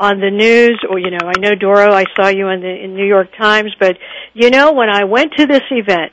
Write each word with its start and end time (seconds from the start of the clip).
on 0.00 0.20
the 0.20 0.30
news 0.30 0.80
or 0.88 0.98
you 0.98 1.10
know, 1.10 1.26
I 1.26 1.38
know 1.38 1.54
Doro, 1.54 1.92
I 1.92 2.04
saw 2.16 2.28
you 2.28 2.48
in 2.48 2.60
the 2.60 2.84
in 2.84 2.94
New 2.94 3.06
York 3.06 3.28
Times, 3.36 3.74
but 3.78 3.96
you 4.32 4.50
know 4.50 4.72
when 4.72 4.88
I 4.88 5.04
went 5.04 5.32
to 5.36 5.46
this 5.46 5.62
event, 5.70 6.12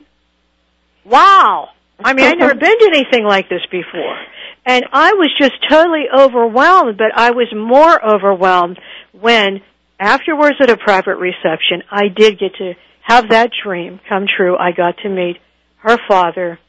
wow. 1.04 1.70
I 2.04 2.14
mean, 2.14 2.26
I'd 2.26 2.38
never 2.38 2.56
been 2.60 2.78
to 2.78 2.92
anything 2.94 3.24
like 3.26 3.48
this 3.48 3.66
before. 3.72 4.18
And 4.66 4.86
I 4.92 5.14
was 5.14 5.30
just 5.40 5.54
totally 5.70 6.06
overwhelmed, 6.14 6.98
but 6.98 7.16
I 7.16 7.32
was 7.32 7.48
more 7.56 8.04
overwhelmed 8.04 8.80
when 9.14 9.62
afterwards 10.00 10.58
at 10.60 10.70
a 10.70 10.78
private 10.78 11.18
reception, 11.18 11.84
I 11.92 12.08
did 12.08 12.40
get 12.40 12.56
to 12.56 12.74
have 13.02 13.30
that 13.30 13.52
dream 13.64 14.00
come 14.10 14.26
true. 14.36 14.58
I 14.58 14.72
got 14.72 14.98
to 15.04 15.10
meet 15.10 15.38
her 15.78 15.98
father. 16.08 16.60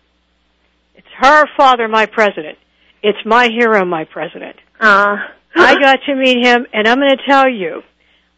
Her 1.19 1.47
father, 1.56 1.88
my 1.88 2.06
president. 2.06 2.59
It's 3.03 3.19
my 3.25 3.49
hero, 3.49 3.84
my 3.84 4.04
president. 4.04 4.56
Uh, 4.81 5.16
I 5.54 5.75
got 5.81 6.00
to 6.06 6.15
meet 6.15 6.44
him, 6.44 6.66
and 6.72 6.87
I'm 6.87 6.99
going 6.99 7.10
to 7.16 7.22
tell 7.27 7.49
you, 7.49 7.82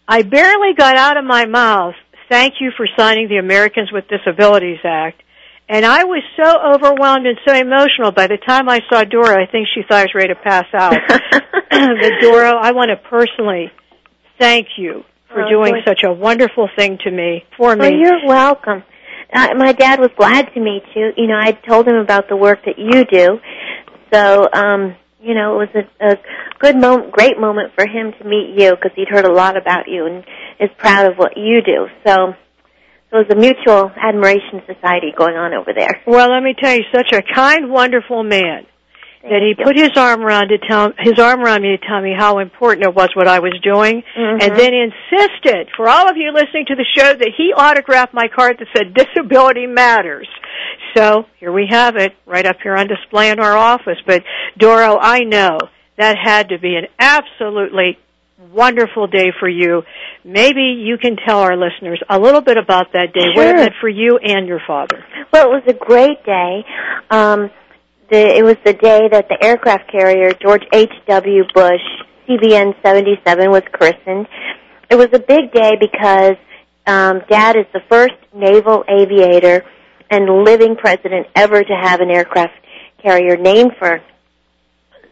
I 0.06 0.22
barely 0.22 0.74
got 0.76 0.96
out 0.96 1.16
of 1.16 1.24
my 1.24 1.46
mouth, 1.46 1.94
thank 2.28 2.54
you 2.60 2.70
for 2.76 2.86
signing 2.96 3.28
the 3.28 3.38
Americans 3.38 3.90
with 3.92 4.04
Disabilities 4.08 4.78
Act. 4.84 5.22
And 5.68 5.84
I 5.84 6.04
was 6.04 6.22
so 6.42 6.48
overwhelmed 6.74 7.26
and 7.26 7.38
so 7.46 7.54
emotional. 7.54 8.10
By 8.12 8.26
the 8.26 8.38
time 8.38 8.68
I 8.68 8.80
saw 8.90 9.04
Dora, 9.04 9.42
I 9.42 9.50
think 9.50 9.68
she 9.74 9.82
thought 9.82 9.98
I 9.98 10.02
was 10.04 10.14
ready 10.14 10.28
to 10.28 10.34
pass 10.36 10.66
out. 10.72 10.96
but 11.70 12.12
Dora, 12.22 12.54
I 12.60 12.72
want 12.72 12.90
to 12.90 12.96
personally 13.08 13.70
thank 14.38 14.68
you 14.78 15.04
for 15.28 15.42
Oh, 15.42 15.48
doing 15.50 15.74
boy. 15.74 15.80
such 15.86 16.00
a 16.04 16.12
wonderful 16.12 16.70
thing 16.74 16.98
to 17.04 17.10
me, 17.10 17.44
for 17.56 17.76
well, 17.76 17.90
me. 17.90 17.98
you're 18.00 18.26
welcome. 18.26 18.82
Uh, 19.32 19.48
my 19.56 19.72
dad 19.72 20.00
was 20.00 20.10
glad 20.16 20.48
to 20.54 20.60
meet 20.60 20.82
you. 20.94 21.10
You 21.16 21.26
know, 21.26 21.36
I 21.36 21.52
told 21.52 21.86
him 21.86 21.96
about 21.96 22.28
the 22.28 22.36
work 22.36 22.60
that 22.64 22.78
you 22.78 23.04
do. 23.04 23.38
So, 24.12 24.48
um, 24.52 24.96
you 25.20 25.34
know, 25.34 25.60
it 25.60 25.68
was 25.68 25.84
a, 26.00 26.12
a 26.12 26.16
good 26.58 26.76
moment, 26.76 27.12
great 27.12 27.38
moment 27.38 27.72
for 27.74 27.86
him 27.86 28.12
to 28.18 28.24
meet 28.24 28.54
you 28.56 28.70
because 28.70 28.92
he'd 28.96 29.08
heard 29.08 29.26
a 29.26 29.32
lot 29.32 29.56
about 29.56 29.88
you 29.88 30.06
and 30.06 30.24
is 30.60 30.70
proud 30.78 31.10
of 31.10 31.18
what 31.18 31.36
you 31.36 31.60
do. 31.64 31.86
So, 32.06 32.34
so 33.10 33.18
it 33.18 33.28
was 33.28 33.30
a 33.30 33.36
mutual 33.36 33.90
admiration 33.96 34.62
society 34.66 35.12
going 35.16 35.36
on 35.36 35.52
over 35.54 35.72
there. 35.76 36.02
Well, 36.06 36.30
let 36.30 36.42
me 36.42 36.54
tell 36.58 36.74
you, 36.74 36.84
such 36.94 37.12
a 37.12 37.22
kind, 37.22 37.70
wonderful 37.70 38.22
man 38.22 38.66
that 39.30 39.42
he 39.42 39.54
put 39.54 39.76
his 39.76 39.90
arm 39.96 40.22
around 40.22 40.48
to 40.48 40.58
tell 40.58 40.92
his 40.98 41.18
arm 41.18 41.40
around 41.40 41.62
me 41.62 41.76
to 41.76 41.86
tell 41.86 42.00
me 42.00 42.14
how 42.16 42.38
important 42.38 42.86
it 42.86 42.94
was 42.94 43.08
what 43.14 43.28
I 43.28 43.38
was 43.40 43.52
doing, 43.62 44.02
Mhm. 44.16 44.42
and 44.42 44.56
then 44.56 44.72
insisted 44.74 45.68
for 45.76 45.88
all 45.88 46.08
of 46.08 46.16
you 46.16 46.32
listening 46.32 46.66
to 46.66 46.74
the 46.74 46.84
show 46.96 47.12
that 47.14 47.32
he 47.36 47.52
autographed 47.52 48.12
my 48.14 48.28
card 48.28 48.58
that 48.58 48.68
said 48.76 48.94
"Disability 48.94 49.66
Matters." 49.66 50.28
So 50.96 51.26
here 51.38 51.52
we 51.52 51.66
have 51.70 51.96
it, 51.96 52.14
right 52.26 52.46
up 52.46 52.56
here 52.62 52.74
on 52.76 52.86
display 52.86 53.30
in 53.30 53.38
our 53.40 53.56
office. 53.56 53.98
But 54.06 54.22
Doro, 54.56 54.98
I 55.00 55.20
know 55.20 55.58
that 55.96 56.16
had 56.16 56.48
to 56.50 56.58
be 56.58 56.76
an 56.76 56.86
absolutely 56.98 57.98
wonderful 58.52 59.06
day 59.08 59.32
for 59.38 59.48
you. 59.48 59.84
Maybe 60.24 60.62
you 60.62 60.96
can 60.96 61.16
tell 61.16 61.40
our 61.40 61.56
listeners 61.56 62.00
a 62.08 62.18
little 62.18 62.40
bit 62.40 62.56
about 62.56 62.92
that 62.92 63.12
day, 63.12 63.32
Sure. 63.34 63.34
what 63.34 63.46
it 63.46 63.56
meant 63.56 63.74
for 63.80 63.88
you 63.88 64.16
and 64.18 64.46
your 64.46 64.60
father. 64.66 65.04
Well, 65.32 65.46
it 65.46 65.50
was 65.50 65.62
a 65.66 65.72
great 65.72 66.24
day. 66.24 66.64
Um, 67.10 67.50
the, 68.10 68.36
it 68.36 68.42
was 68.42 68.56
the 68.64 68.72
day 68.72 69.08
that 69.10 69.28
the 69.28 69.42
aircraft 69.42 69.90
carrier 69.90 70.32
George 70.32 70.64
H. 70.72 70.92
W. 71.06 71.44
Bush 71.54 71.80
CVN 72.28 72.74
77 72.82 73.50
was 73.50 73.62
christened. 73.72 74.26
It 74.90 74.96
was 74.96 75.08
a 75.12 75.18
big 75.18 75.52
day 75.52 75.76
because 75.78 76.36
um, 76.86 77.22
Dad 77.28 77.56
is 77.56 77.66
the 77.72 77.80
first 77.88 78.14
naval 78.34 78.84
aviator 78.88 79.64
and 80.10 80.44
living 80.44 80.76
president 80.76 81.26
ever 81.34 81.62
to 81.62 81.74
have 81.74 82.00
an 82.00 82.10
aircraft 82.10 82.54
carrier 83.02 83.36
named 83.36 83.72
for, 83.78 84.00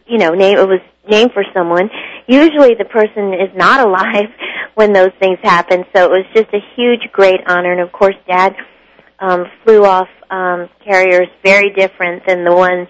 you 0.07 0.17
know, 0.17 0.31
name 0.31 0.57
it 0.57 0.67
was 0.67 0.81
named 1.07 1.31
for 1.33 1.43
someone. 1.53 1.89
Usually, 2.27 2.73
the 2.73 2.85
person 2.85 3.33
is 3.33 3.55
not 3.55 3.79
alive 3.87 4.29
when 4.73 4.93
those 4.93 5.11
things 5.19 5.39
happen, 5.43 5.85
so 5.95 6.05
it 6.05 6.09
was 6.11 6.25
just 6.33 6.53
a 6.53 6.59
huge, 6.75 7.11
great 7.11 7.41
honor. 7.47 7.71
And 7.71 7.81
of 7.81 7.91
course, 7.91 8.15
Dad 8.27 8.55
um, 9.19 9.45
flew 9.63 9.85
off 9.85 10.07
um, 10.29 10.69
carriers 10.83 11.27
very 11.43 11.71
different 11.71 12.23
than 12.27 12.43
the 12.43 12.53
one 12.53 12.87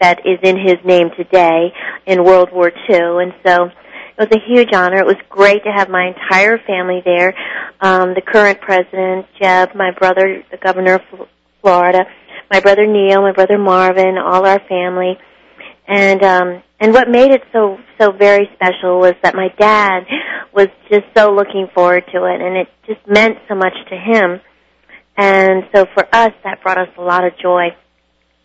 that 0.00 0.20
is 0.24 0.38
in 0.42 0.56
his 0.56 0.76
name 0.84 1.10
today 1.16 1.72
in 2.06 2.24
World 2.24 2.50
War 2.52 2.68
II. 2.68 3.22
And 3.22 3.32
so 3.44 3.64
it 3.64 4.18
was 4.18 4.28
a 4.32 4.40
huge 4.46 4.72
honor. 4.72 4.98
It 4.98 5.06
was 5.06 5.16
great 5.28 5.64
to 5.64 5.70
have 5.70 5.88
my 5.88 6.08
entire 6.08 6.58
family 6.66 7.02
there. 7.04 7.34
Um, 7.80 8.14
the 8.14 8.22
current 8.22 8.60
president, 8.60 9.26
Jeb, 9.40 9.74
my 9.74 9.90
brother, 9.92 10.42
the 10.50 10.58
governor 10.58 10.94
of 10.94 11.28
Florida, 11.60 12.04
my 12.50 12.60
brother 12.60 12.86
Neil, 12.86 13.22
my 13.22 13.32
brother 13.32 13.58
Marvin, 13.58 14.16
all 14.18 14.46
our 14.46 14.60
family. 14.68 15.18
And 15.88 16.22
um 16.22 16.62
and 16.80 16.92
what 16.92 17.08
made 17.08 17.30
it 17.30 17.42
so 17.52 17.78
so 17.98 18.12
very 18.12 18.48
special 18.54 18.98
was 18.98 19.14
that 19.22 19.34
my 19.34 19.48
dad 19.58 20.00
was 20.52 20.68
just 20.90 21.04
so 21.16 21.32
looking 21.32 21.68
forward 21.74 22.04
to 22.12 22.24
it 22.24 22.40
and 22.40 22.56
it 22.56 22.68
just 22.86 23.00
meant 23.06 23.38
so 23.48 23.54
much 23.54 23.74
to 23.90 23.96
him. 23.96 24.40
And 25.16 25.64
so 25.74 25.86
for 25.94 26.06
us, 26.12 26.32
that 26.44 26.62
brought 26.62 26.78
us 26.78 26.88
a 26.98 27.02
lot 27.02 27.24
of 27.24 27.36
joy. 27.38 27.68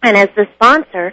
And 0.04 0.18
as 0.18 0.30
the 0.36 0.48
sponsor, 0.56 1.12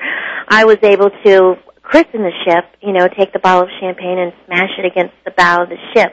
I 0.48 0.64
was 0.64 0.78
able 0.82 1.10
to 1.24 1.56
christen 1.82 2.22
the 2.22 2.32
ship, 2.44 2.64
you 2.82 2.92
know, 2.92 3.08
take 3.08 3.32
the 3.32 3.38
bottle 3.38 3.62
of 3.62 3.68
champagne 3.80 4.18
and 4.18 4.32
smash 4.46 4.70
it 4.78 4.84
against 4.84 5.14
the 5.24 5.30
bow 5.30 5.62
of 5.62 5.68
the 5.68 5.78
ship. 5.94 6.12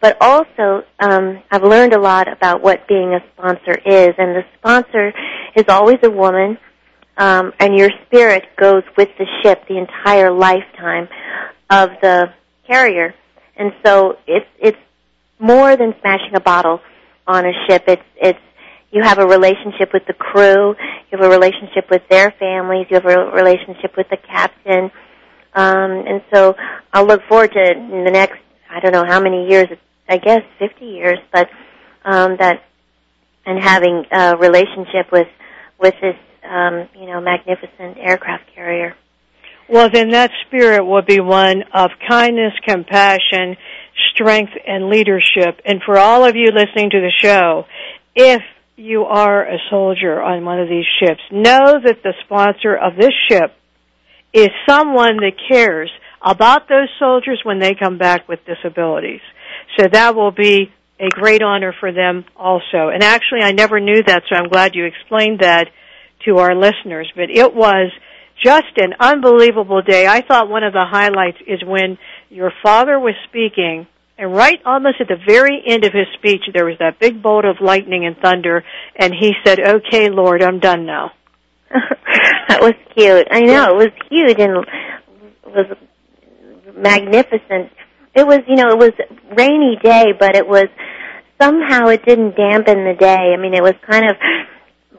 But 0.00 0.18
also, 0.20 0.84
um, 1.00 1.42
I've 1.50 1.62
learned 1.62 1.94
a 1.94 2.00
lot 2.00 2.30
about 2.30 2.62
what 2.62 2.86
being 2.86 3.14
a 3.14 3.20
sponsor 3.32 3.72
is. 3.84 4.14
And 4.18 4.36
the 4.36 4.44
sponsor 4.58 5.12
is 5.54 5.64
always 5.68 5.98
a 6.02 6.10
woman, 6.10 6.58
um, 7.16 7.52
and 7.58 7.76
your 7.76 7.90
spirit 8.06 8.44
goes 8.56 8.82
with 8.96 9.08
the 9.18 9.26
ship 9.42 9.66
the 9.68 9.78
entire 9.78 10.30
lifetime 10.30 11.08
of 11.70 11.90
the 12.02 12.26
carrier. 12.66 13.14
And 13.56 13.72
so 13.84 14.18
it's 14.26 14.46
it's 14.58 14.78
more 15.38 15.76
than 15.76 15.94
smashing 16.00 16.34
a 16.34 16.40
bottle 16.40 16.80
on 17.26 17.46
a 17.46 17.52
ship. 17.66 17.84
It's 17.88 18.02
it's 18.16 18.38
you 18.90 19.02
have 19.02 19.18
a 19.18 19.26
relationship 19.26 19.92
with 19.92 20.06
the 20.06 20.14
crew, 20.14 20.70
you 21.10 21.18
have 21.18 21.22
a 21.22 21.28
relationship 21.28 21.90
with 21.90 22.02
their 22.08 22.30
families, 22.38 22.86
you 22.90 22.94
have 22.94 23.06
a 23.06 23.30
relationship 23.30 23.96
with 23.96 24.08
the 24.10 24.16
captain. 24.16 24.90
Um, 25.54 26.04
and 26.06 26.22
so 26.32 26.54
I'll 26.92 27.06
look 27.06 27.22
forward 27.28 27.52
to 27.52 27.74
the 27.74 28.10
next 28.10 28.38
I 28.68 28.80
don't 28.80 28.92
know 28.92 29.04
how 29.06 29.20
many 29.20 29.48
years, 29.48 29.68
I 30.08 30.18
guess 30.18 30.42
50 30.58 30.84
years, 30.84 31.18
but 31.32 31.48
um, 32.04 32.36
that 32.38 32.62
and 33.44 33.62
having 33.62 34.04
a 34.10 34.36
relationship 34.36 35.10
with 35.12 35.28
with 35.80 35.94
this 36.02 36.16
um, 36.44 36.88
you 36.94 37.06
know 37.06 37.20
magnificent 37.20 37.96
aircraft 37.98 38.44
carrier. 38.54 38.94
Well, 39.68 39.88
then 39.90 40.10
that 40.10 40.30
spirit 40.46 40.84
will 40.84 41.02
be 41.02 41.20
one 41.20 41.64
of 41.74 41.90
kindness, 42.08 42.52
compassion, 42.66 43.56
strength, 44.12 44.52
and 44.66 44.88
leadership. 44.88 45.60
And 45.64 45.82
for 45.84 45.98
all 45.98 46.24
of 46.24 46.36
you 46.36 46.50
listening 46.52 46.90
to 46.90 47.00
the 47.00 47.10
show, 47.20 47.64
if 48.14 48.42
you 48.76 49.04
are 49.04 49.42
a 49.42 49.58
soldier 49.70 50.20
on 50.20 50.44
one 50.44 50.60
of 50.60 50.68
these 50.68 50.84
ships, 51.00 51.20
know 51.32 51.80
that 51.84 52.02
the 52.02 52.12
sponsor 52.24 52.76
of 52.76 52.96
this 52.96 53.12
ship 53.28 53.54
is 54.32 54.48
someone 54.68 55.16
that 55.16 55.32
cares 55.50 55.90
about 56.22 56.68
those 56.68 56.88
soldiers 56.98 57.40
when 57.44 57.58
they 57.58 57.74
come 57.74 57.98
back 57.98 58.28
with 58.28 58.40
disabilities. 58.44 59.20
So 59.78 59.86
that 59.90 60.14
will 60.14 60.32
be 60.32 60.72
a 61.00 61.08
great 61.08 61.42
honor 61.42 61.74
for 61.78 61.92
them 61.92 62.24
also. 62.36 62.88
And 62.92 63.02
actually, 63.02 63.42
I 63.42 63.52
never 63.52 63.80
knew 63.80 64.02
that, 64.06 64.22
so 64.28 64.36
I'm 64.36 64.48
glad 64.48 64.74
you 64.74 64.84
explained 64.84 65.40
that 65.40 65.68
to 66.26 66.38
our 66.38 66.54
listeners. 66.54 67.10
But 67.14 67.30
it 67.30 67.54
was 67.54 67.92
just 68.42 68.76
an 68.76 68.94
unbelievable 69.00 69.82
day. 69.82 70.06
I 70.06 70.20
thought 70.20 70.48
one 70.48 70.64
of 70.64 70.72
the 70.72 70.84
highlights 70.86 71.38
is 71.46 71.62
when 71.64 71.98
your 72.28 72.52
father 72.62 72.98
was 72.98 73.14
speaking, 73.28 73.86
and 74.18 74.32
right 74.32 74.60
almost 74.64 74.96
at 75.00 75.08
the 75.08 75.18
very 75.26 75.62
end 75.66 75.84
of 75.84 75.92
his 75.92 76.06
speech, 76.14 76.42
there 76.54 76.64
was 76.64 76.76
that 76.78 76.98
big 76.98 77.22
bolt 77.22 77.44
of 77.44 77.56
lightning 77.60 78.06
and 78.06 78.16
thunder, 78.16 78.64
and 78.96 79.12
he 79.14 79.32
said, 79.44 79.60
"Okay, 79.60 80.08
Lord, 80.08 80.42
I'm 80.42 80.58
done 80.58 80.86
now." 80.86 81.12
that 82.48 82.60
was 82.60 82.74
cute. 82.96 83.26
I 83.30 83.40
know 83.40 83.70
it 83.70 83.76
was 83.76 83.92
huge 84.10 84.38
and 84.38 84.66
was 85.44 85.76
magnificent. 86.76 87.72
It 88.14 88.26
was, 88.26 88.40
you 88.46 88.56
know, 88.56 88.70
it 88.70 88.78
was 88.78 88.92
rainy 89.36 89.76
day, 89.82 90.12
but 90.18 90.36
it 90.36 90.46
was 90.46 90.66
somehow 91.40 91.88
it 91.88 92.04
didn't 92.06 92.36
dampen 92.36 92.84
the 92.84 92.94
day. 92.98 93.34
I 93.36 93.40
mean, 93.40 93.54
it 93.54 93.62
was 93.62 93.74
kind 93.88 94.08
of 94.08 94.16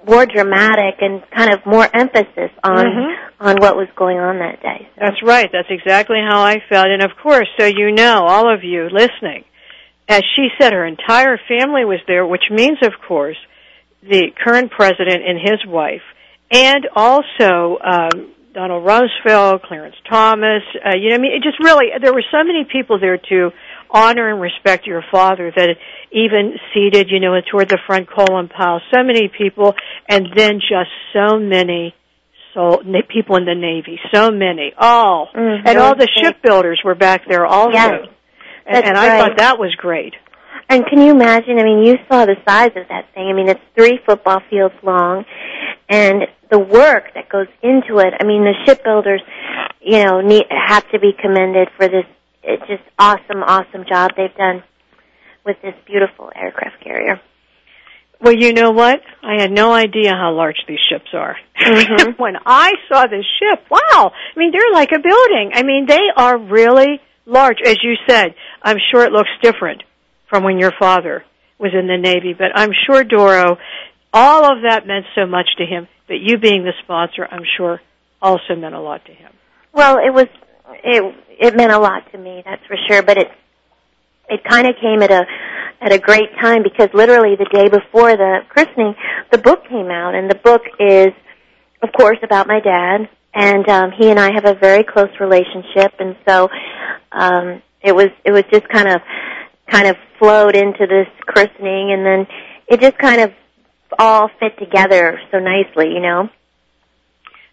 more 0.07 0.25
dramatic 0.25 1.01
and 1.01 1.21
kind 1.35 1.53
of 1.53 1.65
more 1.65 1.87
emphasis 1.93 2.51
on 2.63 2.85
mm-hmm. 2.85 3.45
on 3.45 3.55
what 3.59 3.75
was 3.75 3.87
going 3.95 4.17
on 4.17 4.39
that 4.39 4.61
day. 4.61 4.87
So. 4.95 5.01
That's 5.01 5.23
right. 5.23 5.49
That's 5.51 5.67
exactly 5.69 6.17
how 6.27 6.41
I 6.41 6.57
felt. 6.69 6.87
And 6.87 7.03
of 7.03 7.11
course, 7.21 7.47
so 7.59 7.65
you 7.65 7.91
know, 7.91 8.25
all 8.25 8.53
of 8.53 8.63
you 8.63 8.87
listening, 8.89 9.43
as 10.07 10.23
she 10.35 10.47
said, 10.59 10.73
her 10.73 10.85
entire 10.85 11.37
family 11.47 11.83
was 11.83 11.99
there, 12.07 12.25
which 12.25 12.49
means, 12.49 12.77
of 12.81 12.93
course, 13.07 13.37
the 14.01 14.31
current 14.43 14.71
president 14.71 15.21
and 15.27 15.37
his 15.39 15.65
wife, 15.67 16.03
and 16.49 16.87
also 16.95 17.77
um, 17.83 18.31
Donald 18.57 18.83
Rumsfeld, 18.83 19.61
Clarence 19.61 19.95
Thomas. 20.09 20.63
Uh, 20.83 20.97
you 20.97 21.09
know, 21.09 21.15
I 21.15 21.19
mean, 21.19 21.31
it 21.31 21.43
just 21.43 21.59
really 21.59 21.89
there 22.01 22.11
were 22.11 22.23
so 22.31 22.43
many 22.43 22.65
people 22.65 22.99
there 22.99 23.19
to 23.29 23.51
honor 23.91 24.31
and 24.31 24.41
respect 24.41 24.87
your 24.87 25.03
father 25.11 25.53
that 25.55 25.75
even 26.11 26.55
seated, 26.73 27.11
you 27.11 27.19
know, 27.19 27.39
toward 27.51 27.69
the 27.69 27.77
front 27.85 28.09
Colin 28.09 28.49
Powell, 28.49 28.81
so 28.91 29.03
many 29.03 29.29
people, 29.29 29.75
and 30.09 30.25
then 30.35 30.59
just 30.59 30.89
so 31.13 31.37
many 31.37 31.93
so 32.55 32.81
people 33.07 33.35
in 33.35 33.45
the 33.45 33.53
Navy, 33.53 33.99
so 34.11 34.31
many, 34.31 34.73
all, 34.75 35.29
mm-hmm. 35.35 35.67
and 35.67 35.77
all 35.77 35.95
the 35.95 36.09
shipbuilders 36.19 36.81
were 36.83 36.95
back 36.95 37.27
there 37.29 37.45
also. 37.45 37.73
Yes, 37.73 38.07
and, 38.65 38.85
and 38.85 38.97
I 38.97 39.19
thought 39.19 39.37
that 39.37 39.59
was 39.59 39.75
great. 39.75 40.15
And 40.67 40.83
can 40.87 40.99
you 40.99 41.11
imagine? 41.11 41.59
I 41.59 41.63
mean, 41.63 41.85
you 41.85 41.95
saw 42.09 42.25
the 42.25 42.35
size 42.47 42.71
of 42.75 42.87
that 42.89 43.13
thing. 43.13 43.27
I 43.29 43.33
mean, 43.33 43.49
it's 43.49 43.61
three 43.75 43.99
football 44.03 44.41
fields 44.49 44.73
long, 44.81 45.25
and 45.89 46.23
the 46.49 46.59
work 46.59 47.13
that 47.15 47.29
goes 47.29 47.47
into 47.61 47.99
it. 47.99 48.13
I 48.19 48.23
mean, 48.23 48.43
the 48.43 48.53
shipbuilders, 48.65 49.21
you 49.81 50.03
know, 50.03 50.21
need, 50.21 50.45
have 50.49 50.89
to 50.91 50.99
be 50.99 51.11
commended 51.19 51.69
for 51.77 51.87
this 51.87 52.05
it's 52.47 52.65
just 52.65 52.83
awesome, 52.97 53.43
awesome 53.43 53.83
job 53.87 54.11
they've 54.15 54.33
done 54.35 54.63
with 55.45 55.57
this 55.61 55.73
beautiful 55.85 56.31
aircraft 56.33 56.81
carrier. 56.81 57.19
Well, 58.21 58.33
you 58.33 58.53
know 58.53 58.71
what? 58.71 59.01
I 59.21 59.41
had 59.41 59.51
no 59.51 59.73
idea 59.73 60.11
how 60.11 60.33
large 60.33 60.55
these 60.67 60.79
ships 60.89 61.09
are. 61.13 61.35
Mm-hmm. 61.59 62.11
when 62.17 62.35
I 62.45 62.71
saw 62.87 63.03
this 63.03 63.25
ship, 63.39 63.65
wow! 63.69 64.11
I 64.11 64.39
mean, 64.39 64.51
they're 64.51 64.73
like 64.73 64.91
a 64.91 64.99
building. 64.99 65.51
I 65.53 65.63
mean, 65.63 65.85
they 65.87 66.05
are 66.15 66.37
really 66.37 67.01
large. 67.25 67.57
As 67.63 67.77
you 67.83 67.95
said, 68.07 68.33
I'm 68.63 68.77
sure 68.91 69.03
it 69.03 69.11
looks 69.11 69.29
different 69.43 69.83
from 70.29 70.43
when 70.43 70.57
your 70.57 70.71
father 70.79 71.23
was 71.59 71.71
in 71.77 71.87
the 71.87 71.97
Navy, 71.97 72.33
but 72.33 72.47
I'm 72.55 72.71
sure 72.87 73.03
Doro, 73.03 73.57
all 74.17 74.51
of 74.51 74.63
that 74.63 74.87
meant 74.87 75.05
so 75.13 75.27
much 75.27 75.47
to 75.59 75.65
him. 75.65 75.87
But 76.07 76.15
you 76.19 76.37
being 76.37 76.63
the 76.63 76.73
sponsor, 76.83 77.27
I'm 77.29 77.43
sure 77.57 77.79
also 78.21 78.55
meant 78.55 78.73
a 78.73 78.79
lot 78.79 79.05
to 79.05 79.13
him. 79.13 79.31
Well, 79.73 79.97
it 79.97 80.11
was 80.13 80.25
it 80.83 81.15
it 81.39 81.55
meant 81.55 81.71
a 81.71 81.77
lot 81.77 82.11
to 82.11 82.17
me, 82.17 82.41
that's 82.43 82.65
for 82.65 82.77
sure. 82.89 83.03
But 83.03 83.17
it 83.17 83.27
it 84.29 84.43
kind 84.43 84.67
of 84.67 84.75
came 84.81 85.03
at 85.03 85.11
a 85.11 85.23
at 85.81 85.91
a 85.93 85.99
great 85.99 86.29
time 86.41 86.63
because 86.63 86.89
literally 86.93 87.35
the 87.35 87.49
day 87.53 87.69
before 87.69 88.17
the 88.17 88.39
christening, 88.49 88.95
the 89.31 89.37
book 89.37 89.67
came 89.69 89.91
out, 89.91 90.15
and 90.15 90.29
the 90.29 90.35
book 90.35 90.63
is, 90.79 91.09
of 91.83 91.89
course, 91.93 92.17
about 92.23 92.47
my 92.47 92.59
dad, 92.59 93.07
and 93.35 93.69
um, 93.69 93.91
he 93.97 94.09
and 94.09 94.19
I 94.19 94.31
have 94.33 94.45
a 94.45 94.55
very 94.55 94.83
close 94.83 95.13
relationship, 95.19 95.93
and 95.99 96.15
so 96.27 96.49
um, 97.11 97.61
it 97.83 97.93
was 97.93 98.07
it 98.25 98.31
was 98.31 98.43
just 98.51 98.67
kind 98.69 98.87
of 98.87 99.01
kind 99.69 99.87
of 99.87 99.95
flowed 100.17 100.55
into 100.55 100.87
this 100.87 101.07
christening, 101.21 101.91
and 101.91 102.03
then 102.03 102.27
it 102.67 102.81
just 102.81 102.97
kind 102.97 103.21
of 103.21 103.31
all 103.97 104.29
fit 104.39 104.57
together 104.57 105.19
so 105.31 105.39
nicely, 105.39 105.93
you 105.93 105.99
know. 105.99 106.29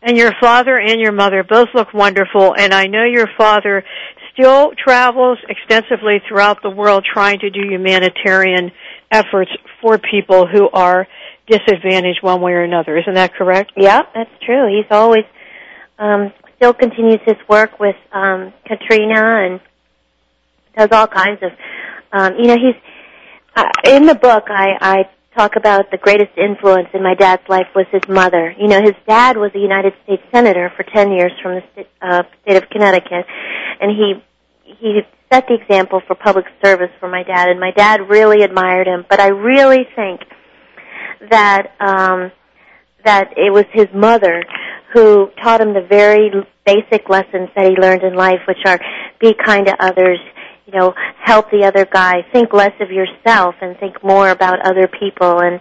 And 0.03 0.19
your 0.19 0.33
father 0.41 0.79
and 0.79 1.01
your 1.01 1.13
mother 1.13 1.43
both 1.43 1.69
look 1.75 1.95
wonderful, 1.95 2.55
and 2.55 2.75
I 2.75 2.87
know 2.87 3.05
your 3.05 3.29
father 3.39 3.85
still 4.33 4.73
travels 4.73 5.39
extensively 5.49 6.21
throughout 6.29 6.63
the 6.63 6.71
world 6.71 7.07
trying 7.11 7.39
to 7.39 7.51
do 7.51 7.61
humanitarian 7.61 8.71
efforts 9.11 9.51
for 9.81 9.97
people 9.99 10.47
who 10.47 10.69
are 10.71 11.07
disadvantaged 11.47 12.23
one 12.23 12.41
way 12.41 12.53
or 12.53 12.63
another. 12.63 12.97
Isn't 12.99 13.15
that 13.15 13.35
correct? 13.35 13.73
Yeah, 13.77 14.03
that's 14.15 14.31
true. 14.45 14.69
He's 14.69 14.91
always 14.91 15.25
um, 15.99 16.33
still 16.57 16.75
continues 16.75 17.21
his 17.25 17.37
work 17.49 17.79
with 17.79 17.97
um, 18.13 18.53
Katrina 18.67 19.47
and 19.47 19.61
does 20.77 20.89
all 20.93 21.07
kinds 21.07 21.43
of. 21.43 21.53
Um, 22.13 22.35
you 22.39 22.47
know, 22.47 22.57
he's 22.57 22.77
uh, 23.57 23.71
in 23.87 24.07
the 24.07 24.15
book. 24.15 24.45
I, 24.49 24.77
I 24.81 25.11
talk 25.37 25.57
about 25.57 25.91
the 25.91 25.99
greatest 25.99 26.31
influence 26.37 26.89
in 26.95 27.03
my 27.03 27.15
dad's 27.15 27.43
life 27.49 27.67
was 27.75 27.87
his 27.91 28.03
mother. 28.09 28.55
You 28.59 28.69
know, 28.69 28.81
his 28.81 28.95
dad 29.07 29.37
was 29.37 29.51
a 29.55 29.59
United 29.59 29.93
States 30.05 30.23
senator 30.33 30.73
for 30.77 30.85
10 30.85 31.13
years 31.13 31.33
from 31.43 31.63
the 31.77 31.87
uh, 32.01 32.23
state 32.43 32.63
of 32.63 32.69
Connecticut, 32.71 33.27
and 33.81 33.91
he 33.91 34.23
he 34.65 35.01
set 35.33 35.47
the 35.49 35.55
example 35.55 36.01
for 36.07 36.15
public 36.15 36.47
service 36.63 36.91
for 37.01 37.09
my 37.09 37.23
dad, 37.23 37.49
and 37.49 37.59
my 37.59 37.71
dad 37.71 38.09
really 38.09 38.43
admired 38.43 38.87
him. 38.87 39.05
But 39.09 39.21
I 39.21 39.29
really 39.29 39.87
think 39.97 40.21
that 41.31 41.73
um, 41.81 42.33
that 43.05 43.35
it 43.37 43.53
was 43.53 43.65
his 43.73 43.89
mother 43.95 44.43
who 44.93 45.31
taught 45.43 45.61
him 45.61 45.75
the 45.75 45.87
very 45.87 46.31
basic 46.65 47.09
lessons 47.09 47.51
that 47.57 47.67
he 47.67 47.77
learned 47.77 48.03
in 48.03 48.15
life, 48.15 48.41
which 48.47 48.65
are 48.65 48.81
be 49.21 49.35
kind 49.35 49.67
to 49.67 49.77
others, 49.85 50.19
you 50.67 50.79
know, 50.79 50.95
help 51.23 51.51
the 51.51 51.65
other 51.65 51.85
guy, 51.85 52.25
think 52.33 52.53
less 52.53 52.73
of 52.81 52.91
yourself 52.91 53.55
and 53.61 53.79
think 53.79 54.03
more 54.03 54.29
about 54.29 54.61
other 54.65 54.89
people 54.89 55.41
and 55.41 55.61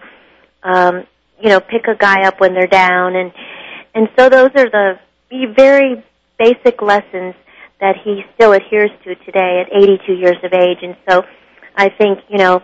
um, 0.64 1.08
you 1.42 1.50
know, 1.50 1.60
pick 1.60 1.88
a 1.88 1.96
guy 1.96 2.26
up 2.26 2.40
when 2.40 2.54
they're 2.54 2.68
down 2.68 3.16
and 3.16 3.32
and 3.96 4.10
so 4.18 4.30
those 4.30 4.50
are 4.56 4.70
the 4.70 5.00
very 5.56 6.04
basic 6.40 6.82
lessons 6.82 7.36
that 7.80 7.96
he 8.04 8.24
still 8.36 8.54
adheres 8.54 8.92
to 9.04 9.16
today 9.26 9.64
at 9.66 9.76
82 9.76 10.14
years 10.14 10.38
of 10.44 10.54
age 10.54 10.80
and 10.82 10.96
so 11.08 11.24
I 11.76 11.90
think, 11.90 12.20
you 12.30 12.38
know, 12.38 12.62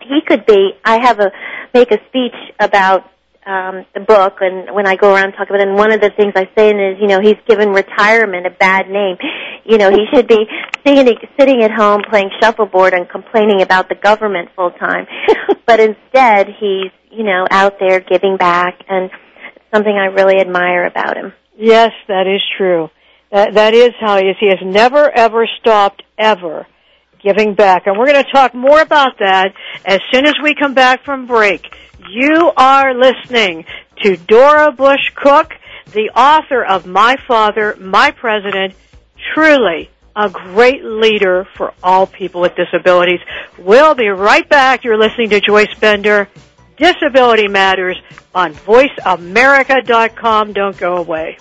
he 0.00 0.20
could 0.26 0.44
be 0.44 0.72
I 0.84 1.00
have 1.04 1.18
a 1.20 1.32
make 1.72 1.90
a 1.90 1.98
speech 2.08 2.34
about 2.60 3.10
um, 3.46 3.84
the 3.94 4.00
book 4.00 4.38
and 4.40 4.74
when 4.74 4.86
I 4.86 4.96
go 4.96 5.14
around 5.14 5.26
and 5.26 5.34
talk 5.34 5.48
about 5.48 5.60
it. 5.60 5.68
And 5.68 5.76
one 5.76 5.92
of 5.92 6.00
the 6.00 6.10
things 6.10 6.32
I 6.34 6.48
say 6.56 6.70
is, 6.70 6.98
you 7.00 7.08
know, 7.08 7.20
he's 7.20 7.36
given 7.46 7.70
retirement 7.70 8.46
a 8.46 8.50
bad 8.50 8.88
name. 8.88 9.16
You 9.64 9.78
know, 9.78 9.90
he 9.90 10.04
should 10.12 10.28
be 10.28 10.44
sitting, 10.86 11.16
sitting 11.38 11.62
at 11.62 11.70
home 11.70 12.02
playing 12.08 12.30
shuffleboard 12.40 12.92
and 12.92 13.08
complaining 13.08 13.62
about 13.62 13.88
the 13.88 13.94
government 13.94 14.50
full 14.54 14.70
time. 14.72 15.06
but 15.66 15.80
instead, 15.80 16.48
he's, 16.60 16.90
you 17.10 17.24
know, 17.24 17.46
out 17.50 17.78
there 17.78 18.00
giving 18.00 18.36
back 18.36 18.80
and 18.88 19.10
something 19.72 19.92
I 19.92 20.06
really 20.06 20.38
admire 20.40 20.86
about 20.86 21.16
him. 21.16 21.32
Yes, 21.56 21.90
that 22.08 22.26
is 22.26 22.42
true. 22.56 22.90
That, 23.30 23.54
that 23.54 23.74
is 23.74 23.90
how 24.00 24.18
he 24.18 24.26
is. 24.26 24.36
He 24.38 24.48
has 24.48 24.58
never 24.62 25.10
ever 25.10 25.48
stopped 25.60 26.02
ever 26.18 26.66
giving 27.22 27.54
back. 27.54 27.86
And 27.86 27.98
we're 27.98 28.06
going 28.06 28.22
to 28.22 28.30
talk 28.30 28.54
more 28.54 28.80
about 28.80 29.18
that 29.18 29.54
as 29.84 30.00
soon 30.12 30.26
as 30.26 30.34
we 30.42 30.54
come 30.54 30.74
back 30.74 31.04
from 31.04 31.26
break. 31.26 31.66
You 32.10 32.52
are 32.56 32.94
listening 32.94 33.64
to 34.02 34.16
Dora 34.16 34.72
Bush 34.72 35.10
Koch, 35.14 35.52
the 35.92 36.10
author 36.14 36.62
of 36.62 36.86
My 36.86 37.16
Father, 37.26 37.76
My 37.80 38.10
President, 38.10 38.74
truly 39.32 39.90
a 40.16 40.30
great 40.30 40.84
leader 40.84 41.46
for 41.56 41.74
all 41.82 42.06
people 42.06 42.40
with 42.40 42.54
disabilities. 42.54 43.18
We'll 43.58 43.94
be 43.94 44.08
right 44.08 44.48
back. 44.48 44.84
You're 44.84 44.98
listening 44.98 45.30
to 45.30 45.40
Joyce 45.40 45.74
Bender, 45.80 46.28
Disability 46.76 47.48
Matters 47.48 47.96
on 48.34 48.54
VoiceAmerica.com. 48.54 50.52
Don't 50.52 50.76
go 50.76 50.96
away. 50.96 51.38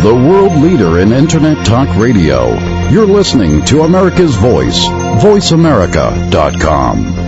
The 0.00 0.14
world 0.14 0.52
leader 0.62 1.00
in 1.00 1.12
Internet 1.12 1.66
Talk 1.66 1.88
Radio. 1.98 2.54
You're 2.88 3.04
listening 3.04 3.64
to 3.66 3.82
America's 3.82 4.36
Voice, 4.36 4.86
VoiceAmerica.com. 4.86 7.27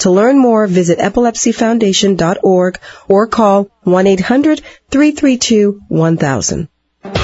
To 0.00 0.10
learn 0.10 0.38
more, 0.38 0.66
visit 0.66 0.98
epilepsyfoundation.org 0.98 2.78
or 3.08 3.26
call 3.26 3.70
1-800-332-1000. 3.86 6.68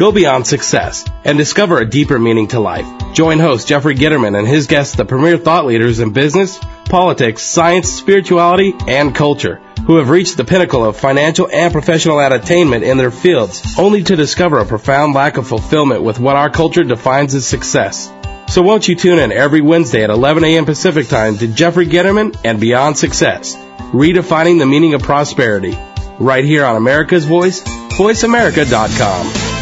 Go 0.00 0.12
beyond 0.12 0.46
success 0.46 1.04
and 1.26 1.36
discover 1.36 1.78
a 1.78 1.84
deeper 1.84 2.18
meaning 2.18 2.48
to 2.48 2.58
life. 2.58 2.86
Join 3.12 3.38
host 3.38 3.68
Jeffrey 3.68 3.94
Gitterman 3.94 4.34
and 4.34 4.48
his 4.48 4.66
guests, 4.66 4.96
the 4.96 5.04
premier 5.04 5.36
thought 5.36 5.66
leaders 5.66 6.00
in 6.00 6.14
business, 6.14 6.58
politics, 6.86 7.42
science, 7.42 7.92
spirituality, 7.92 8.72
and 8.88 9.14
culture, 9.14 9.56
who 9.86 9.96
have 9.96 10.08
reached 10.08 10.38
the 10.38 10.44
pinnacle 10.46 10.86
of 10.86 10.96
financial 10.96 11.50
and 11.52 11.70
professional 11.70 12.18
attainment 12.18 12.82
in 12.82 12.96
their 12.96 13.10
fields, 13.10 13.74
only 13.78 14.02
to 14.02 14.16
discover 14.16 14.58
a 14.58 14.64
profound 14.64 15.12
lack 15.12 15.36
of 15.36 15.46
fulfillment 15.46 16.02
with 16.02 16.18
what 16.18 16.34
our 16.34 16.48
culture 16.48 16.82
defines 16.82 17.34
as 17.34 17.46
success. 17.46 18.10
So 18.48 18.62
won't 18.62 18.88
you 18.88 18.96
tune 18.96 19.18
in 19.18 19.32
every 19.32 19.60
Wednesday 19.60 20.02
at 20.02 20.08
11 20.08 20.44
a.m. 20.44 20.64
Pacific 20.64 21.08
Time 21.08 21.36
to 21.36 21.46
Jeffrey 21.46 21.86
Gitterman 21.86 22.40
and 22.42 22.58
Beyond 22.58 22.96
Success, 22.96 23.54
redefining 23.92 24.60
the 24.60 24.64
meaning 24.64 24.94
of 24.94 25.02
prosperity, 25.02 25.76
right 26.18 26.46
here 26.46 26.64
on 26.64 26.76
America's 26.76 27.26
Voice, 27.26 27.62
VoiceAmerica.com. 27.98 29.59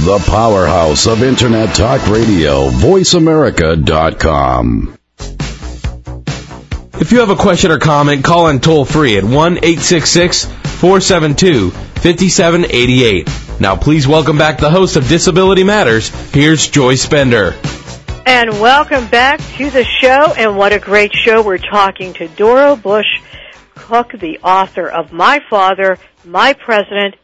The 0.00 0.22
powerhouse 0.26 1.08
of 1.08 1.24
Internet 1.24 1.74
Talk 1.74 2.06
Radio, 2.08 2.70
VoiceAmerica.com. 2.70 4.96
If 7.00 7.10
you 7.10 7.18
have 7.18 7.30
a 7.30 7.36
question 7.36 7.72
or 7.72 7.78
comment, 7.78 8.22
call 8.24 8.46
in 8.48 8.60
toll 8.60 8.84
free 8.84 9.16
at 9.18 9.24
1 9.24 9.34
866 9.34 10.44
472 10.44 11.70
5788. 11.70 13.28
Now, 13.60 13.74
please 13.76 14.06
welcome 14.06 14.38
back 14.38 14.58
the 14.58 14.70
host 14.70 14.94
of 14.96 15.08
Disability 15.08 15.64
Matters. 15.64 16.10
Here's 16.32 16.68
Joyce 16.68 17.06
Bender. 17.06 17.56
And 18.24 18.60
welcome 18.60 19.08
back 19.08 19.40
to 19.56 19.68
the 19.68 19.82
show. 19.84 20.32
And 20.32 20.56
what 20.56 20.72
a 20.72 20.78
great 20.78 21.12
show. 21.12 21.42
We're 21.42 21.58
talking 21.58 22.12
to 22.14 22.28
Doro 22.28 22.76
Bush 22.76 23.20
Koch, 23.74 24.12
the 24.12 24.38
author 24.44 24.88
of 24.88 25.12
My 25.12 25.40
Father, 25.50 25.98
My 26.24 26.52
President, 26.52 27.16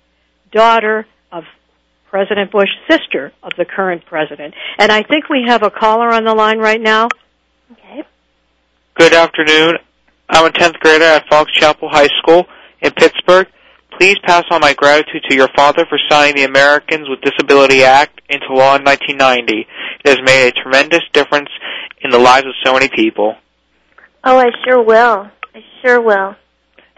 Daughter 0.51 0.99
of 0.99 1.07
President 2.15 2.53
Bush, 2.53 2.69
sister 2.89 3.33
of 3.43 3.51
the 3.59 3.65
current 3.65 4.07
president. 4.07 4.55
And 4.79 4.93
I 4.93 5.03
think 5.03 5.29
we 5.29 5.47
have 5.49 5.65
a 5.65 5.71
caller 5.71 6.13
on 6.13 6.23
the 6.23 6.33
line 6.33 6.61
right 6.61 6.81
now. 6.81 7.09
Okay. 7.73 8.05
Good 8.95 9.13
afternoon. 9.13 9.79
I'm 10.29 10.47
a 10.47 10.51
10th 10.51 10.79
grader 10.79 11.07
at 11.07 11.29
Fox 11.29 11.51
Chapel 11.51 11.89
High 11.91 12.07
School 12.23 12.47
in 12.81 12.93
Pittsburgh. 12.93 13.49
Please 13.99 14.15
pass 14.23 14.45
on 14.53 14.61
my 14.61 14.75
gratitude 14.75 15.25
to 15.29 15.35
your 15.35 15.49
father 15.57 15.87
for 15.89 15.99
signing 16.09 16.37
the 16.37 16.45
Americans 16.45 17.09
with 17.09 17.21
Disability 17.21 17.83
Act 17.83 18.21
into 18.29 18.47
law 18.55 18.77
in 18.77 18.85
1990. 18.85 19.67
It 20.05 20.09
has 20.09 20.19
made 20.25 20.47
a 20.47 20.53
tremendous 20.53 21.03
difference 21.13 21.49
in 22.01 22.11
the 22.11 22.19
lives 22.21 22.47
of 22.47 22.53
so 22.65 22.75
many 22.75 22.89
people. 22.95 23.35
Oh, 24.23 24.39
I 24.39 24.51
sure 24.65 24.81
will. 24.81 25.29
I 25.53 25.65
sure 25.83 26.01
will. 26.01 26.37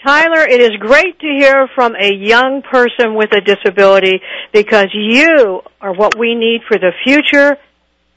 Tyler, 0.05 0.47
it 0.47 0.61
is 0.61 0.77
great 0.79 1.19
to 1.21 1.27
hear 1.27 1.69
from 1.75 1.95
a 1.97 2.13
young 2.13 2.63
person 2.63 3.15
with 3.15 3.33
a 3.33 3.41
disability 3.41 4.21
because 4.53 4.89
you 4.93 5.63
are 5.81 5.95
what 5.95 6.19
we 6.19 6.35
need 6.35 6.61
for 6.69 6.79
the 6.79 6.93
future 7.05 7.57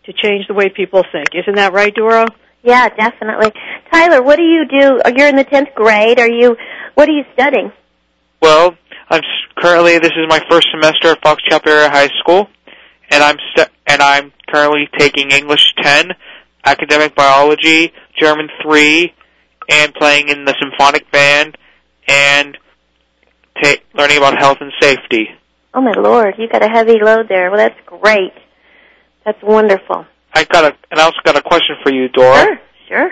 to 0.05 0.13
change 0.13 0.47
the 0.47 0.53
way 0.53 0.69
people 0.69 1.03
think. 1.11 1.27
Isn't 1.33 1.55
that 1.55 1.73
right, 1.73 1.93
Dora? 1.93 2.27
Yeah, 2.63 2.89
definitely. 2.89 3.53
Tyler, 3.91 4.21
what 4.21 4.35
do 4.35 4.43
you 4.43 4.65
do? 4.65 5.01
Oh, 5.05 5.11
you're 5.15 5.29
in 5.29 5.37
the 5.37 5.45
10th 5.45 5.73
grade. 5.73 6.19
Are 6.19 6.29
you, 6.29 6.57
what 6.95 7.07
are 7.07 7.13
you 7.13 7.23
studying? 7.33 7.71
Well, 8.41 8.75
I'm 9.09 9.21
currently 9.57 9.97
this 9.99 10.11
is 10.11 10.27
my 10.27 10.41
first 10.49 10.67
semester 10.71 11.09
at 11.09 11.21
Fox 11.23 11.41
Chapel 11.43 11.71
Area 11.71 11.89
High 11.89 12.09
School, 12.19 12.47
and 13.09 13.23
I'm 13.23 13.37
st- 13.55 13.69
and 13.87 14.01
I'm 14.01 14.31
currently 14.49 14.87
taking 14.97 15.31
English 15.31 15.73
10, 15.81 16.11
academic 16.65 17.15
biology, 17.15 17.93
German 18.19 18.49
3, 18.61 19.13
and 19.69 19.93
playing 19.93 20.29
in 20.29 20.45
the 20.45 20.55
symphonic 20.61 21.09
band 21.11 21.57
and 22.09 22.57
ta- 23.61 23.81
learning 23.93 24.17
about 24.17 24.37
health 24.39 24.57
and 24.59 24.71
safety. 24.81 25.29
Oh 25.73 25.81
my 25.81 25.93
lord, 25.93 26.35
you 26.37 26.49
got 26.49 26.63
a 26.63 26.67
heavy 26.69 26.99
load 27.01 27.27
there. 27.29 27.51
Well, 27.51 27.59
that's 27.59 27.79
great. 27.85 28.33
That's 29.23 29.41
wonderful. 29.43 30.05
I 30.33 30.43
got 30.45 30.65
a 30.65 30.75
and 30.91 30.99
I 30.99 31.03
also 31.03 31.19
got 31.23 31.37
a 31.37 31.41
question 31.41 31.75
for 31.83 31.91
you, 31.91 32.09
Dora. 32.09 32.43
Sure, 32.43 32.59
sure. 32.87 33.11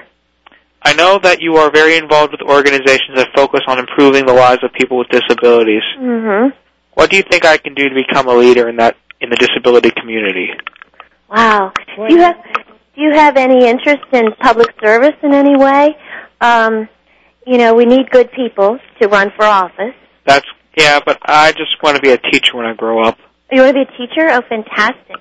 I 0.82 0.94
know 0.94 1.20
that 1.22 1.42
you 1.42 1.56
are 1.58 1.72
very 1.72 1.98
involved 1.98 2.32
with 2.32 2.42
organizations 2.42 3.18
that 3.18 3.30
focus 3.36 3.62
on 3.68 3.78
improving 3.78 4.26
the 4.26 4.34
lives 4.34 4.64
of 4.64 4.72
people 4.74 4.98
with 4.98 5.10
disabilities. 5.10 5.84
Mm-hmm. 6.00 6.56
What 6.94 7.10
do 7.10 7.18
you 7.18 7.24
think 7.30 7.46
I 7.46 7.58
can 7.58 7.74
do 7.74 7.90
to 7.90 7.96
become 7.96 8.28
a 8.28 8.34
leader 8.34 8.70
in 8.70 8.78
that 8.78 8.96
in 9.22 9.30
the 9.30 9.36
disability 9.36 9.92
community? 9.92 10.50
Wow. 11.30 11.74
Do 11.96 12.14
you 12.14 12.22
have 12.22 12.38
do 12.96 13.02
you 13.02 13.14
have 13.14 13.38
any 13.38 13.68
interest 13.68 14.06
in 14.12 14.32
public 14.40 14.70
service 14.82 15.16
in 15.22 15.34
any 15.34 15.56
way? 15.56 15.96
Um, 16.42 16.90
you 17.48 17.58
know, 17.58 17.74
we 17.74 17.86
need 17.86 18.10
good 18.12 18.30
people 18.34 18.78
to 19.02 19.08
run 19.08 19.32
for 19.36 19.46
office. 19.46 19.96
That's 20.26 20.46
yeah, 20.78 21.00
but 21.04 21.18
I 21.26 21.54
just 21.54 21.82
want 21.82 21.96
to 21.96 22.02
be 22.02 22.12
a 22.12 22.18
teacher 22.18 22.56
when 22.56 22.66
I 22.66 22.76
grow 22.76 23.02
up. 23.02 23.18
You 23.52 23.62
want 23.62 23.76
to 23.76 23.86
be 23.86 23.94
a 23.94 23.98
teacher? 23.98 24.30
Oh, 24.30 24.42
fantastic. 24.48 25.16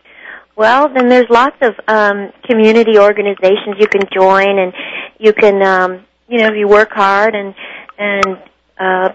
Well, 0.56 0.92
then 0.92 1.08
there's 1.08 1.30
lots 1.30 1.56
of 1.62 1.74
um, 1.86 2.32
community 2.44 2.98
organizations 2.98 3.76
you 3.78 3.86
can 3.86 4.02
join, 4.12 4.58
and 4.58 4.72
you 5.18 5.32
can, 5.32 5.62
um, 5.62 6.04
you 6.28 6.38
know, 6.38 6.48
if 6.48 6.56
you 6.56 6.66
work 6.66 6.90
hard, 6.90 7.34
and 7.34 7.54
and 7.96 8.38
uh, 8.78 9.14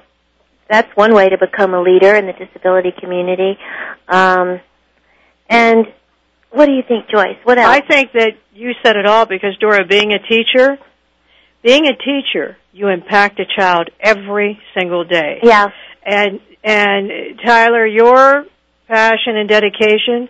that's 0.69 0.95
one 0.95 1.13
way 1.13 1.29
to 1.29 1.37
become 1.37 1.73
a 1.73 1.81
leader 1.81 2.15
in 2.15 2.27
the 2.27 2.33
disability 2.33 2.93
community. 2.97 3.57
Um, 4.07 4.61
and 5.49 5.85
what 6.51 6.67
do 6.67 6.71
you 6.71 6.83
think, 6.87 7.09
Joyce? 7.09 7.37
What 7.43 7.57
else? 7.57 7.67
I 7.67 7.81
think 7.81 8.13
that 8.13 8.37
you 8.53 8.71
said 8.83 8.95
it 8.95 9.05
all 9.05 9.25
because 9.25 9.57
Dora, 9.59 9.85
being 9.85 10.13
a 10.13 10.19
teacher, 10.19 10.77
being 11.61 11.87
a 11.87 11.95
teacher, 11.95 12.57
you 12.73 12.87
impact 12.87 13.39
a 13.39 13.45
child 13.57 13.89
every 13.99 14.59
single 14.77 15.03
day. 15.03 15.39
yeah. 15.43 15.67
And 16.05 16.39
and 16.63 17.11
Tyler, 17.45 17.85
your 17.85 18.45
passion, 18.87 19.35
and 19.37 19.47
dedication, 19.49 20.29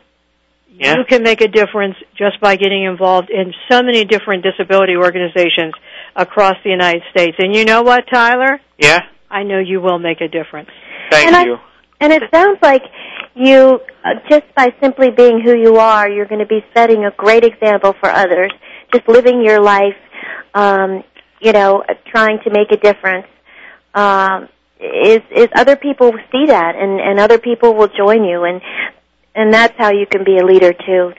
Yeah. 0.73 0.95
you 0.97 1.03
can 1.05 1.23
make 1.23 1.41
a 1.41 1.47
difference 1.47 1.95
just 2.17 2.39
by 2.41 2.55
getting 2.55 2.83
involved 2.85 3.29
in 3.29 3.53
so 3.69 3.81
many 3.83 4.05
different 4.05 4.43
disability 4.43 4.95
organizations 4.95 5.73
across 6.15 6.55
the 6.63 6.69
United 6.69 7.03
States. 7.11 7.35
And 7.39 7.55
you 7.55 7.65
know 7.65 7.81
what, 7.83 8.05
Tyler? 8.11 8.59
Yeah. 8.77 8.99
I 9.29 9.43
know 9.43 9.59
you 9.59 9.81
will 9.81 9.99
make 9.99 10.21
a 10.21 10.27
difference. 10.27 10.69
Thank 11.09 11.27
And 11.27 11.35
I- 11.35 11.43
you. 11.45 11.57
And 11.99 12.11
it 12.11 12.23
sounds 12.33 12.57
like 12.63 12.81
you, 13.35 13.79
uh, 14.03 14.09
just 14.29 14.43
by 14.55 14.73
simply 14.81 15.11
being 15.11 15.39
who 15.39 15.55
you 15.55 15.75
are, 15.77 16.09
you're 16.09 16.25
going 16.25 16.39
to 16.41 16.47
be 16.47 16.65
setting 16.75 17.05
a 17.05 17.11
great 17.11 17.43
example 17.43 17.93
for 17.99 18.09
others. 18.09 18.51
Just 18.93 19.07
living 19.07 19.43
your 19.43 19.61
life, 19.61 19.95
um, 20.55 21.03
you 21.41 21.51
know, 21.51 21.83
uh, 21.87 21.93
trying 22.05 22.39
to 22.43 22.49
make 22.51 22.71
a 22.71 22.77
difference. 22.77 23.27
Um, 23.93 24.47
is 24.79 25.21
is 25.35 25.47
other 25.55 25.75
people 25.75 26.11
see 26.31 26.45
that, 26.47 26.75
and 26.75 26.99
and 26.99 27.19
other 27.19 27.37
people 27.37 27.73
will 27.75 27.89
join 27.89 28.23
you, 28.23 28.43
and 28.43 28.61
and 29.35 29.53
that's 29.53 29.73
how 29.77 29.91
you 29.91 30.05
can 30.05 30.23
be 30.23 30.37
a 30.37 30.45
leader 30.45 30.73
too. 30.73 31.13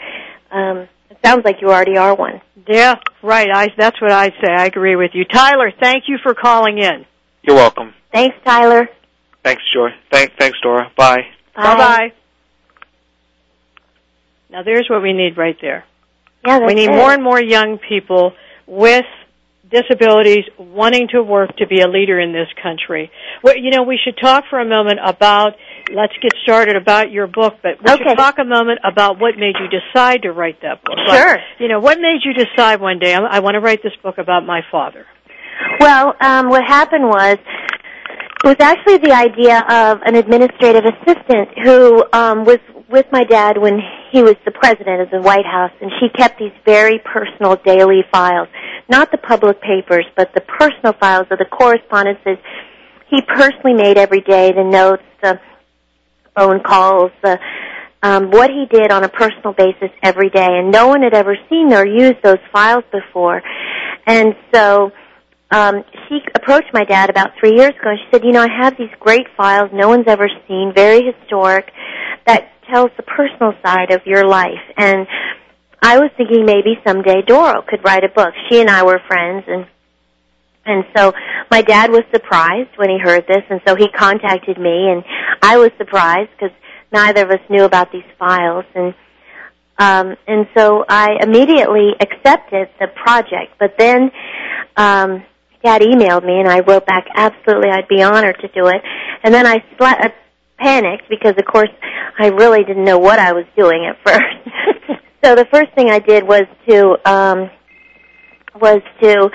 Um, 0.50 0.88
it 1.10 1.18
sounds 1.24 1.44
like 1.44 1.60
you 1.60 1.68
already 1.68 1.96
are 1.96 2.14
one. 2.14 2.40
Yeah, 2.66 2.96
right. 3.22 3.48
I 3.52 3.68
that's 3.76 4.00
what 4.00 4.12
I'd 4.12 4.32
say. 4.42 4.52
I 4.52 4.66
agree 4.66 4.96
with 4.96 5.10
you. 5.14 5.24
Tyler, 5.24 5.72
thank 5.80 6.04
you 6.08 6.18
for 6.22 6.34
calling 6.34 6.78
in. 6.78 7.04
You're 7.42 7.56
welcome. 7.56 7.94
Thanks, 8.12 8.36
Tyler. 8.44 8.88
Thanks, 9.42 9.62
Joy. 9.74 9.90
Thank, 10.10 10.32
thanks, 10.38 10.58
Dora. 10.62 10.90
Bye. 10.96 11.22
Bye 11.56 11.76
bye. 11.76 12.12
Now 14.50 14.62
there's 14.62 14.86
what 14.88 15.02
we 15.02 15.12
need 15.12 15.36
right 15.36 15.56
there. 15.60 15.84
Yeah, 16.44 16.58
that's 16.58 16.68
we 16.68 16.74
need 16.74 16.90
it. 16.90 16.96
more 16.96 17.12
and 17.12 17.22
more 17.22 17.40
young 17.40 17.78
people 17.78 18.32
with 18.66 19.06
disabilities 19.72 20.44
wanting 20.58 21.08
to 21.08 21.22
work 21.22 21.56
to 21.56 21.66
be 21.66 21.80
a 21.80 21.88
leader 21.88 22.20
in 22.20 22.32
this 22.32 22.48
country. 22.62 23.10
Well, 23.42 23.56
you 23.56 23.70
know, 23.70 23.82
we 23.82 23.98
should 24.02 24.16
talk 24.22 24.44
for 24.50 24.60
a 24.60 24.64
moment 24.64 25.00
about, 25.04 25.54
let's 25.94 26.12
get 26.22 26.32
started 26.42 26.76
about 26.76 27.10
your 27.10 27.26
book, 27.26 27.54
but 27.62 27.82
we 27.82 27.90
Okay. 27.90 28.04
should 28.10 28.16
talk 28.16 28.38
a 28.38 28.44
moment 28.44 28.80
about 28.84 29.18
what 29.18 29.36
made 29.36 29.56
you 29.58 29.68
decide 29.68 30.22
to 30.22 30.32
write 30.32 30.60
that 30.62 30.84
book. 30.84 30.96
Like, 31.08 31.18
Sure. 31.18 31.36
you 31.58 31.68
know, 31.68 31.80
what 31.80 31.98
made 31.98 32.20
you 32.24 32.34
decide 32.34 32.80
one 32.80 32.98
day, 32.98 33.14
I, 33.14 33.20
I 33.20 33.40
want 33.40 33.54
to 33.54 33.60
write 33.60 33.82
this 33.82 33.96
book 34.02 34.18
about 34.18 34.44
my 34.44 34.60
father? 34.70 35.06
Well, 35.80 36.14
um, 36.20 36.48
what 36.48 36.62
happened 36.64 37.04
was 37.04 37.38
it 38.44 38.48
was 38.48 38.56
actually 38.60 38.98
the 38.98 39.12
idea 39.12 39.58
of 39.68 40.02
an 40.04 40.16
administrative 40.16 40.84
assistant 40.84 41.48
who 41.64 42.04
um, 42.12 42.44
was 42.44 42.58
with 42.92 43.06
my 43.10 43.24
dad 43.24 43.58
when 43.58 43.80
he 44.12 44.22
was 44.22 44.36
the 44.44 44.50
president 44.52 45.00
of 45.00 45.10
the 45.10 45.20
White 45.20 45.46
House, 45.46 45.72
and 45.80 45.90
she 45.98 46.08
kept 46.10 46.38
these 46.38 46.52
very 46.64 47.00
personal 47.00 47.56
daily 47.56 48.04
files, 48.12 48.48
not 48.88 49.10
the 49.10 49.18
public 49.18 49.60
papers, 49.60 50.04
but 50.16 50.32
the 50.34 50.42
personal 50.42 50.92
files 50.92 51.26
of 51.30 51.38
the 51.38 51.46
correspondences 51.46 52.38
he 53.08 53.20
personally 53.22 53.74
made 53.74 53.98
every 53.98 54.20
day, 54.20 54.52
the 54.52 54.64
notes, 54.64 55.02
the 55.22 55.38
phone 56.36 56.62
calls, 56.62 57.10
the 57.22 57.38
um, 58.04 58.30
what 58.30 58.50
he 58.50 58.66
did 58.66 58.90
on 58.90 59.04
a 59.04 59.08
personal 59.08 59.52
basis 59.52 59.90
every 60.02 60.28
day, 60.28 60.48
and 60.48 60.72
no 60.72 60.88
one 60.88 61.02
had 61.02 61.14
ever 61.14 61.36
seen 61.48 61.72
or 61.72 61.86
used 61.86 62.20
those 62.22 62.40
files 62.52 62.82
before, 62.90 63.40
and 64.06 64.34
so 64.52 64.90
um, 65.52 65.84
she 66.08 66.18
approached 66.34 66.70
my 66.72 66.84
dad 66.84 67.10
about 67.10 67.32
three 67.38 67.54
years 67.54 67.70
ago. 67.78 67.90
And 67.90 67.98
she 68.00 68.06
said, 68.10 68.24
you 68.24 68.32
know, 68.32 68.40
I 68.40 68.48
have 68.60 68.76
these 68.78 68.90
great 68.98 69.26
files 69.36 69.70
no 69.72 69.88
one's 69.88 70.06
ever 70.08 70.28
seen, 70.48 70.72
very 70.74 71.02
historic, 71.04 71.70
that 72.26 72.52
tells 72.70 72.90
the 72.96 73.02
personal 73.02 73.52
side 73.64 73.90
of 73.90 74.06
your 74.06 74.26
life. 74.26 74.62
And 74.76 75.06
I 75.80 75.98
was 75.98 76.10
thinking 76.16 76.46
maybe 76.46 76.78
someday 76.86 77.22
Doro 77.26 77.62
could 77.62 77.84
write 77.84 78.04
a 78.04 78.08
book. 78.08 78.32
She 78.48 78.60
and 78.60 78.70
I 78.70 78.84
were 78.84 79.00
friends 79.06 79.44
and 79.48 79.66
and 80.64 80.84
so 80.96 81.12
my 81.50 81.60
dad 81.62 81.90
was 81.90 82.04
surprised 82.14 82.70
when 82.76 82.88
he 82.88 82.96
heard 82.96 83.26
this 83.26 83.42
and 83.50 83.60
so 83.66 83.74
he 83.74 83.88
contacted 83.88 84.58
me 84.58 84.90
and 84.90 85.02
I 85.42 85.56
was 85.56 85.72
surprised 85.76 86.30
because 86.38 86.56
neither 86.92 87.24
of 87.24 87.30
us 87.30 87.40
knew 87.50 87.64
about 87.64 87.90
these 87.90 88.06
files 88.16 88.64
and 88.76 88.94
um 89.78 90.16
and 90.28 90.46
so 90.56 90.84
I 90.88 91.16
immediately 91.20 91.90
accepted 91.98 92.68
the 92.78 92.86
project. 92.94 93.58
But 93.58 93.74
then 93.76 94.12
um 94.76 95.24
dad 95.64 95.82
emailed 95.82 96.24
me 96.24 96.38
and 96.38 96.48
I 96.48 96.60
wrote 96.60 96.86
back 96.86 97.06
absolutely 97.12 97.70
I'd 97.70 97.88
be 97.88 98.02
honored 98.02 98.38
to 98.40 98.48
do 98.48 98.68
it. 98.68 98.82
And 99.24 99.34
then 99.34 99.48
I 99.48 99.64
uh, 99.80 100.08
panicked 100.62 101.08
because 101.08 101.34
of 101.38 101.44
course 101.44 101.70
I 102.18 102.28
really 102.28 102.64
didn't 102.64 102.84
know 102.84 102.98
what 102.98 103.18
I 103.18 103.32
was 103.32 103.44
doing 103.56 103.86
at 103.90 103.96
first. 104.06 105.00
so 105.24 105.34
the 105.34 105.46
first 105.52 105.72
thing 105.74 105.90
I 105.90 105.98
did 105.98 106.24
was 106.24 106.42
to 106.68 106.96
um 107.10 107.50
was 108.60 108.80
to 109.02 109.30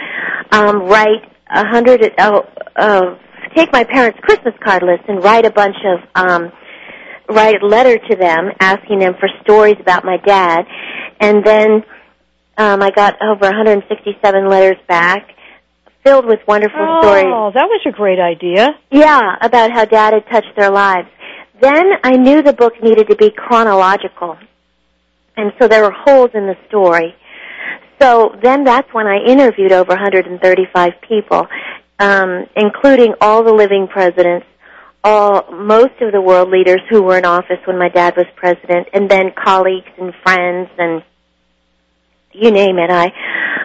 um 0.52 0.84
write 0.84 1.24
a 1.50 1.66
hundred 1.68 2.14
uh, 2.20 2.42
uh 2.76 3.18
take 3.56 3.72
my 3.74 3.84
parents 3.84 4.20
Christmas 4.22 4.54
card 4.64 4.84
list 4.84 5.04
and 5.08 5.24
write 5.24 5.46
a 5.46 5.52
bunch 5.52 5.76
of 5.86 6.00
um 6.16 6.52
write 7.30 7.62
a 7.62 7.66
letter 7.66 7.98
to 7.98 8.16
them 8.16 8.52
asking 8.60 9.00
them 9.00 9.14
for 9.20 9.28
stories 9.44 9.76
about 9.80 10.06
my 10.06 10.18
dad 10.26 10.62
and 11.20 11.44
then 11.46 11.84
um 12.58 12.82
I 12.82 12.92
got 12.92 13.16
over 13.22 13.46
167 13.46 14.50
letters 14.50 14.78
back 14.88 15.32
filled 16.04 16.26
with 16.26 16.40
wonderful 16.48 17.00
stories 17.02 17.26
Oh, 17.28 17.52
that 17.54 17.66
was 17.68 17.82
a 17.86 17.92
great 17.92 18.20
idea. 18.20 18.70
yeah, 18.92 19.36
about 19.42 19.72
how 19.72 19.84
dad 19.84 20.14
had 20.14 20.26
touched 20.32 20.56
their 20.56 20.70
lives. 20.72 21.08
Then 21.62 21.94
I 22.04 22.18
knew 22.18 22.42
the 22.42 22.54
book 22.54 22.74
needed 22.82 23.08
to 23.10 23.16
be 23.16 23.32
chronological. 23.32 24.38
And 25.36 25.54
so 25.60 25.68
there 25.68 25.84
were 25.84 25.92
holes 25.92 26.32
in 26.34 26.48
the 26.48 26.56
story. 26.68 27.16
So 28.00 28.36
then 28.42 28.64
that's 28.64 28.92
when 28.94 29.08
I 29.08 29.18
interviewed 29.26 29.72
over 29.72 29.90
135 29.90 30.94
people, 31.08 31.48
um, 32.00 32.46
including 32.56 33.14
all 33.22 33.44
the 33.44 33.54
living 33.54 33.88
presidents, 33.88 34.46
all 35.04 35.52
most 35.52 36.00
of 36.02 36.12
the 36.12 36.22
world 36.22 36.50
leaders 36.50 36.82
who 36.90 37.02
were 37.02 37.18
in 37.18 37.26
office 37.26 37.60
when 37.66 37.78
my 37.78 37.90
dad 37.90 38.16
was 38.16 38.26
president, 38.36 38.88
and 38.94 39.10
then 39.10 39.32
colleagues 39.32 39.90
and 39.98 40.14
friends 40.24 40.70
and 40.78 41.04
you 42.34 42.52
name 42.52 42.78
it. 42.78 42.92
I 42.92 43.12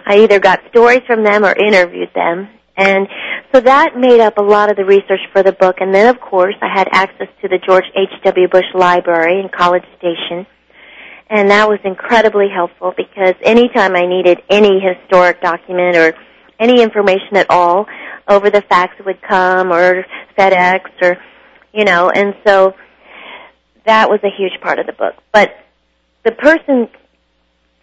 I 0.05 0.19
either 0.19 0.39
got 0.39 0.61
stories 0.69 1.01
from 1.05 1.23
them 1.23 1.45
or 1.45 1.53
interviewed 1.53 2.09
them. 2.15 2.49
And 2.75 3.07
so 3.53 3.61
that 3.61 3.95
made 3.95 4.19
up 4.19 4.37
a 4.37 4.41
lot 4.41 4.71
of 4.71 4.77
the 4.77 4.85
research 4.85 5.19
for 5.31 5.43
the 5.43 5.51
book. 5.51 5.77
And 5.79 5.93
then, 5.93 6.13
of 6.13 6.19
course, 6.19 6.55
I 6.61 6.67
had 6.73 6.87
access 6.91 7.27
to 7.41 7.47
the 7.47 7.59
George 7.59 7.85
H.W. 7.95 8.47
Bush 8.47 8.65
Library 8.73 9.39
in 9.39 9.49
College 9.49 9.85
Station. 9.97 10.47
And 11.29 11.49
that 11.51 11.69
was 11.69 11.79
incredibly 11.83 12.47
helpful 12.53 12.93
because 12.95 13.35
anytime 13.43 13.95
I 13.95 14.05
needed 14.05 14.41
any 14.49 14.79
historic 14.79 15.41
document 15.41 15.95
or 15.95 16.13
any 16.59 16.81
information 16.81 17.37
at 17.37 17.49
all, 17.49 17.85
over 18.27 18.49
the 18.49 18.61
fax 18.61 18.93
would 19.05 19.21
come 19.21 19.71
or 19.71 20.05
FedEx 20.37 20.81
or, 21.01 21.17
you 21.73 21.85
know, 21.85 22.09
and 22.09 22.35
so 22.45 22.73
that 23.85 24.09
was 24.09 24.19
a 24.23 24.29
huge 24.29 24.61
part 24.61 24.79
of 24.79 24.85
the 24.85 24.93
book. 24.93 25.15
But 25.31 25.51
the 26.23 26.31
person 26.31 26.87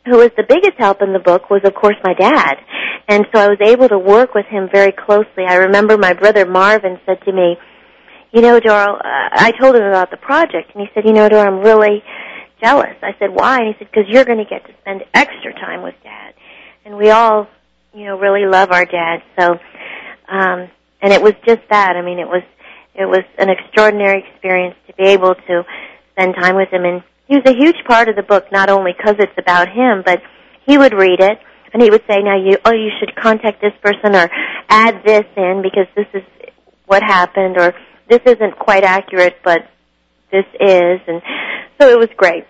who 0.07 0.17
was 0.17 0.31
the 0.37 0.45
biggest 0.49 0.79
help 0.79 1.03
in 1.03 1.13
the 1.13 1.19
book 1.19 1.51
was 1.51 1.61
of 1.65 1.75
course 1.75 1.97
my 2.03 2.15
dad. 2.15 2.55
And 3.11 3.27
so 3.35 3.41
I 3.41 3.49
was 3.49 3.59
able 3.61 3.89
to 3.89 3.99
work 3.99 4.35
with 4.35 4.47
him 4.47 4.69
very 4.71 4.93
closely. 4.93 5.43
I 5.45 5.57
remember 5.57 5.99
my 5.99 6.13
brother 6.13 6.47
Marvin 6.47 6.97
said 7.05 7.21
to 7.25 7.33
me, 7.33 7.57
you 8.31 8.41
know, 8.41 8.61
Doro, 8.61 8.95
uh, 8.95 9.01
I 9.03 9.51
told 9.61 9.75
him 9.75 9.83
about 9.83 10.13
the 10.13 10.17
project 10.17 10.71
and 10.73 10.87
he 10.87 10.95
said, 10.95 11.05
you 11.05 11.13
know, 11.13 11.29
Doro, 11.29 11.43
I'm 11.43 11.59
really 11.59 12.05
jealous. 12.63 12.95
I 13.03 13.17
said, 13.19 13.31
why? 13.31 13.59
And 13.59 13.67
he 13.67 13.75
said, 13.81 13.91
because 13.91 14.09
you're 14.09 14.25
going 14.25 14.39
to 14.39 14.45
get 14.45 14.65
to 14.65 14.73
spend 14.83 15.03
extra 15.13 15.53
time 15.55 15.83
with 15.83 15.97
dad. 16.05 16.35
And 16.85 16.97
we 16.97 17.11
all, 17.11 17.49
you 17.93 18.05
know, 18.05 18.17
really 18.17 18.47
love 18.47 18.71
our 18.71 18.85
dad. 18.85 19.25
So, 19.37 19.59
um, 20.29 20.71
and 21.03 21.13
it 21.13 21.21
was 21.21 21.35
just 21.45 21.63
that. 21.69 21.97
I 21.97 22.03
mean, 22.03 22.21
it 22.21 22.29
was, 22.29 22.45
it 22.95 23.07
was 23.07 23.25
an 23.39 23.49
extraordinary 23.51 24.23
experience 24.23 24.77
to 24.87 24.95
be 24.95 25.09
able 25.09 25.35
to 25.35 25.65
spend 26.13 26.37
time 26.37 26.55
with 26.55 26.73
him 26.73 26.85
and 26.85 27.03
he 27.27 27.35
was 27.35 27.47
a 27.47 27.57
huge 27.57 27.85
part 27.89 28.09
of 28.09 28.15
the 28.15 28.23
book, 28.23 28.53
not 28.53 28.71
only 28.71 28.93
because 28.97 29.17
it's 29.19 29.37
about 29.37 29.69
him, 29.69 30.03
but 30.05 30.23
he 30.65 30.79
would 30.79 30.93
read 30.93 31.19
it 31.19 31.41
and 31.73 31.83
he 31.83 31.91
would 31.91 32.03
say, 32.09 32.23
"Now 32.23 32.37
you, 32.37 32.59
oh, 32.65 32.73
you 32.73 32.91
should 32.99 33.15
contact 33.17 33.61
this 33.61 33.73
person 33.83 34.15
or 34.15 34.29
add 34.69 35.03
this 35.05 35.25
in 35.37 35.63
because 35.63 35.87
this 35.95 36.07
is 36.15 36.23
what 36.87 37.03
happened, 37.03 37.57
or 37.59 37.75
this 38.09 38.21
isn't 38.27 38.59
quite 38.59 38.85
accurate, 38.85 39.37
but 39.45 39.61
this 40.31 40.47
is." 40.61 41.01
And 41.07 41.23
so 41.81 41.89
it 41.89 41.99
was 41.99 42.09
great. 42.17 42.45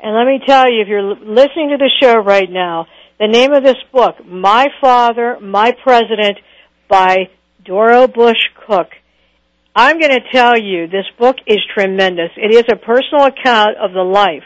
And 0.00 0.14
let 0.16 0.26
me 0.26 0.40
tell 0.44 0.70
you, 0.70 0.82
if 0.82 0.88
you're 0.88 1.02
listening 1.02 1.70
to 1.70 1.78
the 1.78 1.90
show 2.00 2.16
right 2.16 2.50
now, 2.50 2.86
the 3.20 3.28
name 3.28 3.52
of 3.52 3.62
this 3.62 3.76
book, 3.92 4.16
My 4.26 4.66
Father, 4.80 5.38
My 5.40 5.72
President, 5.84 6.38
by 6.88 7.28
Doro 7.64 8.08
Bush 8.08 8.42
Koch. 8.66 8.90
I'm 9.74 9.98
going 9.98 10.10
to 10.10 10.20
tell 10.32 10.58
you, 10.58 10.88
this 10.88 11.06
book 11.18 11.36
is 11.46 11.58
tremendous. 11.72 12.30
It 12.36 12.52
is 12.52 12.64
a 12.70 12.76
personal 12.76 13.26
account 13.26 13.78
of 13.78 13.92
the 13.92 14.02
life 14.02 14.42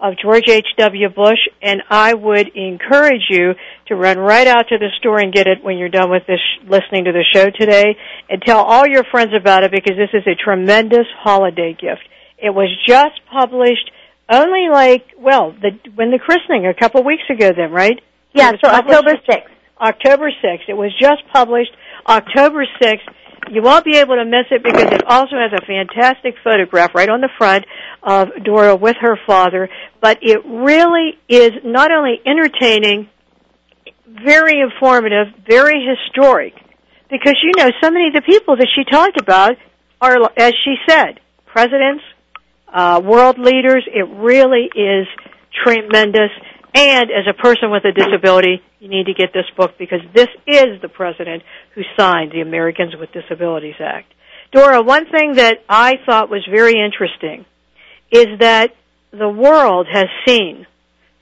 of 0.00 0.14
George 0.20 0.48
H.W. 0.48 1.10
Bush, 1.10 1.38
and 1.60 1.82
I 1.90 2.14
would 2.14 2.48
encourage 2.56 3.26
you 3.28 3.54
to 3.88 3.94
run 3.96 4.18
right 4.18 4.46
out 4.46 4.68
to 4.68 4.78
the 4.78 4.88
store 4.98 5.18
and 5.20 5.32
get 5.32 5.46
it 5.46 5.62
when 5.62 5.76
you're 5.76 5.90
done 5.90 6.10
with 6.10 6.26
this, 6.26 6.40
listening 6.62 7.04
to 7.04 7.12
the 7.12 7.24
show 7.34 7.46
today, 7.50 7.96
and 8.28 8.40
tell 8.42 8.62
all 8.62 8.86
your 8.86 9.04
friends 9.10 9.32
about 9.38 9.62
it 9.62 9.70
because 9.70 9.96
this 9.96 10.10
is 10.14 10.26
a 10.26 10.34
tremendous 10.34 11.06
holiday 11.18 11.76
gift. 11.78 12.02
It 12.38 12.50
was 12.50 12.70
just 12.86 13.20
published 13.30 13.90
only 14.30 14.68
like, 14.70 15.06
well, 15.18 15.52
the, 15.52 15.78
when 15.94 16.10
the 16.10 16.18
christening, 16.18 16.66
a 16.66 16.74
couple 16.74 17.02
weeks 17.04 17.24
ago 17.28 17.50
then, 17.54 17.72
right? 17.72 18.00
Yeah, 18.32 18.52
so 18.62 18.70
October 18.70 19.14
6th. 19.28 19.50
October 19.80 20.30
6th. 20.30 20.68
It 20.68 20.76
was 20.76 20.92
just 20.98 21.22
published 21.32 21.72
October 22.06 22.64
6th. 22.80 23.08
You 23.48 23.62
won't 23.62 23.84
be 23.84 23.96
able 23.96 24.16
to 24.16 24.24
miss 24.24 24.46
it 24.50 24.62
because 24.62 24.92
it 24.92 25.02
also 25.06 25.36
has 25.36 25.52
a 25.52 25.64
fantastic 25.64 26.34
photograph 26.44 26.94
right 26.94 27.08
on 27.08 27.20
the 27.20 27.30
front 27.38 27.64
of 28.02 28.28
Dora 28.44 28.76
with 28.76 28.96
her 29.00 29.18
father. 29.26 29.68
But 30.00 30.18
it 30.22 30.44
really 30.44 31.18
is 31.28 31.52
not 31.64 31.90
only 31.90 32.20
entertaining, 32.24 33.08
very 34.06 34.60
informative, 34.60 35.28
very 35.48 35.84
historic, 35.84 36.54
because 37.10 37.34
you 37.42 37.52
know 37.56 37.70
so 37.82 37.90
many 37.90 38.08
of 38.08 38.14
the 38.14 38.22
people 38.22 38.56
that 38.56 38.68
she 38.74 38.84
talked 38.84 39.20
about 39.20 39.56
are, 40.00 40.16
as 40.36 40.52
she 40.64 40.76
said, 40.88 41.20
presidents, 41.46 42.02
uh, 42.72 43.00
world 43.04 43.38
leaders. 43.38 43.84
It 43.86 44.08
really 44.08 44.68
is 44.74 45.06
tremendous. 45.64 46.30
And 46.74 47.10
as 47.10 47.26
a 47.28 47.34
person 47.34 47.70
with 47.70 47.84
a 47.84 47.92
disability, 47.92 48.62
you 48.78 48.88
need 48.88 49.06
to 49.06 49.14
get 49.14 49.32
this 49.32 49.46
book 49.56 49.72
because 49.78 50.00
this 50.14 50.28
is 50.46 50.80
the 50.80 50.88
president 50.88 51.42
who 51.74 51.82
signed 51.98 52.32
the 52.32 52.40
Americans 52.40 52.94
with 52.98 53.10
Disabilities 53.12 53.74
Act. 53.80 54.12
Dora, 54.52 54.82
one 54.82 55.06
thing 55.10 55.34
that 55.34 55.58
I 55.68 55.94
thought 56.06 56.30
was 56.30 56.46
very 56.50 56.74
interesting 56.74 57.44
is 58.10 58.38
that 58.40 58.74
the 59.12 59.28
world 59.28 59.86
has 59.90 60.06
seen 60.26 60.66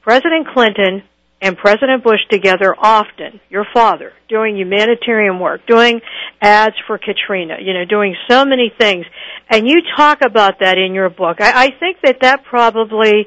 President 0.03 0.49
Clinton 0.49 1.03
and 1.41 1.57
President 1.57 2.03
Bush 2.03 2.21
together 2.31 2.75
often, 2.77 3.41
your 3.49 3.67
father, 3.73 4.13
doing 4.29 4.57
humanitarian 4.57 5.39
work, 5.39 5.61
doing 5.67 6.01
ads 6.41 6.75
for 6.87 6.99
Katrina, 6.99 7.57
you 7.61 7.75
know, 7.75 7.85
doing 7.85 8.17
so 8.29 8.45
many 8.45 8.73
things. 8.77 9.07
And 9.49 9.69
you 9.69 9.83
talk 9.97 10.19
about 10.23 10.61
that 10.61 10.79
in 10.79 10.95
your 10.95 11.11
book. 11.11 11.41
I, 11.41 11.67
I 11.67 11.71
think 11.79 11.99
that 12.03 12.19
that 12.23 12.45
probably 12.45 13.27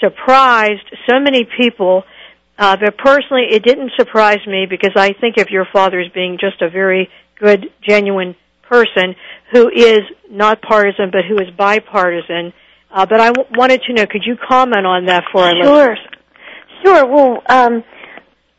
surprised 0.00 0.86
so 1.08 1.20
many 1.20 1.44
people, 1.44 2.04
uh, 2.58 2.76
but 2.76 2.96
personally 2.98 3.46
it 3.50 3.62
didn't 3.62 3.92
surprise 3.96 4.44
me 4.46 4.66
because 4.68 4.92
I 4.96 5.12
think 5.12 5.36
of 5.38 5.48
your 5.50 5.66
father 5.72 6.00
as 6.00 6.10
being 6.12 6.38
just 6.40 6.60
a 6.62 6.68
very 6.70 7.08
good, 7.38 7.66
genuine 7.86 8.36
person 8.68 9.14
who 9.52 9.68
is 9.68 10.00
not 10.30 10.62
partisan 10.62 11.10
but 11.10 11.22
who 11.28 11.38
is 11.38 11.50
bipartisan. 11.56 12.52
Uh, 12.92 13.06
but 13.06 13.20
I 13.20 13.30
w- 13.32 13.48
wanted 13.56 13.82
to 13.86 13.92
know, 13.92 14.04
could 14.06 14.22
you 14.26 14.36
comment 14.48 14.84
on 14.84 15.06
that 15.06 15.24
for 15.32 15.42
our 15.42 15.64
Sure. 15.64 15.96
Sure. 16.84 17.06
Well, 17.06 17.42
um, 17.48 17.84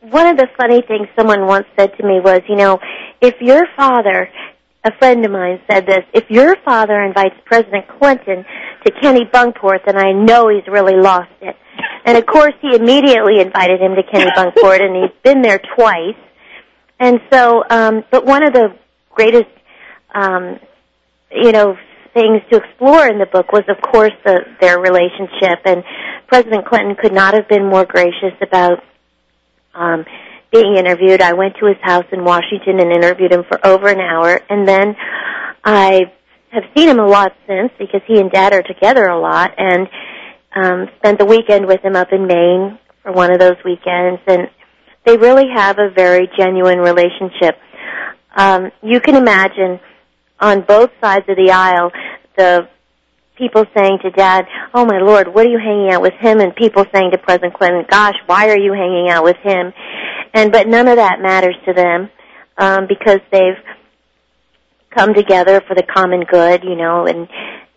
one 0.01 0.27
of 0.27 0.37
the 0.37 0.47
funny 0.57 0.81
things 0.81 1.07
someone 1.15 1.45
once 1.45 1.65
said 1.77 1.91
to 1.97 2.03
me 2.03 2.19
was, 2.19 2.41
you 2.47 2.55
know, 2.55 2.79
if 3.21 3.35
your 3.41 3.65
father, 3.75 4.29
a 4.83 4.91
friend 4.97 5.23
of 5.25 5.31
mine 5.31 5.59
said 5.69 5.85
this, 5.85 6.03
if 6.13 6.29
your 6.29 6.55
father 6.65 6.99
invites 7.01 7.35
President 7.45 7.85
Clinton 7.99 8.45
to 8.85 8.91
Kennebunkport, 8.91 9.85
then 9.85 9.97
I 9.97 10.11
know 10.11 10.49
he's 10.49 10.67
really 10.67 10.95
lost 10.95 11.31
it. 11.41 11.55
And 12.05 12.17
of 12.17 12.25
course, 12.25 12.53
he 12.61 12.75
immediately 12.75 13.39
invited 13.39 13.79
him 13.79 13.95
to 13.95 14.01
Kennebunkport, 14.03 14.81
and 14.81 14.95
he's 14.95 15.21
been 15.23 15.41
there 15.41 15.59
twice. 15.75 16.17
And 16.99 17.19
so, 17.31 17.63
um, 17.69 18.03
but 18.11 18.25
one 18.25 18.43
of 18.43 18.53
the 18.53 18.75
greatest, 19.11 19.49
um, 20.13 20.59
you 21.31 21.51
know, 21.51 21.77
things 22.13 22.41
to 22.51 22.57
explore 22.57 23.07
in 23.07 23.19
the 23.19 23.27
book 23.27 23.51
was, 23.51 23.63
of 23.69 23.81
course, 23.81 24.13
the, 24.25 24.39
their 24.59 24.79
relationship. 24.79 25.59
And 25.65 25.83
President 26.27 26.65
Clinton 26.65 26.95
could 26.95 27.13
not 27.13 27.35
have 27.35 27.47
been 27.47 27.65
more 27.69 27.85
gracious 27.85 28.33
about 28.41 28.83
um, 29.75 30.05
being 30.51 30.75
interviewed. 30.77 31.21
I 31.21 31.33
went 31.33 31.55
to 31.59 31.67
his 31.67 31.77
house 31.81 32.05
in 32.11 32.23
Washington 32.23 32.79
and 32.79 32.91
interviewed 32.91 33.31
him 33.31 33.43
for 33.47 33.65
over 33.65 33.87
an 33.87 33.99
hour, 33.99 34.41
and 34.49 34.67
then 34.67 34.95
I 35.63 36.11
have 36.51 36.63
seen 36.75 36.89
him 36.89 36.99
a 36.99 37.07
lot 37.07 37.33
since 37.47 37.71
because 37.79 38.01
he 38.05 38.19
and 38.19 38.29
Dad 38.29 38.53
are 38.53 38.61
together 38.63 39.05
a 39.05 39.19
lot, 39.19 39.51
and 39.57 39.87
um, 40.53 40.89
spent 40.97 41.19
the 41.19 41.25
weekend 41.25 41.65
with 41.65 41.83
him 41.83 41.95
up 41.95 42.11
in 42.11 42.27
Maine 42.27 42.77
for 43.03 43.13
one 43.13 43.31
of 43.31 43.39
those 43.39 43.55
weekends, 43.63 44.21
and 44.27 44.49
they 45.05 45.17
really 45.17 45.47
have 45.53 45.79
a 45.79 45.89
very 45.89 46.29
genuine 46.37 46.79
relationship. 46.79 47.57
Um, 48.35 48.71
you 48.83 48.99
can 48.99 49.15
imagine 49.15 49.79
on 50.39 50.61
both 50.61 50.91
sides 51.01 51.25
of 51.29 51.37
the 51.37 51.51
aisle 51.51 51.91
the 52.37 52.67
people 53.37 53.65
saying 53.75 53.99
to 54.03 54.11
Dad, 54.11 54.45
"Oh 54.73 54.85
my 54.85 54.99
Lord, 54.99 55.33
what 55.33 55.45
are 55.45 55.49
you 55.49 55.57
hanging 55.57 55.91
out 55.91 56.01
with 56.01 56.13
him?" 56.13 56.39
and 56.39 56.55
people 56.55 56.85
saying 56.93 57.11
to 57.11 57.17
President 57.17 57.53
Clinton, 57.53 57.85
"Gosh, 57.89 58.15
why 58.25 58.49
are 58.49 58.59
you 58.59 58.73
hanging 58.73 59.09
out 59.09 59.23
with 59.23 59.37
him?" 59.37 59.73
And 60.33 60.51
but 60.51 60.67
none 60.67 60.87
of 60.87 60.97
that 60.97 61.21
matters 61.21 61.55
to 61.65 61.73
them 61.73 62.09
um, 62.57 62.87
because 62.87 63.19
they've 63.31 63.59
come 64.95 65.13
together 65.13 65.61
for 65.67 65.75
the 65.75 65.83
common 65.83 66.21
good, 66.21 66.63
you 66.63 66.75
know, 66.75 67.05
and 67.05 67.27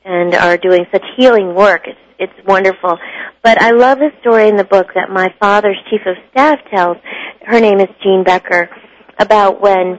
and 0.05 0.35
are 0.35 0.57
doing 0.57 0.87
such 0.93 1.05
healing 1.17 1.55
work. 1.55 1.83
It's 1.87 1.99
it's 2.19 2.47
wonderful. 2.47 2.99
But 3.43 3.61
I 3.61 3.73
love 3.73 3.99
the 3.99 4.11
story 4.21 4.49
in 4.49 4.57
the 4.57 4.65
book 4.65 4.89
that 4.95 5.11
my 5.11 5.35
father's 5.41 5.77
chief 5.91 6.01
of 6.07 6.17
staff 6.31 6.59
tells. 6.73 6.97
Her 7.43 7.61
name 7.61 7.81
is 7.81 7.89
Jean 8.03 8.25
Becker 8.25 8.71
about 9.19 9.61
when 9.61 9.99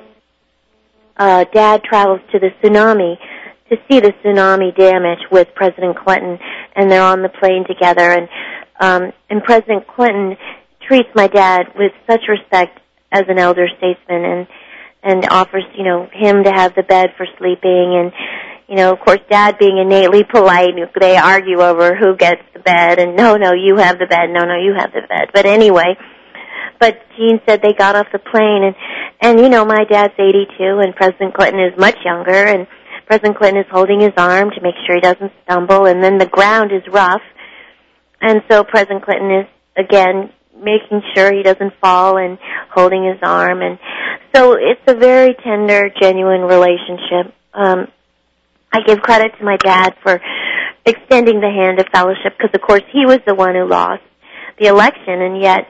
uh, 1.17 1.45
Dad 1.53 1.83
travels 1.83 2.21
to 2.31 2.39
the 2.39 2.49
tsunami 2.61 3.17
to 3.69 3.77
see 3.89 3.99
the 3.99 4.13
tsunami 4.23 4.75
damage 4.75 5.19
with 5.31 5.47
President 5.55 5.97
Clinton, 5.97 6.37
and 6.75 6.89
they're 6.89 7.01
on 7.01 7.21
the 7.21 7.29
plane 7.29 7.65
together, 7.67 8.11
and 8.11 8.29
um, 8.79 9.11
and 9.29 9.43
President 9.43 9.87
Clinton 9.87 10.37
treats 10.87 11.09
my 11.15 11.27
dad 11.27 11.67
with 11.75 11.91
such 12.09 12.21
respect 12.27 12.79
as 13.11 13.23
an 13.27 13.37
elder 13.37 13.67
statesman, 13.77 14.25
and 14.25 14.47
and 15.03 15.25
offers 15.29 15.63
you 15.75 15.83
know 15.83 16.09
him 16.11 16.43
to 16.43 16.51
have 16.51 16.75
the 16.75 16.83
bed 16.83 17.09
for 17.17 17.25
sleeping, 17.37 17.95
and 17.95 18.11
you 18.67 18.75
know 18.75 18.91
of 18.91 18.99
course 18.99 19.19
Dad 19.29 19.57
being 19.59 19.77
innately 19.77 20.23
polite, 20.23 20.73
they 20.99 21.17
argue 21.17 21.61
over 21.61 21.95
who 21.95 22.15
gets 22.15 22.41
the 22.53 22.59
bed, 22.59 22.99
and 22.99 23.15
no 23.15 23.35
no 23.35 23.53
you 23.53 23.77
have 23.77 23.99
the 23.99 24.07
bed, 24.07 24.29
no 24.29 24.43
no 24.43 24.57
you 24.57 24.73
have 24.77 24.91
the 24.91 25.01
bed, 25.07 25.29
but 25.33 25.45
anyway. 25.45 25.95
But 26.77 26.99
Jean 27.15 27.39
said 27.47 27.61
they 27.61 27.71
got 27.71 27.95
off 27.95 28.07
the 28.11 28.19
plane, 28.19 28.63
and 28.63 28.75
and 29.21 29.39
you 29.39 29.49
know 29.49 29.65
my 29.65 29.85
dad's 29.89 30.13
82, 30.17 30.79
and 30.83 30.95
President 30.95 31.33
Clinton 31.33 31.61
is 31.61 31.77
much 31.77 31.97
younger, 32.03 32.33
and 32.33 32.67
President 33.07 33.37
Clinton 33.37 33.61
is 33.61 33.67
holding 33.71 34.01
his 34.01 34.13
arm 34.17 34.49
to 34.51 34.61
make 34.61 34.75
sure 34.85 34.95
he 34.95 35.01
doesn't 35.01 35.31
stumble, 35.43 35.85
and 35.85 36.03
then 36.03 36.17
the 36.17 36.25
ground 36.25 36.71
is 36.71 36.81
rough, 36.91 37.21
and 38.19 38.41
so 38.49 38.63
President 38.63 39.05
Clinton 39.05 39.31
is 39.31 39.47
again 39.77 40.31
making 40.57 41.01
sure 41.15 41.33
he 41.33 41.43
doesn't 41.43 41.73
fall 41.81 42.17
and 42.17 42.37
holding 42.73 43.03
his 43.03 43.17
arm, 43.21 43.61
and 43.61 43.77
so 44.33 44.53
it's 44.53 44.81
a 44.87 44.95
very 44.95 45.33
tender, 45.43 45.89
genuine 46.01 46.41
relationship. 46.41 47.33
Um, 47.53 47.87
I 48.71 48.81
give 48.85 48.99
credit 49.01 49.31
to 49.39 49.45
my 49.45 49.57
dad 49.57 49.95
for 50.03 50.19
extending 50.85 51.39
the 51.41 51.49
hand 51.49 51.79
of 51.79 51.87
fellowship 51.91 52.33
because, 52.37 52.51
of 52.53 52.61
course, 52.61 52.83
he 52.91 53.05
was 53.05 53.19
the 53.25 53.33
one 53.35 53.55
who 53.55 53.67
lost 53.67 54.01
the 54.59 54.67
election, 54.67 55.21
and 55.21 55.41
yet 55.41 55.67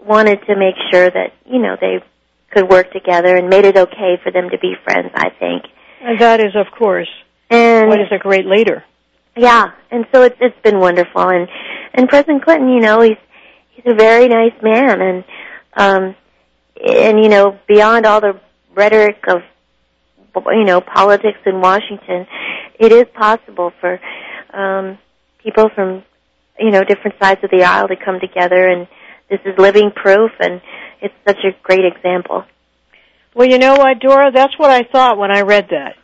wanted 0.00 0.40
to 0.46 0.56
make 0.56 0.74
sure 0.90 1.10
that 1.10 1.32
you 1.46 1.58
know 1.60 1.76
they 1.80 2.02
could 2.50 2.68
work 2.70 2.90
together 2.92 3.36
and 3.36 3.48
made 3.50 3.64
it 3.66 3.76
okay 3.76 4.18
for 4.22 4.32
them 4.32 4.48
to 4.50 4.58
be 4.58 4.74
friends. 4.84 5.10
I 5.14 5.30
think. 5.38 5.64
And 6.00 6.18
that 6.20 6.40
is, 6.40 6.54
of 6.54 6.66
course, 6.78 7.08
And 7.50 7.88
what 7.88 8.00
is 8.00 8.06
a 8.12 8.18
great 8.18 8.46
leader. 8.46 8.84
yeah, 9.36 9.72
and 9.90 10.06
so 10.12 10.22
it's 10.22 10.36
it's 10.40 10.58
been 10.62 10.78
wonderful. 10.78 11.28
And 11.28 11.48
and 11.94 12.08
President 12.08 12.44
Clinton, 12.44 12.68
you 12.70 12.80
know, 12.80 13.00
he's 13.02 13.16
he's 13.78 13.92
a 13.92 13.94
very 13.94 14.28
nice 14.28 14.54
man, 14.62 15.00
and 15.00 15.24
um, 15.76 16.16
and 16.84 17.22
you 17.22 17.28
know, 17.28 17.58
beyond 17.66 18.06
all 18.06 18.20
the 18.20 18.40
rhetoric 18.74 19.24
of 19.28 19.42
you 20.34 20.64
know 20.64 20.80
politics 20.80 21.38
in 21.46 21.60
Washington, 21.60 22.26
it 22.78 22.92
is 22.92 23.04
possible 23.14 23.72
for 23.80 24.00
um, 24.52 24.98
people 25.42 25.68
from 25.74 26.02
you 26.58 26.70
know 26.70 26.82
different 26.82 27.16
sides 27.20 27.42
of 27.44 27.50
the 27.50 27.62
aisle 27.62 27.88
to 27.88 27.96
come 27.96 28.20
together, 28.20 28.68
and 28.68 28.88
this 29.30 29.40
is 29.44 29.58
living 29.58 29.90
proof, 29.94 30.32
and 30.40 30.60
it's 31.00 31.14
such 31.26 31.38
a 31.44 31.56
great 31.62 31.84
example. 31.84 32.44
Well, 33.34 33.48
you 33.48 33.58
know 33.58 33.74
what, 33.74 34.00
Dora? 34.00 34.32
That's 34.32 34.58
what 34.58 34.70
I 34.70 34.82
thought 34.82 35.18
when 35.18 35.30
I 35.30 35.42
read 35.42 35.68
that. 35.70 35.94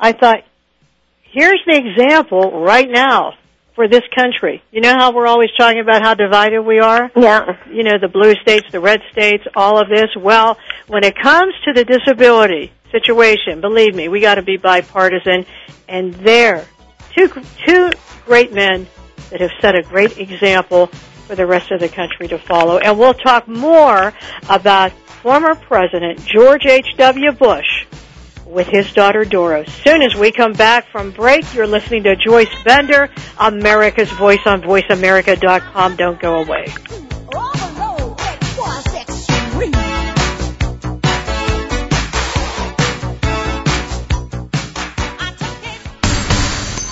I 0.00 0.12
thought, 0.12 0.44
here's 1.22 1.60
the 1.66 1.76
example 1.76 2.62
right 2.62 2.88
now 2.88 3.34
for 3.74 3.88
this 3.88 4.02
country. 4.14 4.62
You 4.70 4.80
know 4.80 4.94
how 4.94 5.12
we're 5.12 5.26
always 5.26 5.50
talking 5.58 5.80
about 5.80 6.02
how 6.02 6.14
divided 6.14 6.62
we 6.62 6.78
are? 6.78 7.10
Yeah. 7.16 7.56
You 7.70 7.82
know, 7.82 7.98
the 7.98 8.08
blue 8.08 8.34
states, 8.36 8.66
the 8.70 8.80
red 8.80 9.00
states, 9.12 9.44
all 9.54 9.80
of 9.80 9.88
this. 9.88 10.10
Well, 10.16 10.58
when 10.86 11.04
it 11.04 11.14
comes 11.20 11.54
to 11.64 11.72
the 11.72 11.84
disability 11.84 12.72
situation, 12.90 13.60
believe 13.60 13.94
me, 13.94 14.08
we 14.08 14.20
got 14.20 14.36
to 14.36 14.42
be 14.42 14.56
bipartisan. 14.56 15.46
And 15.88 16.14
there, 16.14 16.66
two, 17.14 17.28
two 17.66 17.90
great 18.24 18.52
men 18.52 18.86
that 19.30 19.40
have 19.40 19.50
set 19.60 19.74
a 19.74 19.82
great 19.82 20.18
example 20.18 20.86
for 21.26 21.34
the 21.34 21.46
rest 21.46 21.70
of 21.70 21.80
the 21.80 21.88
country 21.88 22.28
to 22.28 22.38
follow. 22.38 22.78
And 22.78 22.98
we'll 22.98 23.14
talk 23.14 23.48
more 23.48 24.12
about 24.48 24.92
former 24.92 25.54
President 25.54 26.24
George 26.24 26.66
H.W. 26.66 27.32
Bush 27.32 27.86
with 28.54 28.68
his 28.68 28.90
daughter 28.92 29.24
Dora. 29.24 29.68
Soon 29.68 30.00
as 30.00 30.14
we 30.14 30.32
come 30.32 30.52
back 30.52 30.86
from 30.86 31.10
break, 31.10 31.52
you're 31.52 31.66
listening 31.66 32.04
to 32.04 32.16
Joyce 32.16 32.54
Bender, 32.64 33.10
America's 33.38 34.10
Voice 34.12 34.46
on 34.46 34.62
VoiceAmerica.com. 34.62 35.96
Don't 35.96 36.20
go 36.20 36.36
away. 36.36 36.66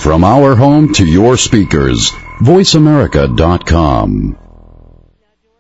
From 0.03 0.25
our 0.25 0.57
home 0.57 0.93
to 0.95 1.07
your 1.07 1.37
speakers, 1.37 2.11
voiceamerica.com. 2.41 4.42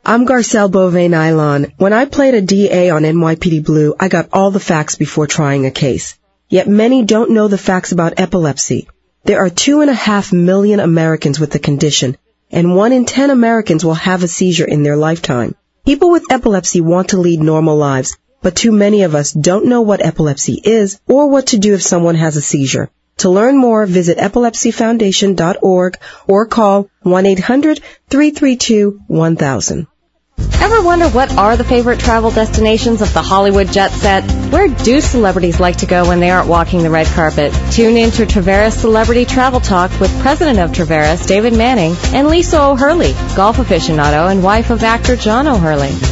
I'm 0.05 0.27
Garcelle 0.27 0.69
Beauvais 0.69 1.09
Nilon. 1.09 1.75
When 1.77 1.93
I 1.93 2.07
played 2.07 2.35
a 2.35 2.43
DA 2.43 2.91
on 2.91 3.03
NYPD 3.03 3.65
Blue, 3.65 3.95
I 4.01 4.09
got 4.09 4.31
all 4.33 4.51
the 4.51 4.59
facts 4.59 4.97
before 4.97 5.29
trying 5.29 5.65
a 5.65 5.71
case. 5.71 6.19
Yet 6.49 6.67
many 6.67 7.05
don't 7.05 7.31
know 7.31 7.47
the 7.47 7.57
facts 7.57 7.93
about 7.93 8.19
epilepsy. 8.19 8.89
There 9.23 9.39
are 9.39 9.49
two 9.49 9.81
and 9.81 9.89
a 9.89 9.95
half 9.95 10.33
million 10.33 10.81
Americans 10.81 11.39
with 11.39 11.53
the 11.53 11.61
condition, 11.61 12.17
and 12.51 12.75
one 12.75 12.93
in 12.93 13.05
ten 13.05 13.31
Americans 13.31 13.85
will 13.85 13.95
have 13.95 14.25
a 14.25 14.29
seizure 14.29 14.65
in 14.65 14.83
their 14.83 14.97
lifetime. 14.97 15.55
People 15.87 16.11
with 16.11 16.33
epilepsy 16.33 16.81
want 16.81 17.11
to 17.11 17.21
lead 17.21 17.39
normal 17.39 17.77
lives, 17.77 18.19
but 18.43 18.57
too 18.57 18.73
many 18.73 19.03
of 19.03 19.15
us 19.15 19.31
don't 19.31 19.67
know 19.67 19.83
what 19.83 20.05
epilepsy 20.05 20.61
is 20.65 20.99
or 21.07 21.29
what 21.29 21.47
to 21.49 21.59
do 21.59 21.75
if 21.75 21.83
someone 21.83 22.17
has 22.17 22.37
a 22.37 22.43
seizure. 22.43 22.91
To 23.19 23.31
learn 23.31 23.57
more, 23.57 23.87
visit 23.87 24.19
epilepsyfoundation.org 24.19 25.99
or 26.27 26.47
call 26.47 26.89
1-800-332-1000. 27.05 29.87
Ever 30.61 30.83
wonder 30.83 31.09
what 31.09 31.37
are 31.37 31.57
the 31.57 31.65
favorite 31.65 32.01
travel 32.01 32.31
destinations 32.31 33.03
of 33.03 33.13
the 33.13 33.23
Hollywood 33.23 33.71
jet 33.73 33.91
set? 33.91 34.25
Where 34.53 34.69
do 34.69 35.01
celebrities 35.01 35.61
like 35.61 35.77
to 35.79 35.87
go 35.87 36.07
when 36.07 36.21
they 36.21 36.31
aren't 36.31 36.49
walking 36.49 36.83
the 36.83 36.91
red 36.91 37.07
carpet? 37.07 37.53
Tune 37.71 37.97
in 37.97 38.11
to 38.13 38.27
Traveras 38.27 38.73
Celebrity 38.73 39.25
Travel 39.25 39.61
Talk 39.61 39.91
with 40.01 40.21
President 40.21 40.59
of 40.59 40.71
Traveras, 40.71 41.27
David 41.27 41.55
Manning, 41.55 41.95
and 42.15 42.29
Lisa 42.29 42.63
O'Hurley, 42.63 43.13
golf 43.37 43.57
aficionado 43.57 44.31
and 44.31 44.43
wife 44.43 44.71
of 44.71 44.83
actor 44.83 45.17
John 45.17 45.47
O'Hurley. 45.47 46.12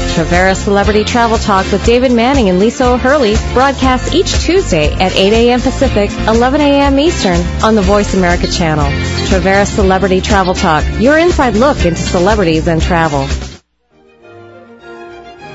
Traveras 0.11 0.57
Celebrity 0.57 1.05
Travel 1.05 1.37
Talk 1.37 1.71
with 1.71 1.85
David 1.85 2.11
Manning 2.11 2.49
and 2.49 2.59
Lisa 2.59 2.85
O'Hurley 2.85 3.35
broadcasts 3.53 4.13
each 4.13 4.33
Tuesday 4.39 4.91
at 4.93 5.15
8 5.15 5.31
a.m. 5.31 5.61
Pacific, 5.61 6.11
11 6.27 6.59
a.m. 6.59 6.99
Eastern 6.99 7.39
on 7.63 7.75
the 7.75 7.81
Voice 7.81 8.13
America 8.13 8.47
channel. 8.47 8.85
Traveras 9.29 9.73
Celebrity 9.73 10.19
Travel 10.19 10.53
Talk, 10.53 10.83
your 10.99 11.17
inside 11.17 11.53
look 11.55 11.85
into 11.85 12.01
celebrities 12.01 12.67
and 12.67 12.81
travel. 12.81 13.25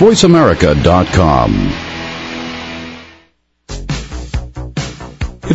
VoiceAmerica.com. 0.00 1.89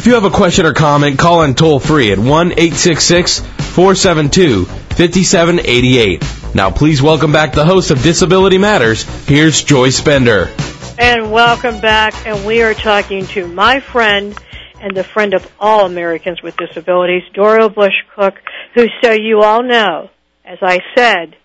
If 0.06 0.10
you 0.10 0.14
have 0.14 0.24
a 0.24 0.30
question 0.30 0.68
or 0.68 0.74
comment, 0.74 1.18
call 1.18 1.42
in 1.42 1.56
toll 1.56 1.80
free 1.80 2.12
at 2.12 2.20
1 2.20 2.28
866 2.28 3.40
472 3.40 4.66
5788. 4.66 6.24
Now, 6.54 6.70
please 6.70 7.02
welcome 7.02 7.32
back 7.32 7.54
the 7.54 7.66
host 7.66 7.90
of 7.90 8.04
Disability 8.04 8.60
Matters. 8.60 9.02
Here's 9.28 9.64
Joyce 9.64 10.02
Bender. 10.02 10.54
And 11.00 11.32
welcome 11.32 11.82
back. 11.82 12.14
And 12.28 12.46
we 12.46 12.62
are 12.62 12.76
talking 12.76 13.26
to 13.30 13.48
my 13.48 13.80
friend 13.80 14.38
and 14.80 14.96
the 14.96 15.04
friend 15.04 15.34
of 15.34 15.52
all 15.60 15.88
Americans 15.88 16.40
with 16.44 16.56
disabilities, 16.56 17.24
Doro 17.34 17.68
Bush 17.68 17.96
Koch, 18.16 18.36
who, 18.76 18.86
so 19.04 19.12
you 19.12 19.42
all 19.42 19.64
know, 19.64 20.12
as 20.46 20.60
I 20.62 20.82
said, 20.96 21.36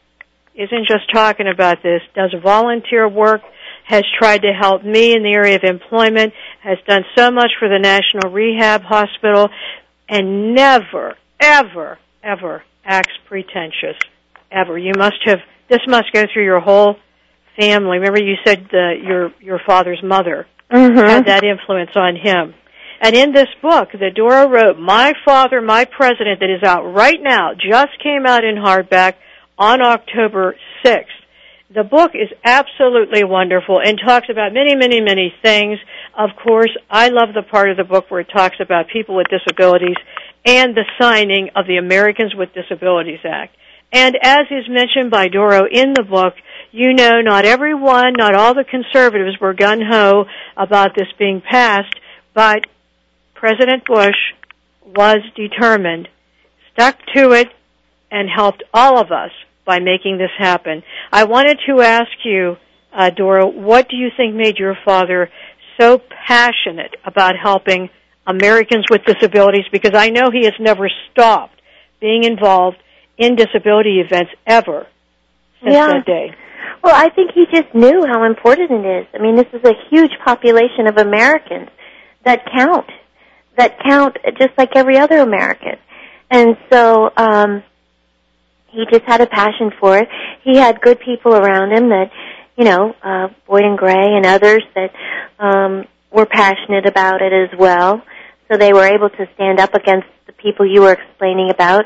isn't 0.54 0.86
just 0.86 1.10
talking 1.10 1.48
about 1.48 1.82
this, 1.82 2.02
does 2.14 2.34
volunteer 2.42 3.08
work, 3.08 3.40
has 3.84 4.04
tried 4.18 4.42
to 4.42 4.52
help 4.52 4.84
me 4.84 5.14
in 5.16 5.22
the 5.22 5.32
area 5.32 5.56
of 5.56 5.64
employment, 5.64 6.34
has 6.62 6.78
done 6.86 7.04
so 7.16 7.30
much 7.30 7.50
for 7.58 7.68
the 7.68 7.78
National 7.78 8.32
Rehab 8.32 8.82
Hospital, 8.82 9.48
and 10.08 10.54
never, 10.54 11.16
ever, 11.40 11.98
ever 12.22 12.62
acts 12.84 13.12
pretentious. 13.26 13.96
Ever. 14.50 14.76
You 14.76 14.92
must 14.96 15.18
have, 15.24 15.38
this 15.68 15.80
must 15.86 16.12
go 16.12 16.24
through 16.32 16.44
your 16.44 16.60
whole 16.60 16.96
family. 17.58 17.98
Remember 17.98 18.20
you 18.20 18.34
said 18.44 18.66
the, 18.70 18.94
your, 19.02 19.32
your 19.40 19.60
father's 19.64 20.02
mother 20.02 20.46
Mm-hmm. 20.70 20.98
had 20.98 21.26
that 21.26 21.42
influence 21.42 21.90
on 21.96 22.14
him. 22.14 22.54
And 23.02 23.16
in 23.16 23.32
this 23.32 23.48
book 23.60 23.88
that 23.92 24.14
Dora 24.14 24.46
wrote, 24.46 24.78
My 24.78 25.14
Father, 25.24 25.60
My 25.60 25.84
President, 25.84 26.38
that 26.40 26.50
is 26.50 26.62
out 26.62 26.84
right 26.84 27.18
now, 27.20 27.54
just 27.54 28.00
came 28.02 28.24
out 28.24 28.44
in 28.44 28.54
hardback 28.54 29.14
on 29.58 29.82
October 29.82 30.54
6th. 30.84 31.06
The 31.74 31.82
book 31.82 32.12
is 32.14 32.28
absolutely 32.44 33.24
wonderful 33.24 33.80
and 33.80 33.98
talks 33.98 34.28
about 34.30 34.52
many, 34.52 34.76
many, 34.76 35.00
many 35.00 35.32
things. 35.42 35.78
Of 36.20 36.36
course, 36.36 36.76
I 36.90 37.08
love 37.08 37.30
the 37.34 37.40
part 37.40 37.70
of 37.70 37.78
the 37.78 37.84
book 37.84 38.10
where 38.10 38.20
it 38.20 38.28
talks 38.30 38.56
about 38.60 38.88
people 38.92 39.16
with 39.16 39.28
disabilities 39.28 39.96
and 40.44 40.74
the 40.74 40.84
signing 41.00 41.48
of 41.56 41.66
the 41.66 41.78
Americans 41.78 42.34
with 42.34 42.52
Disabilities 42.52 43.20
Act. 43.24 43.56
And 43.90 44.18
as 44.22 44.44
is 44.50 44.68
mentioned 44.68 45.10
by 45.10 45.28
Doro 45.28 45.64
in 45.64 45.94
the 45.94 46.02
book, 46.02 46.34
you 46.72 46.92
know 46.92 47.22
not 47.22 47.46
everyone, 47.46 48.12
not 48.18 48.34
all 48.34 48.52
the 48.52 48.64
conservatives 48.64 49.40
were 49.40 49.54
gun-ho 49.54 50.26
about 50.58 50.94
this 50.94 51.08
being 51.18 51.40
passed, 51.40 51.98
but 52.34 52.66
President 53.34 53.86
Bush 53.86 54.20
was 54.84 55.20
determined, 55.34 56.06
stuck 56.74 56.98
to 57.14 57.30
it, 57.30 57.48
and 58.10 58.28
helped 58.28 58.62
all 58.74 58.98
of 58.98 59.10
us 59.10 59.30
by 59.64 59.78
making 59.78 60.18
this 60.18 60.32
happen. 60.36 60.82
I 61.10 61.24
wanted 61.24 61.60
to 61.66 61.80
ask 61.80 62.12
you, 62.24 62.58
uh, 62.92 63.08
Dora, 63.08 63.46
what 63.46 63.88
do 63.88 63.96
you 63.96 64.10
think 64.14 64.34
made 64.34 64.58
your 64.58 64.76
father 64.84 65.30
so 65.80 66.00
passionate 66.26 66.94
about 67.04 67.34
helping 67.40 67.88
Americans 68.26 68.84
with 68.90 69.02
disabilities? 69.04 69.64
Because 69.72 69.92
I 69.94 70.10
know 70.10 70.30
he 70.32 70.44
has 70.44 70.54
never 70.60 70.90
stopped 71.10 71.60
being 72.00 72.24
involved 72.24 72.76
in 73.18 73.36
disability 73.36 74.00
events 74.00 74.30
ever 74.46 74.86
since 75.62 75.74
Yeah. 75.74 75.86
that 75.88 76.06
day. 76.06 76.34
Well, 76.82 76.94
I 76.94 77.10
think 77.10 77.32
he 77.32 77.46
just 77.46 77.74
knew 77.74 78.04
how 78.06 78.24
important 78.24 78.70
it 78.70 78.86
is. 79.00 79.06
I 79.14 79.18
mean, 79.18 79.36
this 79.36 79.48
is 79.52 79.62
a 79.64 79.74
huge 79.90 80.12
population 80.24 80.86
of 80.86 80.96
Americans 80.96 81.68
that 82.24 82.44
count, 82.56 82.86
that 83.56 83.78
count 83.86 84.16
just 84.38 84.56
like 84.56 84.70
every 84.74 84.96
other 84.96 85.18
American. 85.18 85.76
And 86.30 86.56
so, 86.72 87.10
um, 87.16 87.62
he 88.68 88.86
just 88.90 89.02
had 89.04 89.20
a 89.20 89.26
passion 89.26 89.72
for 89.80 89.98
it. 89.98 90.08
He 90.42 90.56
had 90.56 90.80
good 90.80 91.00
people 91.00 91.34
around 91.34 91.72
him 91.72 91.88
that, 91.90 92.10
you 92.56 92.64
know, 92.64 92.94
uh, 93.02 93.28
Boyden 93.46 93.76
Gray 93.76 94.16
and 94.16 94.26
others 94.26 94.62
that, 94.74 94.92
um, 95.38 95.84
were 96.10 96.26
passionate 96.26 96.86
about 96.86 97.22
it 97.22 97.32
as 97.32 97.58
well. 97.58 98.02
So 98.50 98.56
they 98.58 98.72
were 98.72 98.86
able 98.86 99.10
to 99.10 99.28
stand 99.34 99.60
up 99.60 99.74
against 99.74 100.08
the 100.26 100.32
people 100.32 100.66
you 100.66 100.82
were 100.82 100.92
explaining 100.92 101.50
about 101.50 101.84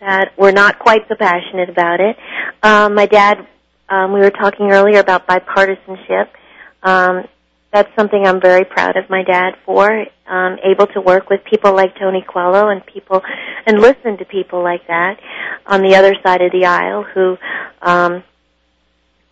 that 0.00 0.36
were 0.36 0.52
not 0.52 0.78
quite 0.78 1.08
so 1.08 1.14
passionate 1.14 1.70
about 1.70 2.00
it. 2.00 2.16
Um, 2.62 2.94
my 2.94 3.06
dad 3.06 3.46
um, 3.88 4.12
we 4.12 4.20
were 4.20 4.30
talking 4.30 4.70
earlier 4.70 5.00
about 5.00 5.26
bipartisanship. 5.26 6.28
Um, 6.82 7.24
that's 7.72 7.88
something 7.96 8.24
I'm 8.24 8.40
very 8.40 8.64
proud 8.64 8.96
of 8.96 9.10
my 9.10 9.24
dad 9.24 9.54
for. 9.64 10.06
Um, 10.26 10.58
able 10.64 10.86
to 10.88 11.00
work 11.00 11.28
with 11.28 11.44
people 11.44 11.74
like 11.74 11.98
Tony 11.98 12.24
Coelho 12.26 12.68
and 12.68 12.84
people 12.86 13.20
and 13.66 13.80
listen 13.80 14.16
to 14.18 14.24
people 14.24 14.62
like 14.62 14.86
that 14.86 15.18
on 15.66 15.82
the 15.82 15.96
other 15.96 16.14
side 16.22 16.40
of 16.40 16.50
the 16.52 16.64
aisle 16.64 17.02
who 17.02 17.36
um, 17.82 18.22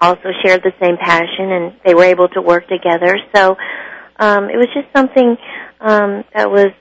also 0.03 0.31
shared 0.45 0.63
the 0.63 0.73
same 0.83 0.97
passion 0.97 1.51
and 1.53 1.75
they 1.85 1.95
were 1.95 2.05
able 2.05 2.29
to 2.29 2.43
work 2.43 2.69
together. 2.69 3.19
So 3.35 3.57
um, 4.19 4.51
it 4.51 4.57
was 4.57 4.69
just 4.75 4.87
something 4.95 5.37
um, 5.81 6.25
that 6.35 6.51
was 6.51 6.73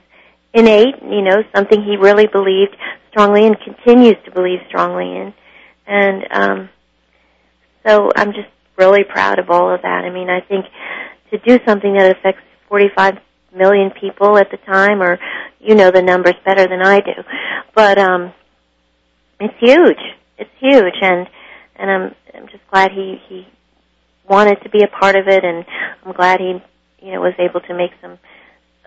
innate, 0.52 0.96
you 1.02 1.22
know, 1.22 1.42
something 1.54 1.82
he 1.82 1.96
really 1.96 2.26
believed 2.26 2.76
strongly 3.10 3.46
and 3.46 3.56
continues 3.60 4.16
to 4.24 4.30
believe 4.32 4.60
strongly 4.68 5.16
in. 5.16 5.34
And 5.86 6.24
um, 6.30 6.68
so 7.86 8.10
I'm 8.14 8.32
just 8.32 8.48
really 8.76 9.04
proud 9.04 9.38
of 9.38 9.50
all 9.50 9.74
of 9.74 9.82
that. 9.82 10.04
I 10.04 10.10
mean, 10.10 10.28
I 10.28 10.40
think 10.40 10.66
to 11.30 11.38
do 11.38 11.58
something 11.66 11.94
that 11.94 12.16
affects 12.16 12.42
45 12.68 13.18
million 13.54 13.90
people 13.90 14.38
at 14.38 14.50
the 14.50 14.56
time, 14.58 15.02
or 15.02 15.18
you 15.60 15.74
know 15.74 15.90
the 15.90 16.02
numbers 16.02 16.34
better 16.44 16.66
than 16.66 16.82
I 16.82 17.00
do, 17.00 17.12
but 17.74 17.98
um, 17.98 18.32
it's 19.40 19.54
huge. 19.58 20.00
It's 20.38 20.50
huge, 20.58 20.94
and 21.00 21.26
and 21.82 21.90
I'm 21.90 22.14
I'm 22.34 22.48
just 22.48 22.66
glad 22.70 22.92
he 22.92 23.20
he 23.28 23.46
wanted 24.28 24.62
to 24.62 24.70
be 24.70 24.82
a 24.82 24.86
part 24.88 25.16
of 25.16 25.26
it, 25.28 25.44
and 25.44 25.64
I'm 26.06 26.12
glad 26.12 26.40
he 26.40 26.62
you 27.00 27.12
know 27.12 27.20
was 27.20 27.34
able 27.38 27.60
to 27.60 27.74
make 27.74 27.90
some 28.00 28.18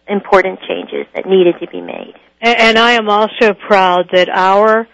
important 0.08 0.60
changes 0.68 1.06
that 1.14 1.26
needed 1.28 1.56
to 1.60 1.68
be 1.68 1.82
made. 1.82 2.14
And, 2.42 2.58
and 2.58 2.80
I 2.80 2.94
am 2.94 3.10
also 3.10 3.54
proud 3.54 4.10
that 4.14 4.30
our 4.30 4.88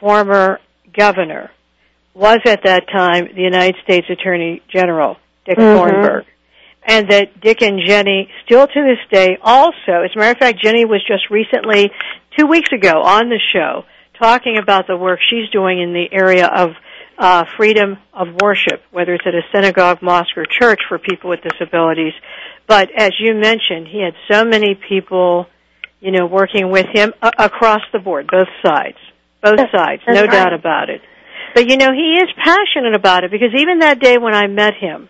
former 0.00 0.60
governor 0.96 1.50
was 2.12 2.38
at 2.46 2.62
that 2.64 2.84
time 2.92 3.28
the 3.34 3.42
United 3.42 3.76
States 3.82 4.06
Attorney 4.10 4.62
General, 4.68 5.16
Dick 5.46 5.58
Mhm. 5.58 5.76
Thornburgh. 5.76 6.24
And 6.86 7.08
that 7.08 7.40
Dick 7.40 7.62
and 7.62 7.80
Ginny, 7.80 8.28
still 8.44 8.66
to 8.66 8.82
this 8.82 8.98
day, 9.10 9.38
also, 9.40 10.02
as 10.04 10.10
a 10.14 10.18
matter 10.18 10.32
of 10.32 10.38
fact, 10.38 10.58
Ginny 10.62 10.84
was 10.84 11.02
just 11.08 11.30
recently, 11.30 11.90
two 12.36 12.46
weeks 12.46 12.70
ago, 12.72 13.00
on 13.00 13.30
the 13.30 13.40
show, 13.54 13.86
talking 14.20 14.58
about 14.58 14.86
the 14.86 14.96
work 14.96 15.18
she's 15.30 15.48
doing 15.48 15.80
in 15.80 15.94
the 15.94 16.12
area 16.12 16.46
of 16.46 16.74
uh, 17.18 17.44
freedom 17.56 17.96
of 18.12 18.28
worship, 18.42 18.82
whether 18.90 19.14
it's 19.14 19.26
at 19.26 19.34
a 19.34 19.42
synagogue, 19.52 20.02
mosque, 20.02 20.36
or 20.36 20.44
church 20.46 20.80
for 20.88 20.98
people 20.98 21.30
with 21.30 21.40
disabilities. 21.42 22.12
But 22.66 22.90
as 22.96 23.10
you 23.18 23.34
mentioned, 23.34 23.88
he 23.88 24.00
had 24.02 24.14
so 24.30 24.44
many 24.44 24.74
people, 24.74 25.46
you 26.00 26.10
know, 26.10 26.26
working 26.26 26.70
with 26.70 26.86
him 26.92 27.12
a- 27.22 27.32
across 27.38 27.82
the 27.92 27.98
board, 27.98 28.26
both 28.30 28.48
sides, 28.64 28.98
both 29.42 29.56
That's- 29.56 29.72
sides, 29.72 30.02
that's 30.06 30.16
no 30.16 30.22
right. 30.22 30.30
doubt 30.30 30.52
about 30.54 30.90
it. 30.90 31.00
But 31.54 31.70
you 31.70 31.76
know, 31.76 31.92
he 31.92 32.16
is 32.16 32.28
passionate 32.42 32.94
about 32.94 33.22
it 33.24 33.30
because 33.30 33.50
even 33.56 33.78
that 33.80 34.00
day 34.00 34.18
when 34.18 34.34
I 34.34 34.48
met 34.48 34.74
him, 34.74 35.08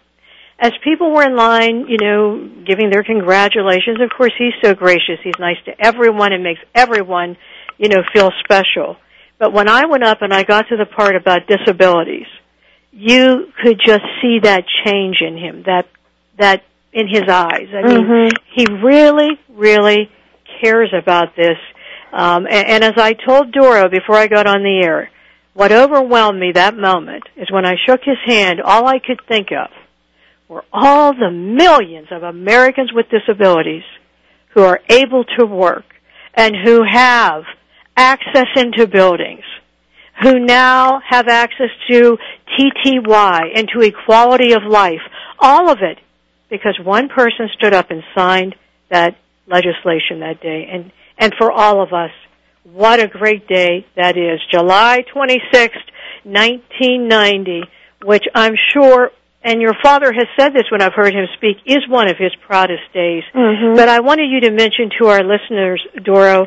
as 0.58 0.72
people 0.84 1.10
were 1.10 1.24
in 1.24 1.36
line, 1.36 1.86
you 1.88 1.96
know, 2.00 2.48
giving 2.66 2.90
their 2.90 3.02
congratulations, 3.02 4.00
of 4.00 4.10
course 4.16 4.32
he's 4.38 4.52
so 4.62 4.74
gracious. 4.74 5.18
He's 5.22 5.38
nice 5.38 5.56
to 5.64 5.72
everyone 5.84 6.32
and 6.32 6.42
makes 6.44 6.60
everyone, 6.74 7.36
you 7.78 7.88
know, 7.88 8.02
feel 8.12 8.30
special. 8.44 8.96
But 9.38 9.52
when 9.52 9.68
I 9.68 9.86
went 9.86 10.04
up 10.04 10.22
and 10.22 10.32
I 10.32 10.42
got 10.44 10.68
to 10.68 10.76
the 10.76 10.86
part 10.86 11.16
about 11.16 11.46
disabilities, 11.46 12.26
you 12.92 13.52
could 13.62 13.80
just 13.84 14.04
see 14.22 14.38
that 14.42 14.64
change 14.84 15.16
in 15.20 15.36
him, 15.36 15.64
that 15.66 15.86
that 16.36 16.62
in 16.92 17.08
his 17.08 17.24
eyes. 17.28 17.68
I 17.74 17.82
mean, 17.82 18.04
Mhm. 18.06 18.32
he 18.52 18.66
really, 18.66 19.38
really 19.48 20.10
cares 20.60 20.92
about 20.92 21.34
this. 21.36 21.58
Um, 22.12 22.46
and, 22.46 22.68
and 22.68 22.84
as 22.84 22.94
I 22.96 23.14
told 23.14 23.52
Doro 23.52 23.88
before 23.88 24.16
I 24.16 24.28
got 24.28 24.46
on 24.46 24.62
the 24.62 24.80
air, 24.84 25.10
what 25.54 25.72
overwhelmed 25.72 26.38
me 26.38 26.52
that 26.52 26.76
moment 26.76 27.24
is 27.36 27.50
when 27.50 27.66
I 27.66 27.74
shook 27.86 28.02
his 28.04 28.18
hand, 28.24 28.60
all 28.60 28.86
I 28.86 28.98
could 29.00 29.20
think 29.26 29.50
of 29.50 29.70
were 30.48 30.64
all 30.72 31.12
the 31.12 31.30
millions 31.30 32.08
of 32.12 32.22
Americans 32.22 32.92
with 32.92 33.08
disabilities 33.08 33.84
who 34.50 34.62
are 34.62 34.80
able 34.88 35.24
to 35.38 35.46
work 35.46 35.84
and 36.34 36.54
who 36.64 36.82
have 36.88 37.44
access 37.96 38.46
into 38.56 38.86
buildings, 38.86 39.44
who 40.22 40.38
now 40.38 41.00
have 41.08 41.28
access 41.28 41.70
to 41.90 42.18
TTY 42.58 43.40
and 43.56 43.68
to 43.74 43.80
equality 43.80 44.52
of 44.52 44.62
life. 44.64 45.00
All 45.38 45.70
of 45.70 45.78
it 45.82 45.98
because 46.50 46.78
one 46.82 47.08
person 47.08 47.48
stood 47.58 47.74
up 47.74 47.90
and 47.90 48.02
signed 48.14 48.54
that 48.90 49.16
legislation 49.46 50.20
that 50.20 50.40
day. 50.40 50.68
And, 50.70 50.92
and 51.18 51.34
for 51.36 51.50
all 51.50 51.82
of 51.82 51.92
us, 51.92 52.10
what 52.62 53.00
a 53.00 53.08
great 53.08 53.48
day 53.48 53.84
that 53.96 54.16
is. 54.16 54.40
July 54.52 55.04
26th, 55.14 55.82
1990, 56.24 57.62
which 58.04 58.24
I'm 58.34 58.54
sure, 58.72 59.10
and 59.42 59.60
your 59.60 59.74
father 59.82 60.12
has 60.12 60.26
said 60.38 60.50
this 60.54 60.64
when 60.70 60.80
I've 60.80 60.94
heard 60.94 61.12
him 61.14 61.26
speak, 61.36 61.56
is 61.66 61.86
one 61.88 62.08
of 62.08 62.16
his 62.18 62.32
proudest 62.46 62.82
days. 62.92 63.24
Mhm. 63.34 63.76
But 63.76 63.88
I 63.88 64.00
wanted 64.00 64.30
you 64.30 64.40
to 64.40 64.50
mention 64.50 64.90
to 64.98 65.08
our 65.08 65.22
listeners, 65.22 65.84
Doro, 66.02 66.46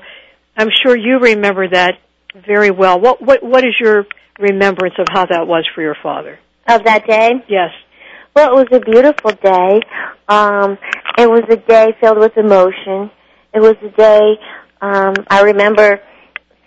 I'm 0.57 0.69
sure 0.83 0.97
you 0.97 1.19
remember 1.19 1.69
that 1.69 1.99
very 2.35 2.71
well. 2.71 2.99
What, 2.99 3.21
what, 3.21 3.43
what 3.43 3.63
is 3.63 3.75
your 3.79 4.07
remembrance 4.39 4.95
of 4.97 5.05
how 5.09 5.25
that 5.27 5.47
was 5.47 5.67
for 5.75 5.81
your 5.81 5.95
father? 6.01 6.39
Of 6.67 6.83
that 6.85 7.05
day? 7.07 7.31
Yes. 7.47 7.69
Well, 8.35 8.57
it 8.57 8.71
was 8.71 8.81
a 8.81 8.83
beautiful 8.83 9.31
day. 9.31 9.81
Um, 10.27 10.77
it 11.17 11.29
was 11.29 11.43
a 11.49 11.57
day 11.57 11.95
filled 12.01 12.17
with 12.17 12.37
emotion. 12.37 13.11
It 13.53 13.59
was 13.59 13.75
a 13.83 13.89
day, 13.89 14.39
um, 14.81 15.13
I 15.29 15.41
remember 15.43 16.01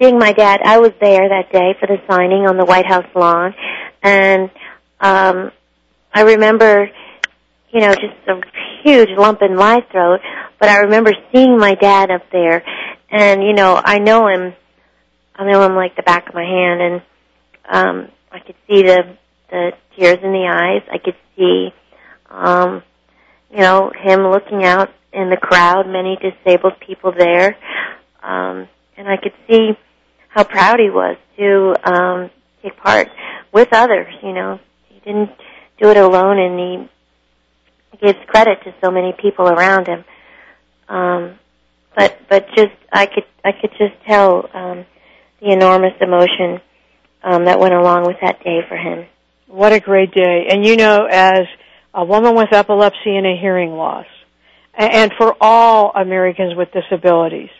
seeing 0.00 0.18
my 0.18 0.32
dad. 0.32 0.60
I 0.64 0.78
was 0.78 0.92
there 1.00 1.28
that 1.28 1.52
day 1.52 1.74
for 1.78 1.86
the 1.86 1.98
signing 2.08 2.46
on 2.46 2.56
the 2.56 2.64
White 2.64 2.86
House 2.86 3.06
lawn. 3.14 3.54
And, 4.02 4.50
um, 5.00 5.52
I 6.12 6.22
remember, 6.22 6.88
you 7.70 7.80
know, 7.80 7.92
just 7.94 8.28
a 8.28 8.40
huge 8.82 9.10
lump 9.16 9.42
in 9.42 9.54
my 9.54 9.84
throat. 9.92 10.20
But 10.58 10.68
I 10.68 10.78
remember 10.78 11.12
seeing 11.32 11.56
my 11.58 11.74
dad 11.74 12.10
up 12.10 12.22
there. 12.32 12.64
And, 13.10 13.42
you 13.42 13.52
know, 13.52 13.80
I 13.82 13.98
know 13.98 14.28
him, 14.28 14.54
I 15.34 15.44
know 15.44 15.62
him 15.62 15.74
like 15.74 15.96
the 15.96 16.02
back 16.02 16.28
of 16.28 16.34
my 16.34 16.44
hand. 16.44 16.80
And, 16.80 17.02
um, 17.68 18.08
I 18.32 18.38
could 18.38 18.56
see 18.68 18.82
the, 18.82 19.16
the 19.50 19.72
tears 19.96 20.18
in 20.22 20.32
the 20.32 20.46
eyes. 20.46 20.82
I 20.92 20.98
could 20.98 21.16
see, 21.36 21.72
um, 22.30 22.82
you 23.50 23.58
know, 23.58 23.90
him 23.96 24.22
looking 24.22 24.64
out 24.64 24.90
in 25.12 25.30
the 25.30 25.36
crowd, 25.36 25.88
many 25.88 26.16
disabled 26.16 26.78
people 26.80 27.12
there, 27.16 27.56
um, 28.22 28.68
and 28.96 29.08
I 29.08 29.16
could 29.16 29.32
see 29.48 29.70
how 30.28 30.44
proud 30.44 30.78
he 30.78 30.90
was 30.90 31.16
to 31.36 31.74
um, 31.84 32.30
take 32.62 32.76
part 32.76 33.08
with 33.52 33.68
others. 33.72 34.12
You 34.22 34.32
know, 34.32 34.60
he 34.88 35.00
didn't 35.00 35.30
do 35.80 35.90
it 35.90 35.96
alone, 35.96 36.38
and 36.38 36.88
he 37.92 38.06
gives 38.06 38.18
credit 38.28 38.62
to 38.64 38.74
so 38.80 38.90
many 38.90 39.12
people 39.20 39.48
around 39.48 39.88
him. 39.88 40.04
Um, 40.88 41.38
but 41.96 42.18
but 42.28 42.46
just 42.56 42.72
I 42.92 43.06
could 43.06 43.24
I 43.44 43.52
could 43.52 43.70
just 43.78 43.94
tell 44.06 44.48
um, 44.54 44.86
the 45.40 45.52
enormous 45.52 45.94
emotion 46.00 46.60
um, 47.22 47.44
that 47.46 47.58
went 47.58 47.74
along 47.74 48.06
with 48.06 48.16
that 48.22 48.42
day 48.42 48.60
for 48.68 48.76
him. 48.76 49.06
What 49.46 49.72
a 49.72 49.80
great 49.80 50.12
day. 50.12 50.46
And 50.50 50.64
you 50.64 50.76
know, 50.76 51.06
as 51.10 51.42
a 51.92 52.04
woman 52.04 52.34
with 52.34 52.52
epilepsy 52.52 53.16
and 53.16 53.26
a 53.26 53.36
hearing 53.36 53.72
loss, 53.72 54.06
and 54.74 55.12
for 55.18 55.36
all 55.40 55.92
Americans 55.94 56.54
with 56.56 56.68
disabilities, 56.72 57.50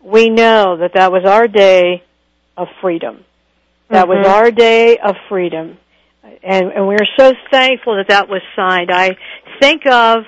we 0.00 0.30
know 0.30 0.76
that 0.78 0.92
that 0.94 1.10
was 1.10 1.24
our 1.24 1.48
day 1.48 2.02
of 2.56 2.68
freedom. 2.80 3.24
That 3.88 4.08
was 4.08 4.18
Mhm. 4.18 4.30
our 4.30 4.50
day 4.50 4.96
of 4.98 5.16
freedom. 5.28 5.78
And, 6.42 6.72
and 6.72 6.88
we're 6.88 7.06
so 7.16 7.32
thankful 7.50 7.96
that 7.96 8.08
that 8.08 8.28
was 8.28 8.42
signed. 8.54 8.90
I 8.90 9.16
think 9.60 9.86
of 9.86 10.24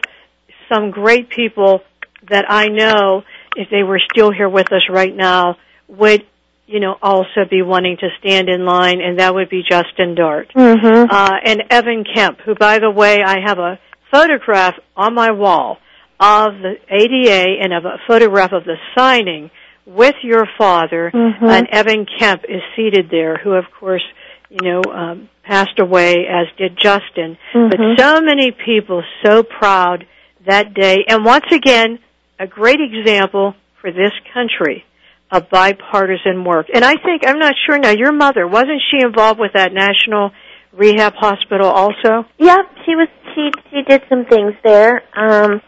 some 0.68 0.90
great 0.90 1.28
people 1.28 1.82
that 2.30 2.46
I 2.48 2.68
know, 2.68 3.22
if 3.56 3.68
they 3.70 3.82
were 3.82 4.00
still 4.12 4.32
here 4.32 4.48
with 4.48 4.72
us 4.72 4.82
right 4.90 5.14
now, 5.14 5.56
would, 5.88 6.24
you 6.66 6.80
know, 6.80 6.96
also 7.02 7.44
be 7.48 7.62
wanting 7.62 7.96
to 7.98 8.08
stand 8.20 8.48
in 8.48 8.64
line, 8.64 9.00
and 9.00 9.18
that 9.18 9.34
would 9.34 9.48
be 9.48 9.62
Justin 9.68 10.14
Dart 10.14 10.50
Mm-hmm. 10.54 11.10
uh, 11.10 11.36
and 11.44 11.64
Evan 11.70 12.04
Kemp, 12.04 12.40
who, 12.44 12.54
by 12.54 12.78
the 12.78 12.90
way, 12.90 13.18
I 13.24 13.36
have 13.44 13.58
a 13.58 13.78
photograph 14.12 14.74
on 14.96 15.14
my 15.14 15.30
wall 15.30 15.78
of 16.20 16.52
the 16.60 16.74
ADA 16.90 17.62
and 17.62 17.72
of 17.72 17.84
a 17.84 17.98
photograph 18.06 18.52
of 18.52 18.64
the 18.64 18.76
signing 18.96 19.50
with 19.86 20.16
your 20.22 20.46
father, 20.58 21.10
Mhm. 21.14 21.42
and 21.42 21.66
Evan 21.70 22.04
Kemp 22.18 22.44
is 22.48 22.60
seated 22.76 23.08
there, 23.10 23.36
who, 23.36 23.52
of 23.52 23.64
course, 23.80 24.04
you 24.50 24.58
know, 24.62 24.82
um, 24.92 25.28
passed 25.44 25.78
away, 25.78 26.26
as 26.28 26.46
did 26.58 26.76
Justin. 26.76 27.38
Mhm. 27.54 27.70
But 27.70 27.98
so 27.98 28.20
many 28.20 28.50
people 28.50 29.02
so 29.24 29.42
proud 29.42 30.04
that 30.44 30.74
day, 30.74 31.04
and 31.08 31.24
once 31.24 31.46
again, 31.52 31.98
a 32.38 32.46
great 32.46 32.80
example 32.80 33.54
for 33.80 33.90
this 33.90 34.12
country 34.32 34.84
of 35.30 35.50
bipartisan 35.50 36.44
work. 36.44 36.66
And 36.72 36.84
I 36.84 36.94
think, 36.94 37.22
I'm 37.26 37.38
not 37.38 37.54
sure 37.66 37.78
now, 37.78 37.90
your 37.90 38.12
mother, 38.12 38.46
wasn't 38.46 38.80
she 38.90 39.04
involved 39.04 39.38
with 39.38 39.52
that 39.54 39.72
National 39.72 40.30
Rehab 40.72 41.14
Hospital 41.14 41.66
also? 41.66 42.26
Yeah, 42.38 42.62
she 42.84 42.94
was. 42.94 43.08
She 43.34 43.50
she 43.70 43.82
did 43.82 44.02
some 44.08 44.24
things 44.24 44.54
there. 44.64 45.02
Um, 45.14 45.60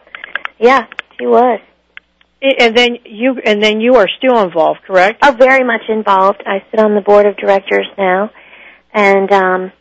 yeah, 0.59 0.87
she 1.19 1.25
was. 1.25 1.59
And 2.41 2.75
then 2.75 2.97
you, 3.05 3.39
and 3.45 3.61
then 3.61 3.81
you 3.81 3.95
are 3.95 4.07
still 4.17 4.41
involved, 4.41 4.79
correct? 4.87 5.19
Oh, 5.21 5.31
very 5.31 5.63
much 5.63 5.81
involved. 5.89 6.41
I 6.45 6.63
sit 6.71 6.79
on 6.79 6.95
the 6.95 7.01
board 7.01 7.27
of 7.27 7.37
directors 7.37 7.87
now, 7.97 8.31
and 8.93 9.31
um, 9.31 9.71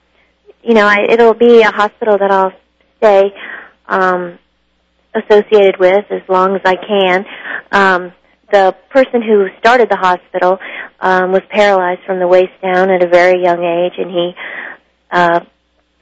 you 0.63 0.75
know, 0.75 0.87
I, 0.87 1.07
it'll 1.09 1.35
be 1.35 1.63
a 1.63 1.71
hospital 1.71 2.19
that 2.19 2.31
I'll 2.31 2.53
stay 2.99 3.33
um, 3.89 4.39
associated 5.15 5.79
with 5.79 6.05
as 6.11 6.23
long 6.29 6.55
as 6.55 6.63
I 6.65 6.77
can. 6.77 7.25
Um, 7.73 8.13
the 8.53 8.75
person 8.91 9.23
who 9.23 9.47
started 9.59 9.89
the 9.89 9.97
hospital 9.97 10.59
um, 11.01 11.33
was 11.33 11.43
paralyzed 11.51 12.01
from 12.05 12.19
the 12.19 12.27
waist 12.27 12.53
down 12.63 12.91
at 12.91 13.03
a 13.03 13.09
very 13.09 13.43
young 13.43 13.63
age, 13.63 13.93
and 13.99 14.11
he 14.11 14.33
uh, 15.11 15.41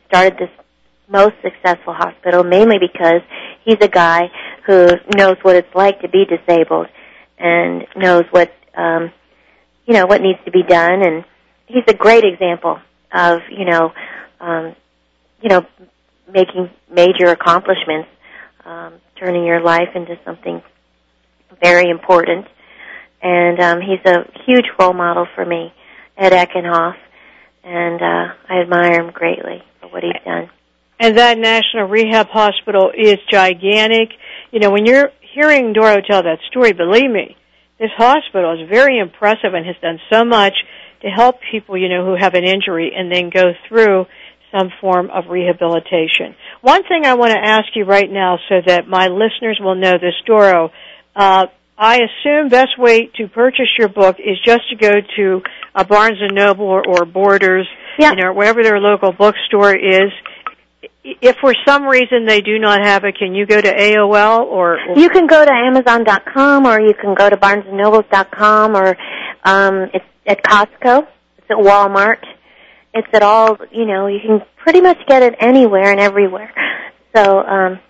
started 0.08 0.38
this 0.38 0.50
most 1.08 1.34
successful 1.42 1.94
hospital 1.94 2.44
mainly 2.44 2.76
because 2.78 3.22
he's 3.64 3.78
a 3.80 3.88
guy 3.88 4.30
who 4.66 4.88
knows 5.16 5.36
what 5.42 5.56
it's 5.56 5.74
like 5.74 6.00
to 6.02 6.08
be 6.08 6.24
disabled 6.24 6.86
and 7.38 7.86
knows 7.96 8.24
what 8.30 8.52
um, 8.76 9.10
you 9.86 9.94
know 9.94 10.06
what 10.06 10.20
needs 10.20 10.38
to 10.44 10.50
be 10.50 10.62
done, 10.62 11.02
and 11.02 11.24
he's 11.66 11.84
a 11.88 11.94
great 11.94 12.24
example 12.24 12.78
of 13.12 13.40
you 13.50 13.64
know 13.64 13.92
um, 14.40 14.74
you 15.42 15.48
know 15.48 15.66
making 16.32 16.70
major 16.90 17.28
accomplishments, 17.28 18.08
um, 18.68 19.00
turning 19.18 19.44
your 19.44 19.60
life 19.60 19.88
into 19.94 20.18
something 20.24 20.62
very 21.62 21.88
important. 21.90 22.46
And 23.22 23.58
um, 23.60 23.80
he's 23.80 24.04
a 24.04 24.30
huge 24.46 24.66
role 24.78 24.92
model 24.92 25.26
for 25.34 25.44
me, 25.44 25.72
Ed 26.16 26.32
Eckenhoff, 26.32 26.96
and 27.64 28.00
uh, 28.00 28.34
I 28.48 28.60
admire 28.60 29.00
him 29.00 29.10
greatly 29.12 29.62
for 29.80 29.88
what 29.88 30.04
he's 30.04 30.22
done. 30.24 30.50
And 31.00 31.16
that 31.16 31.38
National 31.38 31.84
Rehab 31.88 32.28
Hospital 32.28 32.92
is 32.96 33.16
gigantic. 33.30 34.10
You 34.50 34.60
know, 34.60 34.70
when 34.70 34.84
you're 34.84 35.10
hearing 35.34 35.72
Doro 35.72 36.00
tell 36.00 36.22
that 36.22 36.38
story, 36.50 36.72
believe 36.72 37.10
me, 37.10 37.36
this 37.78 37.90
hospital 37.96 38.60
is 38.60 38.68
very 38.68 38.98
impressive 38.98 39.54
and 39.54 39.64
has 39.64 39.76
done 39.80 39.98
so 40.12 40.24
much 40.24 40.54
to 41.02 41.08
help 41.08 41.36
people, 41.50 41.78
you 41.78 41.88
know, 41.88 42.04
who 42.04 42.16
have 42.18 42.34
an 42.34 42.44
injury 42.44 42.92
and 42.96 43.10
then 43.10 43.30
go 43.30 43.52
through 43.68 44.06
some 44.52 44.70
form 44.80 45.10
of 45.10 45.24
rehabilitation. 45.28 46.34
One 46.60 46.82
thing 46.84 47.04
I 47.04 47.14
want 47.14 47.32
to 47.32 47.38
ask 47.38 47.66
you 47.74 47.84
right 47.84 48.10
now 48.10 48.38
so 48.48 48.56
that 48.66 48.88
my 48.88 49.08
listeners 49.08 49.58
will 49.60 49.74
know 49.74 49.92
this, 49.92 50.14
Doro, 50.26 50.70
uh, 51.14 51.46
I 51.76 52.00
assume 52.02 52.48
best 52.48 52.76
way 52.78 53.06
to 53.16 53.28
purchase 53.28 53.68
your 53.78 53.88
book 53.88 54.16
is 54.18 54.36
just 54.44 54.68
to 54.70 54.76
go 54.76 54.90
to 55.16 55.42
a 55.74 55.84
Barnes 55.84 56.18
and 56.20 56.34
Noble 56.34 56.64
or, 56.66 56.82
or 56.86 57.04
Borders, 57.04 57.68
Yeah. 57.98 58.10
you 58.10 58.16
know, 58.16 58.32
wherever 58.32 58.62
their 58.64 58.80
local 58.80 59.12
bookstore 59.12 59.76
is. 59.76 60.10
If 61.04 61.36
for 61.40 61.54
some 61.66 61.84
reason 61.86 62.26
they 62.26 62.40
do 62.40 62.58
not 62.58 62.84
have 62.84 63.04
it, 63.04 63.16
can 63.18 63.34
you 63.34 63.46
go 63.46 63.60
to 63.60 63.72
AOL 63.72 64.40
or, 64.46 64.78
or 64.88 64.98
You 64.98 65.08
can 65.08 65.26
go 65.26 65.44
to 65.44 65.50
Amazon.com 65.52 66.66
or 66.66 66.80
you 66.80 66.94
can 66.94 67.14
go 67.14 67.30
to 67.30 67.36
BarnesandNobles.com 67.36 68.76
or 68.76 68.96
um, 69.44 69.90
it's 69.94 70.04
at 70.26 70.42
Costco. 70.42 71.06
It's 71.38 71.50
at 71.50 71.56
Walmart. 71.56 72.18
It's 72.94 73.08
at 73.12 73.22
all. 73.22 73.56
You 73.70 73.84
know, 73.86 74.06
you 74.06 74.18
can 74.20 74.42
pretty 74.56 74.80
much 74.80 74.98
get 75.06 75.22
it 75.22 75.34
anywhere 75.40 75.90
and 75.90 76.00
everywhere. 76.00 76.52
So 77.16 77.38
um, 77.40 77.80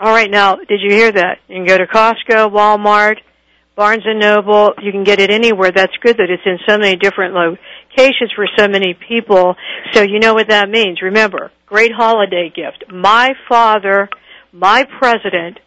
All 0.00 0.12
right, 0.12 0.30
now, 0.30 0.56
did 0.56 0.80
you 0.80 0.90
hear 0.90 1.12
that? 1.12 1.38
You 1.48 1.56
can 1.56 1.66
go 1.66 1.76
to 1.78 1.86
Costco, 1.86 2.52
Walmart, 2.52 3.16
Barnes 3.76 4.04
and 4.06 4.18
Noble. 4.20 4.72
You 4.82 4.92
can 4.92 5.04
get 5.04 5.20
it 5.20 5.30
anywhere. 5.30 5.70
That's 5.72 5.96
good 6.02 6.16
that 6.16 6.30
it's 6.30 6.42
in 6.46 6.58
so 6.68 6.78
many 6.78 6.96
different 6.96 7.34
locations 7.34 8.32
for 8.34 8.46
so 8.56 8.68
many 8.68 8.94
people. 8.94 9.56
So 9.92 10.02
you 10.02 10.20
know 10.20 10.34
what 10.34 10.48
that 10.48 10.68
means. 10.70 11.02
Remember, 11.02 11.52
great 11.66 11.92
holiday 11.92 12.50
gift. 12.54 12.84
My 12.92 13.34
Father, 13.48 14.08
My 14.52 14.84
President 14.98 15.58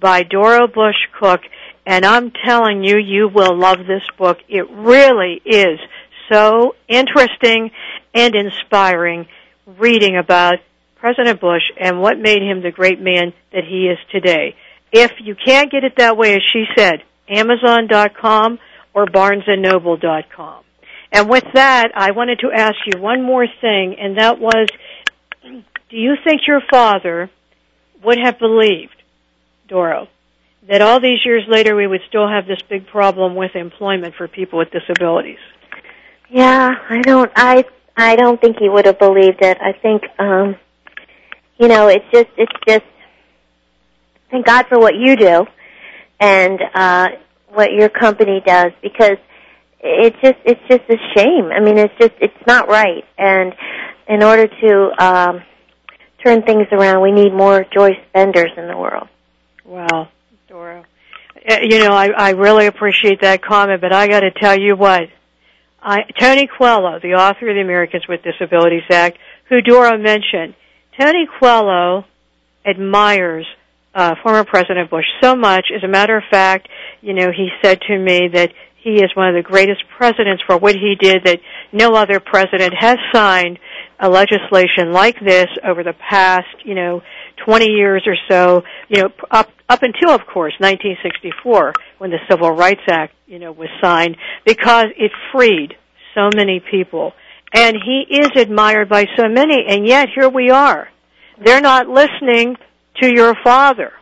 by 0.00 0.24
Doro 0.24 0.68
Bush 0.68 0.96
Koch. 1.18 1.42
And 1.86 2.04
I'm 2.04 2.32
telling 2.44 2.84
you, 2.84 2.98
you 2.98 3.28
will 3.28 3.56
love 3.58 3.78
this 3.86 4.02
book. 4.18 4.38
It 4.48 4.68
really 4.70 5.40
is 5.44 5.78
so 6.30 6.74
interesting 6.88 7.70
and 8.14 8.34
inspiring 8.34 9.26
reading 9.66 10.16
about 10.16 10.58
President 10.96 11.40
Bush 11.40 11.62
and 11.78 12.00
what 12.00 12.18
made 12.18 12.42
him 12.42 12.62
the 12.62 12.70
great 12.70 13.00
man 13.00 13.32
that 13.52 13.64
he 13.64 13.88
is 13.88 13.98
today. 14.10 14.56
If 14.92 15.12
you 15.22 15.34
can't 15.34 15.70
get 15.70 15.84
it 15.84 15.94
that 15.96 16.16
way, 16.16 16.34
as 16.34 16.42
she 16.52 16.64
said, 16.76 17.02
Amazon.com 17.28 18.58
or 18.94 19.06
BarnesandNoble.com. 19.06 20.64
And 21.12 21.28
with 21.28 21.44
that, 21.54 21.92
I 21.94 22.10
wanted 22.10 22.40
to 22.40 22.50
ask 22.54 22.76
you 22.86 23.00
one 23.00 23.22
more 23.22 23.46
thing, 23.46 23.96
and 23.98 24.18
that 24.18 24.38
was, 24.38 24.68
do 25.42 25.96
you 25.96 26.14
think 26.24 26.42
your 26.46 26.60
father 26.70 27.30
would 28.02 28.18
have 28.22 28.38
believed, 28.38 28.96
Doro, 29.68 30.08
that 30.68 30.82
all 30.82 31.00
these 31.00 31.24
years 31.24 31.44
later 31.48 31.74
we 31.74 31.86
would 31.86 32.02
still 32.08 32.28
have 32.28 32.46
this 32.46 32.60
big 32.68 32.86
problem 32.86 33.34
with 33.34 33.54
employment 33.54 34.14
for 34.16 34.28
people 34.28 34.58
with 34.58 34.70
disabilities? 34.70 35.38
Yeah, 36.30 36.70
I 36.88 37.00
don't. 37.02 37.30
I 37.34 37.64
I 37.96 38.16
don't 38.16 38.40
think 38.40 38.56
he 38.58 38.68
would 38.68 38.86
have 38.86 38.98
believed 38.98 39.42
it. 39.42 39.58
I 39.60 39.72
think, 39.72 40.02
um, 40.18 40.56
you 41.58 41.68
know, 41.68 41.88
it's 41.88 42.04
just 42.12 42.28
it's 42.36 42.52
just. 42.66 42.84
Thank 44.30 44.44
God 44.46 44.66
for 44.68 44.78
what 44.78 44.94
you 44.94 45.16
do, 45.16 45.46
and 46.20 46.60
uh, 46.74 47.08
what 47.48 47.72
your 47.72 47.88
company 47.88 48.42
does 48.44 48.72
because 48.82 49.16
it's 49.80 50.16
just 50.22 50.36
it's 50.44 50.60
just 50.68 50.82
a 50.90 50.96
shame. 51.16 51.46
I 51.46 51.60
mean, 51.60 51.78
it's 51.78 51.94
just 51.98 52.12
it's 52.20 52.46
not 52.46 52.68
right. 52.68 53.04
And 53.16 53.54
in 54.06 54.22
order 54.22 54.46
to 54.46 55.04
um, 55.04 55.42
turn 56.24 56.42
things 56.42 56.66
around, 56.72 57.02
we 57.02 57.12
need 57.12 57.32
more 57.32 57.64
Joyce 57.74 57.98
Benders 58.12 58.50
in 58.56 58.68
the 58.68 58.76
world. 58.76 59.08
Wow, 59.64 60.08
Doro. 60.48 60.84
Uh, 61.48 61.58
You 61.62 61.78
know, 61.78 61.92
I, 61.92 62.08
I 62.08 62.30
really 62.30 62.66
appreciate 62.66 63.20
that 63.22 63.42
comment, 63.42 63.80
but 63.80 63.92
I 63.92 64.08
got 64.08 64.20
to 64.20 64.30
tell 64.30 64.58
you 64.58 64.76
what. 64.76 65.08
I, 65.80 66.02
Tony 66.18 66.48
Coelho, 66.48 66.98
the 67.00 67.14
author 67.14 67.48
of 67.48 67.54
the 67.54 67.60
Americans 67.60 68.04
with 68.08 68.22
Disabilities 68.22 68.82
Act, 68.90 69.18
who 69.48 69.60
Doro 69.60 69.96
mentioned, 69.96 70.54
Tony 70.98 71.26
Coelho 71.38 72.04
admires 72.64 73.46
uh, 73.94 74.14
former 74.22 74.44
President 74.44 74.90
Bush 74.90 75.06
so 75.20 75.34
much. 75.34 75.66
As 75.74 75.82
a 75.82 75.88
matter 75.88 76.16
of 76.16 76.24
fact, 76.30 76.68
you 77.00 77.14
know, 77.14 77.30
he 77.30 77.48
said 77.62 77.80
to 77.82 77.98
me 77.98 78.28
that 78.32 78.52
he 78.76 79.02
is 79.02 79.10
one 79.14 79.28
of 79.28 79.34
the 79.34 79.42
greatest 79.42 79.82
presidents 79.96 80.42
for 80.46 80.56
what 80.56 80.74
he 80.74 80.94
did 80.98 81.24
that 81.24 81.40
no 81.72 81.94
other 81.94 82.20
president 82.20 82.74
has 82.78 82.96
signed 83.12 83.58
a 84.00 84.08
legislation 84.08 84.92
like 84.92 85.18
this 85.20 85.48
over 85.64 85.82
the 85.82 85.94
past, 85.94 86.46
you 86.64 86.74
know, 86.74 87.02
20 87.44 87.66
years 87.66 88.02
or 88.06 88.16
so, 88.28 88.62
you 88.88 89.02
know, 89.02 89.10
up 89.30 89.50
up 89.68 89.82
until 89.82 90.10
of 90.10 90.22
course 90.26 90.54
1964 90.58 91.74
when 91.98 92.10
the 92.10 92.18
Civil 92.30 92.50
Rights 92.50 92.80
Act, 92.90 93.14
you 93.26 93.38
know, 93.38 93.52
was 93.52 93.68
signed 93.82 94.16
because 94.44 94.86
it 94.96 95.12
freed 95.32 95.76
so 96.14 96.30
many 96.34 96.60
people. 96.60 97.12
And 97.52 97.76
he 97.76 98.04
is 98.16 98.30
admired 98.36 98.88
by 98.88 99.06
so 99.16 99.28
many 99.28 99.66
and 99.68 99.86
yet 99.86 100.08
here 100.14 100.28
we 100.28 100.50
are. 100.50 100.88
They're 101.42 101.60
not 101.60 101.88
listening 101.88 102.56
to 103.00 103.12
your 103.12 103.34
father. 103.44 103.92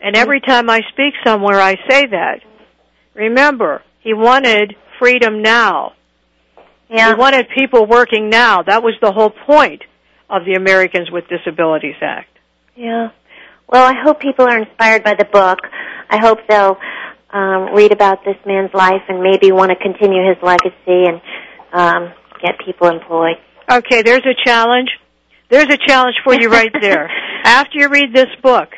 And 0.00 0.16
every 0.16 0.40
time 0.40 0.70
I 0.70 0.80
speak 0.92 1.14
somewhere 1.24 1.60
I 1.60 1.74
say 1.88 2.06
that. 2.06 2.40
Remember, 3.14 3.82
he 4.00 4.14
wanted 4.14 4.76
freedom 4.98 5.42
now. 5.42 5.94
Yeah. 6.88 7.08
He 7.08 7.14
wanted 7.14 7.46
people 7.56 7.86
working 7.86 8.30
now. 8.30 8.62
That 8.62 8.82
was 8.82 8.94
the 9.02 9.12
whole 9.12 9.30
point 9.30 9.82
of 10.30 10.44
the 10.44 10.54
Americans 10.54 11.10
with 11.10 11.24
Disabilities 11.28 11.96
Act. 12.00 12.30
Yeah. 12.76 13.10
Well, 13.68 13.84
I 13.84 13.92
hope 14.02 14.20
people 14.20 14.46
are 14.46 14.58
inspired 14.58 15.04
by 15.04 15.14
the 15.14 15.26
book. 15.26 15.58
I 16.08 16.18
hope 16.18 16.38
they'll 16.48 16.78
um, 17.30 17.74
read 17.74 17.92
about 17.92 18.24
this 18.24 18.36
man's 18.46 18.72
life 18.72 19.02
and 19.08 19.22
maybe 19.22 19.52
want 19.52 19.70
to 19.70 19.76
continue 19.76 20.26
his 20.26 20.38
legacy 20.42 21.04
and 21.04 21.20
um, 21.72 22.14
get 22.42 22.58
people 22.64 22.88
employed. 22.88 23.36
Okay, 23.70 24.00
there's 24.02 24.24
a 24.24 24.34
challenge. 24.42 24.88
There's 25.50 25.68
a 25.68 25.76
challenge 25.86 26.16
for 26.24 26.34
you 26.34 26.48
right 26.48 26.72
there. 26.80 27.10
After 27.44 27.78
you 27.78 27.88
read 27.90 28.14
this 28.14 28.34
book, 28.42 28.70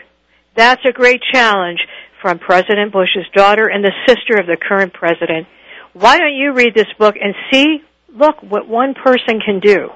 that's 0.57 0.83
a 0.85 0.93
great 0.93 1.23
challenge 1.33 1.79
from 2.21 2.41
President 2.41 2.93
Bush's 2.93 3.27
daughter 3.33 3.69
and 3.69 3.85
the 3.85 3.93
sister 4.07 4.41
of 4.41 4.47
the 4.47 4.57
current 4.57 4.93
president. 4.93 5.47
Why 5.93 6.19
don't 6.19 6.35
you 6.35 6.53
read 6.53 6.75
this 6.75 6.93
book 6.99 7.15
and 7.21 7.35
see, 7.53 7.79
look, 8.13 8.43
what 8.43 8.69
one 8.69 8.95
person 8.95 9.41
can 9.45 9.61
do? 9.61 9.91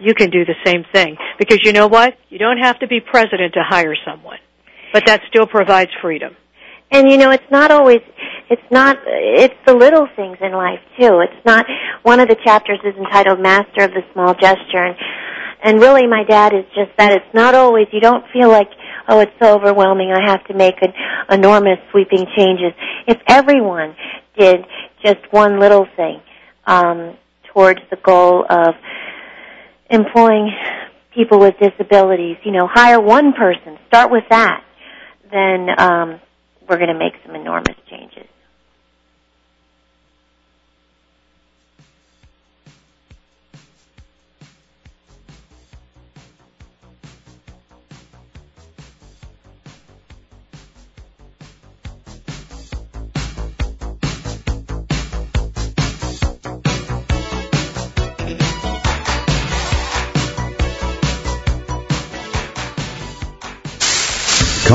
You 0.00 0.14
can 0.14 0.30
do 0.30 0.44
the 0.44 0.54
same 0.64 0.84
thing. 0.92 1.16
Because 1.38 1.60
you 1.62 1.72
know 1.72 1.86
what? 1.86 2.14
You 2.28 2.38
don't 2.38 2.58
have 2.58 2.78
to 2.80 2.86
be 2.86 3.00
president 3.00 3.54
to 3.54 3.60
hire 3.62 3.94
someone. 4.04 4.38
But 4.92 5.06
that 5.06 5.22
still 5.28 5.46
provides 5.46 5.90
freedom. 6.00 6.36
And 6.90 7.10
you 7.10 7.16
know, 7.16 7.30
it's 7.30 7.50
not 7.50 7.70
always, 7.70 8.00
it's 8.50 8.70
not, 8.70 8.98
it's 9.06 9.54
the 9.66 9.74
little 9.74 10.06
things 10.14 10.36
in 10.42 10.52
life 10.52 10.80
too. 11.00 11.20
It's 11.20 11.44
not, 11.46 11.64
one 12.02 12.20
of 12.20 12.28
the 12.28 12.36
chapters 12.44 12.80
is 12.84 12.94
entitled 12.96 13.40
Master 13.40 13.84
of 13.84 13.92
the 13.92 14.02
Small 14.12 14.34
Gesture 14.34 14.84
and, 14.84 14.96
and 15.64 15.80
really 15.80 16.06
my 16.06 16.24
dad 16.24 16.52
is 16.52 16.64
just 16.74 16.90
that. 16.98 17.12
It's 17.12 17.34
not 17.34 17.54
always, 17.54 17.86
you 17.92 18.00
don't 18.00 18.24
feel 18.32 18.50
like, 18.50 18.68
oh, 19.08 19.20
it's 19.20 19.32
so 19.40 19.54
overwhelming, 19.54 20.12
I 20.12 20.30
have 20.30 20.44
to 20.48 20.54
make 20.54 20.74
an 20.82 20.92
enormous 21.30 21.78
sweeping 21.90 22.26
changes. 22.36 22.72
If 23.06 23.18
everyone 23.26 23.96
did 24.36 24.64
just 25.02 25.20
one 25.30 25.60
little 25.60 25.86
thing, 25.96 26.20
um, 26.66 27.16
towards 27.52 27.80
the 27.90 27.96
goal 27.96 28.44
of 28.48 28.74
employing 29.92 30.50
people 31.14 31.38
with 31.38 31.54
disabilities, 31.60 32.36
you 32.44 32.52
know, 32.52 32.66
hire 32.66 33.00
one 33.00 33.32
person, 33.34 33.78
start 33.86 34.10
with 34.10 34.24
that, 34.30 34.64
then, 35.30 35.68
um, 35.78 36.20
we're 36.68 36.78
going 36.78 36.88
to 36.88 36.98
make 36.98 37.12
some 37.26 37.34
enormous 37.34 37.76
changes. 37.90 38.26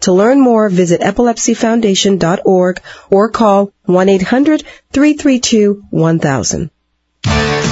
To 0.00 0.12
learn 0.12 0.40
more, 0.40 0.68
visit 0.68 1.00
epilepsyfoundation.org 1.00 2.80
or 3.10 3.30
call 3.30 3.72
1-800-332-1000. 3.88 6.70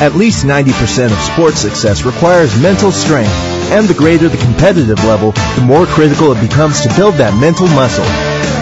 At 0.00 0.16
least 0.16 0.44
90% 0.44 1.12
of 1.12 1.18
sports 1.32 1.60
success 1.60 2.02
requires 2.02 2.60
mental 2.60 2.90
strength, 2.90 3.30
and 3.70 3.86
the 3.86 3.94
greater 3.94 4.28
the 4.28 4.38
competitive 4.38 5.04
level, 5.04 5.30
the 5.32 5.62
more 5.64 5.86
critical 5.86 6.32
it 6.32 6.40
becomes 6.40 6.80
to 6.80 6.92
build 6.96 7.14
that 7.14 7.38
mental 7.40 7.68
muscle. 7.68 8.04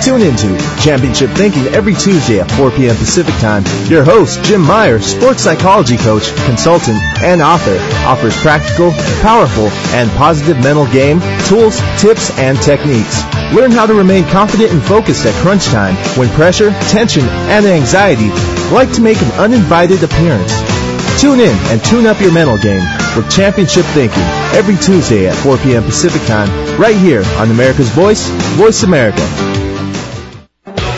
Tune 0.02 0.22
into 0.22 0.58
Championship 0.82 1.30
Thinking 1.30 1.62
every 1.68 1.94
Tuesday 1.94 2.40
at 2.40 2.50
4 2.50 2.72
p.m. 2.72 2.96
Pacific 2.96 3.34
Time. 3.36 3.62
Your 3.86 4.02
host, 4.02 4.42
Jim 4.42 4.60
Meyer, 4.60 4.98
sports 4.98 5.42
psychology 5.42 5.96
coach, 5.96 6.34
consultant, 6.44 6.98
and 7.22 7.40
author, 7.40 7.78
offers 8.02 8.36
practical, 8.42 8.90
powerful, 9.22 9.68
and 9.94 10.10
positive 10.18 10.58
mental 10.58 10.90
game, 10.90 11.20
tools, 11.46 11.78
tips, 12.02 12.36
and 12.36 12.60
techniques. 12.60 13.22
Learn 13.54 13.70
how 13.70 13.86
to 13.86 13.94
remain 13.94 14.24
confident 14.24 14.72
and 14.72 14.82
focused 14.82 15.24
at 15.24 15.40
crunch 15.40 15.66
time 15.66 15.94
when 16.18 16.28
pressure, 16.30 16.72
tension, 16.90 17.22
and 17.46 17.64
anxiety 17.64 18.30
like 18.74 18.92
to 18.94 19.02
make 19.02 19.22
an 19.22 19.30
uninvited 19.38 20.02
appearance. 20.02 20.50
Tune 21.20 21.38
in 21.38 21.54
and 21.70 21.84
tune 21.84 22.06
up 22.06 22.20
your 22.20 22.32
mental 22.32 22.58
game 22.58 22.82
with 23.14 23.30
Championship 23.30 23.84
Thinking 23.94 24.26
every 24.50 24.74
Tuesday 24.78 25.28
at 25.28 25.36
4 25.36 25.58
p.m. 25.58 25.84
Pacific 25.84 26.22
Time, 26.26 26.50
right 26.76 26.96
here 26.96 27.22
on 27.36 27.52
America's 27.52 27.90
Voice, 27.90 28.26
Voice 28.58 28.82
America. 28.82 29.22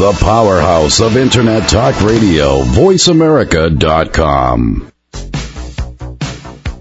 The 0.00 0.12
powerhouse 0.12 1.00
of 1.02 1.18
Internet 1.18 1.68
Talk 1.68 2.00
Radio, 2.00 2.62
VoiceAmerica.com. 2.62 4.90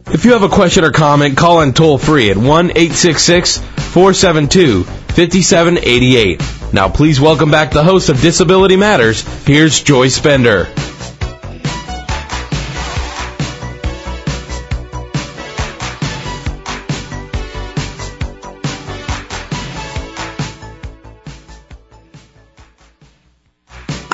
If 0.07 0.23
you 0.23 0.31
have 0.31 0.43
a 0.43 0.47
question 0.47 0.85
or 0.85 0.93
comment, 0.93 1.35
call 1.35 1.59
in 1.59 1.73
toll 1.73 1.97
free 1.97 2.31
at 2.31 2.37
1 2.37 2.47
866 2.47 3.57
472 3.57 4.85
5788. 4.85 6.41
Now, 6.71 6.87
please 6.87 7.19
welcome 7.19 7.51
back 7.51 7.71
the 7.71 7.83
host 7.83 8.07
of 8.07 8.21
Disability 8.21 8.77
Matters. 8.77 9.23
Here's 9.45 9.83
Joy 9.83 10.07
Bender. 10.23 10.69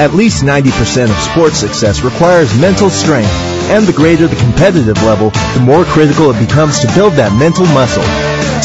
At 0.00 0.12
least 0.12 0.42
90% 0.42 1.08
of 1.08 1.16
sports 1.16 1.56
success 1.56 2.02
requires 2.02 2.50
mental 2.58 2.90
strength, 2.90 3.30
and 3.70 3.86
the 3.86 3.92
greater 3.92 4.26
the 4.26 4.34
competitive 4.34 5.00
level, 5.04 5.30
the 5.30 5.62
more 5.62 5.84
critical 5.84 6.30
it 6.32 6.38
becomes 6.44 6.80
to 6.80 6.92
build 6.94 7.14
that 7.14 7.30
mental 7.38 7.64
muscle. 7.70 8.02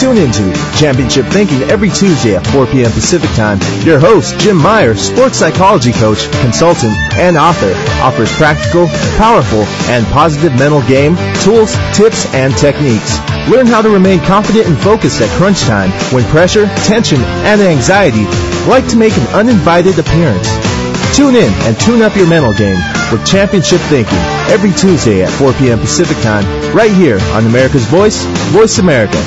Tune 0.01 0.17
into 0.17 0.49
Championship 0.81 1.27
Thinking 1.27 1.61
every 1.69 1.89
Tuesday 1.89 2.35
at 2.35 2.47
4 2.47 2.65
p.m. 2.65 2.89
Pacific 2.91 3.29
Time. 3.37 3.59
Your 3.85 3.99
host, 3.99 4.39
Jim 4.39 4.57
Meyer, 4.57 4.95
sports 4.95 5.37
psychology 5.37 5.93
coach, 5.93 6.25
consultant, 6.41 6.97
and 7.21 7.37
author, 7.37 7.77
offers 8.01 8.33
practical, 8.33 8.87
powerful, 9.21 9.69
and 9.93 10.07
positive 10.07 10.57
mental 10.57 10.81
game, 10.89 11.13
tools, 11.45 11.77
tips, 11.93 12.25
and 12.33 12.57
techniques. 12.57 13.21
Learn 13.53 13.67
how 13.67 13.83
to 13.83 13.89
remain 13.89 14.17
confident 14.25 14.65
and 14.65 14.77
focused 14.79 15.21
at 15.21 15.29
crunch 15.37 15.61
time 15.61 15.91
when 16.09 16.25
pressure, 16.33 16.65
tension, 16.89 17.21
and 17.45 17.61
anxiety 17.61 18.25
like 18.65 18.87
to 18.89 18.97
make 18.97 19.13
an 19.13 19.27
uninvited 19.37 19.99
appearance. 19.99 20.68
Tune 21.13 21.35
in 21.35 21.53
and 21.65 21.79
tune 21.79 22.01
up 22.01 22.15
your 22.15 22.27
mental 22.27 22.53
game 22.53 22.79
with 23.11 23.23
Championship 23.25 23.81
Thinking 23.81 24.17
every 24.49 24.71
Tuesday 24.71 25.23
at 25.23 25.29
4 25.31 25.53
p.m. 25.53 25.79
Pacific 25.79 26.17
Time, 26.23 26.45
right 26.75 26.91
here 26.91 27.19
on 27.33 27.45
America's 27.45 27.85
Voice, 27.85 28.23
Voice 28.51 28.79
America. 28.79 29.17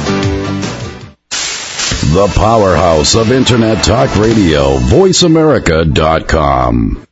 The 2.12 2.26
powerhouse 2.34 3.14
of 3.14 3.30
Internet 3.32 3.84
Talk 3.84 4.16
Radio, 4.16 4.76
VoiceAmerica.com. 4.78 7.06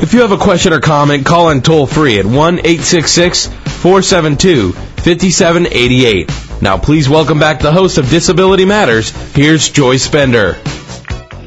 If 0.00 0.14
you 0.14 0.20
have 0.20 0.30
a 0.32 0.38
question 0.38 0.72
or 0.72 0.80
comment, 0.80 1.26
call 1.26 1.50
in 1.50 1.60
toll 1.60 1.86
free 1.86 2.18
at 2.18 2.26
1 2.26 2.58
472 2.58 4.72
5788. 4.72 6.30
Now, 6.60 6.76
please 6.78 7.08
welcome 7.08 7.38
back 7.38 7.60
the 7.60 7.70
host 7.72 7.98
of 7.98 8.08
Disability 8.08 8.64
Matters. 8.64 9.10
Here's 9.34 9.68
Joy 9.68 9.96
Bender. 10.10 10.56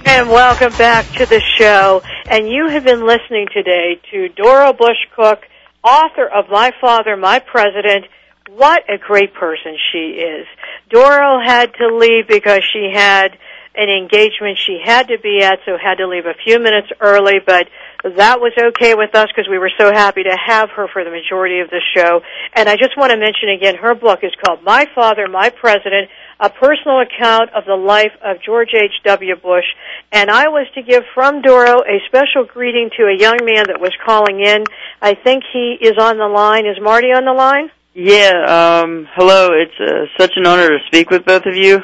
And 0.05 0.29
welcome 0.29 0.71
back 0.77 1.05
to 1.17 1.25
the 1.25 1.39
show. 1.39 2.01
And 2.29 2.47
you 2.47 2.67
have 2.69 2.83
been 2.83 3.05
listening 3.05 3.47
today 3.53 3.99
to 4.11 4.29
Doro 4.29 4.73
Bush 4.73 4.97
Koch, 5.15 5.43
author 5.83 6.27
of 6.27 6.49
My 6.49 6.71
Father, 6.81 7.15
My 7.15 7.39
President. 7.39 8.05
What 8.49 8.83
a 8.89 8.97
great 8.97 9.33
person 9.33 9.77
she 9.91 10.21
is. 10.21 10.47
Doro 10.89 11.39
had 11.39 11.73
to 11.75 11.95
leave 11.95 12.27
because 12.27 12.61
she 12.73 12.91
had 12.93 13.37
an 13.73 13.89
engagement 13.89 14.57
she 14.57 14.81
had 14.83 15.07
to 15.07 15.17
be 15.19 15.39
at, 15.41 15.59
so 15.65 15.77
had 15.77 15.95
to 15.95 16.07
leave 16.07 16.25
a 16.25 16.33
few 16.43 16.59
minutes 16.59 16.89
early, 16.99 17.39
but 17.45 17.67
that 18.03 18.41
was 18.41 18.51
okay 18.57 18.95
with 18.95 19.15
us 19.15 19.27
because 19.33 19.47
we 19.49 19.57
were 19.57 19.71
so 19.77 19.93
happy 19.93 20.23
to 20.23 20.35
have 20.35 20.69
her 20.71 20.87
for 20.91 21.03
the 21.05 21.11
majority 21.11 21.59
of 21.59 21.69
the 21.69 21.81
show. 21.95 22.21
And 22.53 22.67
I 22.67 22.75
just 22.75 22.97
want 22.97 23.11
to 23.11 23.17
mention 23.17 23.49
again, 23.49 23.75
her 23.75 23.95
book 23.95 24.19
is 24.23 24.33
called 24.43 24.63
My 24.63 24.87
Father, 24.93 25.27
My 25.27 25.49
President, 25.49 26.09
a 26.41 26.49
personal 26.49 26.99
account 27.01 27.51
of 27.53 27.65
the 27.65 27.75
life 27.75 28.13
of 28.23 28.41
George 28.41 28.69
H.W. 28.73 29.35
Bush. 29.37 29.65
And 30.11 30.31
I 30.31 30.47
was 30.47 30.67
to 30.73 30.81
give 30.81 31.03
from 31.13 31.41
Doro 31.41 31.81
a 31.81 32.01
special 32.07 32.45
greeting 32.51 32.89
to 32.97 33.03
a 33.03 33.15
young 33.15 33.37
man 33.43 33.67
that 33.67 33.79
was 33.79 33.93
calling 34.03 34.41
in. 34.41 34.65
I 35.01 35.13
think 35.13 35.43
he 35.53 35.77
is 35.79 35.97
on 35.99 36.17
the 36.17 36.27
line. 36.27 36.65
Is 36.65 36.81
Marty 36.81 37.13
on 37.13 37.25
the 37.25 37.33
line? 37.33 37.69
Yeah, 37.93 38.81
um, 38.81 39.07
hello. 39.13 39.49
It's 39.53 39.79
uh, 39.79 40.05
such 40.17 40.31
an 40.35 40.47
honor 40.47 40.69
to 40.69 40.79
speak 40.87 41.11
with 41.11 41.25
both 41.25 41.45
of 41.45 41.55
you. 41.55 41.79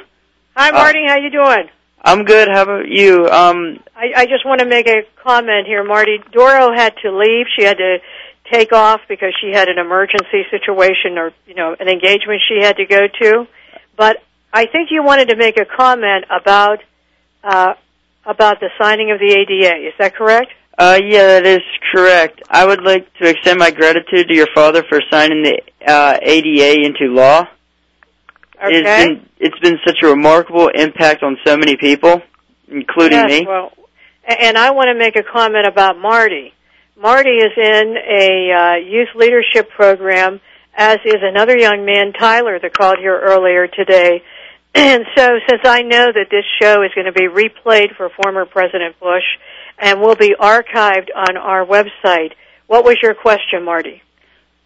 Hi, 0.55 0.71
Marty. 0.71 1.05
how 1.07 1.17
you 1.17 1.29
doing? 1.29 1.69
I'm 2.01 2.23
good. 2.23 2.47
How 2.51 2.63
about 2.63 2.87
you? 2.87 3.27
Um, 3.27 3.79
I, 3.95 4.11
I 4.15 4.25
just 4.25 4.43
want 4.43 4.61
to 4.61 4.65
make 4.65 4.87
a 4.87 5.03
comment 5.21 5.67
here, 5.67 5.83
Marty. 5.83 6.19
Doro 6.31 6.73
had 6.73 6.95
to 7.03 7.15
leave. 7.15 7.45
She 7.55 7.63
had 7.63 7.77
to 7.77 7.97
take 8.51 8.71
off 8.71 9.01
because 9.07 9.33
she 9.39 9.51
had 9.51 9.67
an 9.67 9.77
emergency 9.77 10.45
situation 10.49 11.17
or, 11.17 11.31
you 11.45 11.53
know, 11.53 11.75
an 11.79 11.89
engagement 11.89 12.41
she 12.47 12.59
had 12.63 12.77
to 12.77 12.85
go 12.85 13.07
to. 13.21 13.47
But 13.97 14.23
I 14.57 14.65
think 14.65 14.89
you 14.89 15.03
wanted 15.03 15.29
to 15.29 15.35
make 15.35 15.59
a 15.59 15.65
comment 15.65 16.25
about 16.31 16.79
uh, 17.43 17.73
about 18.25 18.59
the 18.59 18.69
signing 18.81 19.11
of 19.11 19.19
the 19.19 19.31
ADA. 19.31 19.87
Is 19.87 19.93
that 19.99 20.15
correct? 20.15 20.51
uh, 20.79 20.99
yeah, 21.03 21.39
that 21.39 21.45
is 21.45 21.61
correct. 21.93 22.41
I 22.49 22.65
would 22.65 22.81
like 22.83 23.11
to 23.21 23.29
extend 23.29 23.59
my 23.59 23.69
gratitude 23.69 24.27
to 24.29 24.35
your 24.35 24.47
father 24.55 24.83
for 24.89 24.99
signing 25.11 25.43
the 25.43 25.61
uh, 25.87 26.17
ADA 26.21 26.85
into 26.85 27.13
law. 27.13 27.43
It's 28.63 28.87
Okay. 28.87 29.05
been 29.05 29.29
it's 29.37 29.59
been 29.59 29.77
such 29.85 29.97
a 30.03 30.07
remarkable 30.07 30.69
impact 30.69 31.21
on 31.21 31.37
so 31.45 31.55
many 31.55 31.77
people, 31.77 32.23
including 32.67 33.19
yes, 33.19 33.29
me. 33.29 33.45
Well, 33.47 33.71
and 34.25 34.57
I 34.57 34.71
want 34.71 34.87
to 34.87 34.95
make 34.95 35.15
a 35.15 35.23
comment 35.23 35.67
about 35.67 35.99
Marty. 35.99 36.51
Marty 36.99 37.35
is 37.47 37.53
in 37.55 37.95
a 37.95 38.51
uh, 38.51 38.75
youth 38.77 39.09
leadership 39.15 39.69
program, 39.69 40.41
as 40.75 40.97
is 41.05 41.21
another 41.21 41.55
young 41.55 41.85
man, 41.85 42.11
Tyler, 42.13 42.57
that 42.59 42.73
called 42.73 42.97
here 42.97 43.19
earlier 43.19 43.67
today. 43.67 44.23
And 44.77 45.05
so, 45.15 45.39
since 45.49 45.61
I 45.65 45.81
know 45.81 46.05
that 46.13 46.27
this 46.29 46.45
show 46.61 46.83
is 46.83 46.91
going 46.93 47.07
to 47.07 47.11
be 47.11 47.27
replayed 47.27 47.95
for 47.97 48.09
former 48.09 48.45
President 48.45 48.99
Bush 48.99 49.23
and 49.79 49.99
will 49.99 50.15
be 50.15 50.35
archived 50.39 51.07
on 51.15 51.35
our 51.35 51.65
website, 51.65 52.33
what 52.67 52.85
was 52.85 52.95
your 53.01 53.15
question, 53.15 53.63
Marty? 53.65 54.03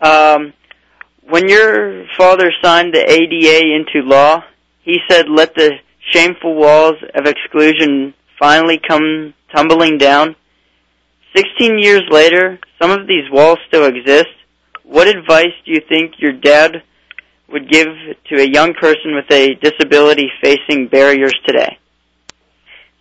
Um, 0.02 0.52
when 1.30 1.48
your 1.48 2.06
father 2.18 2.52
signed 2.62 2.94
the 2.94 3.10
ADA 3.10 3.74
into 3.74 4.06
law, 4.06 4.44
he 4.82 4.98
said, 5.10 5.30
"Let 5.30 5.56
the 5.56 5.80
shameful 6.10 6.56
walls 6.56 6.96
of 7.16 7.26
exclusion 7.26 8.14
finally 8.38 8.80
come 8.86 9.34
tumbling 9.56 9.98
down." 9.98 10.36
Sixteen 11.34 11.80
years 11.80 12.04
later, 12.10 12.60
some 12.82 12.92
of 12.92 13.08
these 13.08 13.32
walls 13.32 13.60
still 13.70 13.86
exist. 13.86 14.36
What 14.84 15.08
advice 15.08 15.54
do 15.64 15.72
you 15.72 15.80
think 15.80 16.16
your 16.20 16.34
dad 16.34 16.84
would 17.52 17.70
give 17.70 17.88
to 18.30 18.42
a 18.42 18.48
young 18.48 18.74
person 18.74 19.16
with 19.16 19.32
a 19.32 19.56
disability 19.56 20.30
facing 20.42 20.88
barriers 20.88 21.34
today? 21.46 21.78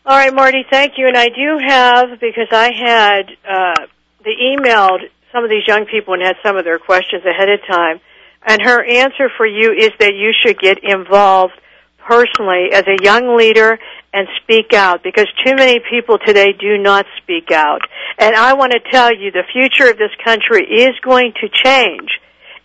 All 0.06 0.16
right, 0.16 0.34
Marty, 0.34 0.64
thank 0.70 0.94
you. 0.96 1.06
And 1.06 1.16
I 1.16 1.28
do 1.28 1.58
have, 1.64 2.20
because 2.20 2.48
I 2.50 2.70
had 2.74 3.22
uh, 3.48 3.86
the 4.24 4.34
emailed 4.56 5.08
some 5.32 5.44
of 5.44 5.50
these 5.50 5.66
young 5.66 5.86
people 5.86 6.14
and 6.14 6.22
had 6.22 6.36
some 6.42 6.56
of 6.56 6.64
their 6.64 6.78
questions 6.78 7.22
ahead 7.24 7.48
of 7.48 7.60
time. 7.68 8.00
And 8.46 8.62
her 8.62 8.82
answer 8.82 9.30
for 9.36 9.46
you 9.46 9.72
is 9.72 9.90
that 9.98 10.14
you 10.14 10.32
should 10.42 10.58
get 10.58 10.78
involved 10.82 11.52
personally 11.98 12.72
as 12.72 12.84
a 12.86 13.02
young 13.02 13.36
leader 13.36 13.78
and 14.12 14.26
speak 14.42 14.72
out 14.72 15.02
because 15.02 15.26
too 15.44 15.54
many 15.54 15.80
people 15.90 16.18
today 16.18 16.52
do 16.58 16.78
not 16.78 17.06
speak 17.22 17.52
out. 17.52 17.82
And 18.18 18.34
I 18.34 18.54
want 18.54 18.72
to 18.72 18.80
tell 18.90 19.14
you 19.14 19.30
the 19.30 19.44
future 19.52 19.90
of 19.90 19.98
this 19.98 20.10
country 20.24 20.64
is 20.64 20.98
going 21.04 21.34
to 21.40 21.48
change 21.48 22.10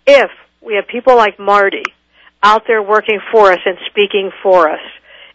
if 0.07 0.31
we 0.65 0.75
have 0.75 0.87
people 0.87 1.15
like 1.15 1.39
Marty 1.39 1.83
out 2.41 2.63
there 2.67 2.81
working 2.81 3.19
for 3.31 3.51
us 3.51 3.59
and 3.65 3.77
speaking 3.89 4.31
for 4.43 4.69
us. 4.69 4.81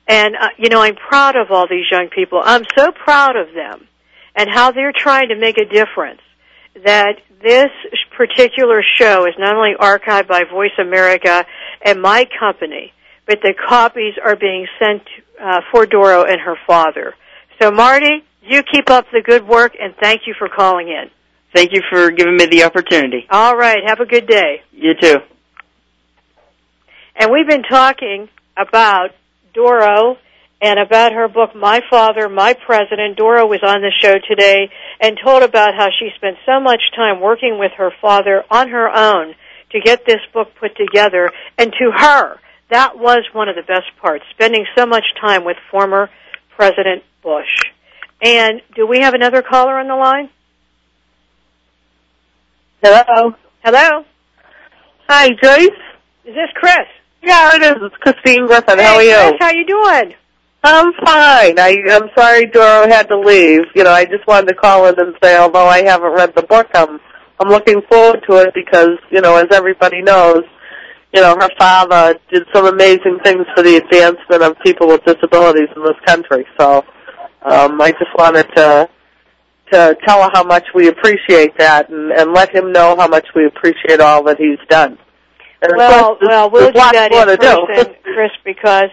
And, 0.07 0.35
uh, 0.35 0.49
you 0.59 0.68
know, 0.68 0.81
I'm 0.81 0.97
proud 0.97 1.37
of 1.37 1.51
all 1.51 1.68
these 1.68 1.87
young 1.91 2.09
people. 2.09 2.41
I'm 2.43 2.64
so 2.76 2.91
proud 2.93 3.37
of 3.37 3.55
them 3.55 3.87
and 4.35 4.49
how 4.51 4.72
they're 4.72 4.93
trying 4.93 5.28
to 5.28 5.37
make 5.37 5.57
a 5.59 5.64
difference 5.64 6.20
that 6.85 7.16
this 7.43 7.70
particular 8.16 8.83
show 8.97 9.26
is 9.26 9.35
not 9.39 9.55
only 9.55 9.74
archived 9.78 10.28
by 10.28 10.45
Voice 10.45 10.76
America 10.78 11.45
and 11.85 12.01
my 12.03 12.26
company, 12.39 12.93
but 13.26 13.41
the 13.43 13.55
copies 13.68 14.14
are 14.22 14.37
being 14.37 14.66
sent 14.78 15.03
uh, 15.41 15.61
for 15.70 15.87
Doro 15.87 16.24
and 16.24 16.41
her 16.41 16.57
father. 16.66 17.14
So, 17.61 17.70
Marty, 17.70 18.24
you 18.43 18.62
keep 18.62 18.91
up 18.91 19.07
the 19.12 19.22
good 19.22 19.47
work, 19.47 19.72
and 19.81 19.95
thank 20.01 20.22
you 20.26 20.35
for 20.39 20.49
calling 20.49 20.89
in. 20.89 21.11
Thank 21.53 21.73
you 21.73 21.83
for 21.91 22.11
giving 22.11 22.37
me 22.37 22.47
the 22.47 22.65
opportunity. 22.65 23.27
All 23.29 23.57
right, 23.57 23.79
have 23.87 24.01
a 24.01 24.07
good 24.07 24.27
day. 24.27 24.63
You 24.73 24.95
too. 25.01 25.17
And 27.17 27.31
we've 27.31 27.49
been 27.49 27.65
talking 27.65 28.29
about 28.57 29.11
Doro 29.53 30.17
and 30.63 30.79
about 30.79 31.13
her 31.13 31.27
book, 31.29 31.55
My 31.55 31.81
Father, 31.91 32.29
My 32.29 32.55
President. 32.55 33.17
Doro 33.17 33.47
was 33.47 33.61
on 33.63 33.81
the 33.81 33.93
show 34.01 34.17
today 34.29 34.71
and 35.01 35.19
told 35.23 35.43
about 35.43 35.75
how 35.75 35.89
she 35.99 36.11
spent 36.17 36.37
so 36.47 36.61
much 36.61 36.81
time 36.95 37.21
working 37.21 37.59
with 37.59 37.73
her 37.79 37.91
father 38.01 38.45
on 38.51 38.69
her 38.69 38.89
own 38.89 39.35
to 39.73 39.81
get 39.81 40.05
this 40.07 40.21
book 40.33 40.55
put 40.59 40.77
together. 40.77 41.31
And 41.59 41.73
to 41.73 41.91
her, 41.97 42.37
that 42.71 42.99
was 42.99 43.25
one 43.33 43.49
of 43.49 43.57
the 43.57 43.63
best 43.63 43.91
parts, 44.01 44.25
spending 44.31 44.67
so 44.77 44.87
much 44.87 45.05
time 45.21 45.45
with 45.45 45.57
former 45.71 46.11
President 46.57 47.03
Bush. 47.23 47.65
And 48.23 48.61
do 48.75 48.87
we 48.87 49.01
have 49.01 49.15
another 49.15 49.43
caller 49.43 49.79
on 49.79 49.89
the 49.89 49.97
line? 49.97 50.29
Hello. 52.83 53.35
Hello? 53.62 54.05
Hi, 55.09 55.28
Joyce. 55.43 55.68
Is 56.24 56.35
this 56.35 56.49
Chris? 56.55 56.87
Yeah, 57.22 57.55
it 57.55 57.62
is. 57.62 57.74
It's 57.83 57.97
Christine 57.97 58.47
Griffin. 58.47 58.78
Hey, 58.78 58.85
How 58.85 58.95
are 58.95 59.03
you? 59.03 59.16
Chris, 59.16 59.35
how 59.39 59.51
you 59.51 59.66
doing? 59.66 60.14
I'm 60.64 60.93
fine. 61.05 61.59
I, 61.59 61.76
I'm 61.91 62.09
sorry 62.16 62.47
Doro 62.47 62.89
had 62.89 63.09
to 63.09 63.18
leave. 63.18 63.62
You 63.74 63.85
know, 63.85 63.91
I 63.91 64.07
just 64.07 64.26
wanted 64.26 64.49
to 64.49 64.55
call 64.55 64.87
in 64.87 64.99
and 64.99 65.14
say, 65.22 65.37
although 65.37 65.66
I 65.66 65.85
haven't 65.85 66.12
read 66.12 66.35
the 66.35 66.43
book, 66.43 66.68
I'm 66.74 66.99
I'm 67.39 67.49
looking 67.49 67.83
forward 67.91 68.22
to 68.28 68.37
it 68.37 68.55
because, 68.55 68.99
you 69.11 69.20
know, 69.20 69.37
as 69.37 69.47
everybody 69.51 70.01
knows, 70.03 70.45
you 71.12 71.20
know, 71.20 71.37
her 71.39 71.49
father 71.59 72.18
did 72.31 72.45
some 72.55 72.66
amazing 72.66 73.18
things 73.24 73.47
for 73.55 73.62
the 73.62 73.76
advancement 73.76 74.43
of 74.43 74.59
people 74.61 74.89
with 74.89 75.05
disabilities 75.05 75.68
in 75.76 75.83
this 75.83 75.97
country. 76.07 76.47
So, 76.59 76.85
um, 77.43 77.81
I 77.81 77.93
just 77.93 78.12
wanted 78.16 78.47
to 78.57 78.89
to 79.73 79.97
tell 80.07 80.23
her 80.23 80.31
how 80.33 80.45
much 80.45 80.64
we 80.75 80.89
appreciate 80.89 81.57
that 81.59 81.89
and, 81.91 82.12
and 82.12 82.33
let 82.33 82.55
him 82.55 82.73
know 82.73 82.97
how 82.97 83.09
much 83.09 83.27
we 83.35 83.47
appreciate 83.47 84.01
all 84.01 84.25
that 84.25 84.39
he's 84.39 84.59
done. 84.68 84.99
And 85.62 85.73
Well, 85.77 86.16
course, 86.16 86.29
well, 86.29 86.51
we'll 86.51 86.73
do 86.73 86.79
that 86.79 87.12
in 87.12 87.37
person, 87.37 87.95
Chris, 88.03 88.31
because 88.45 88.91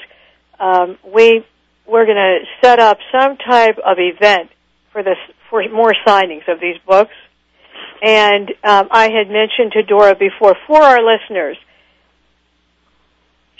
um, 0.60 0.98
we 1.04 1.46
we're 1.86 2.06
going 2.06 2.18
to 2.18 2.40
set 2.62 2.80
up 2.80 2.98
some 3.12 3.38
type 3.38 3.78
of 3.78 3.98
event 4.00 4.50
for 4.92 5.04
this 5.04 5.18
for 5.50 5.64
more 5.70 5.94
signings 6.06 6.48
of 6.48 6.60
these 6.60 6.78
books. 6.86 7.14
And 8.02 8.50
um, 8.64 8.90
I 8.92 9.10
had 9.10 9.30
mentioned 9.30 9.72
to 9.74 9.84
Doro 9.84 10.14
before 10.14 10.56
for 10.68 10.82
our 10.82 11.00
listeners, 11.02 11.58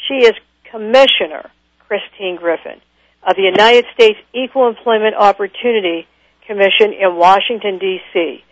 she 0.08 0.26
is 0.26 0.34
Commissioner 0.70 1.50
Christine 1.88 2.36
Griffin 2.36 2.82
of 3.26 3.36
the 3.36 3.44
United 3.44 3.86
States 3.94 4.20
Equal 4.34 4.68
Employment 4.68 5.16
Opportunity 5.16 6.08
Commission 6.48 6.94
in 6.94 7.16
Washington 7.16 7.78
D.C. 7.78 8.44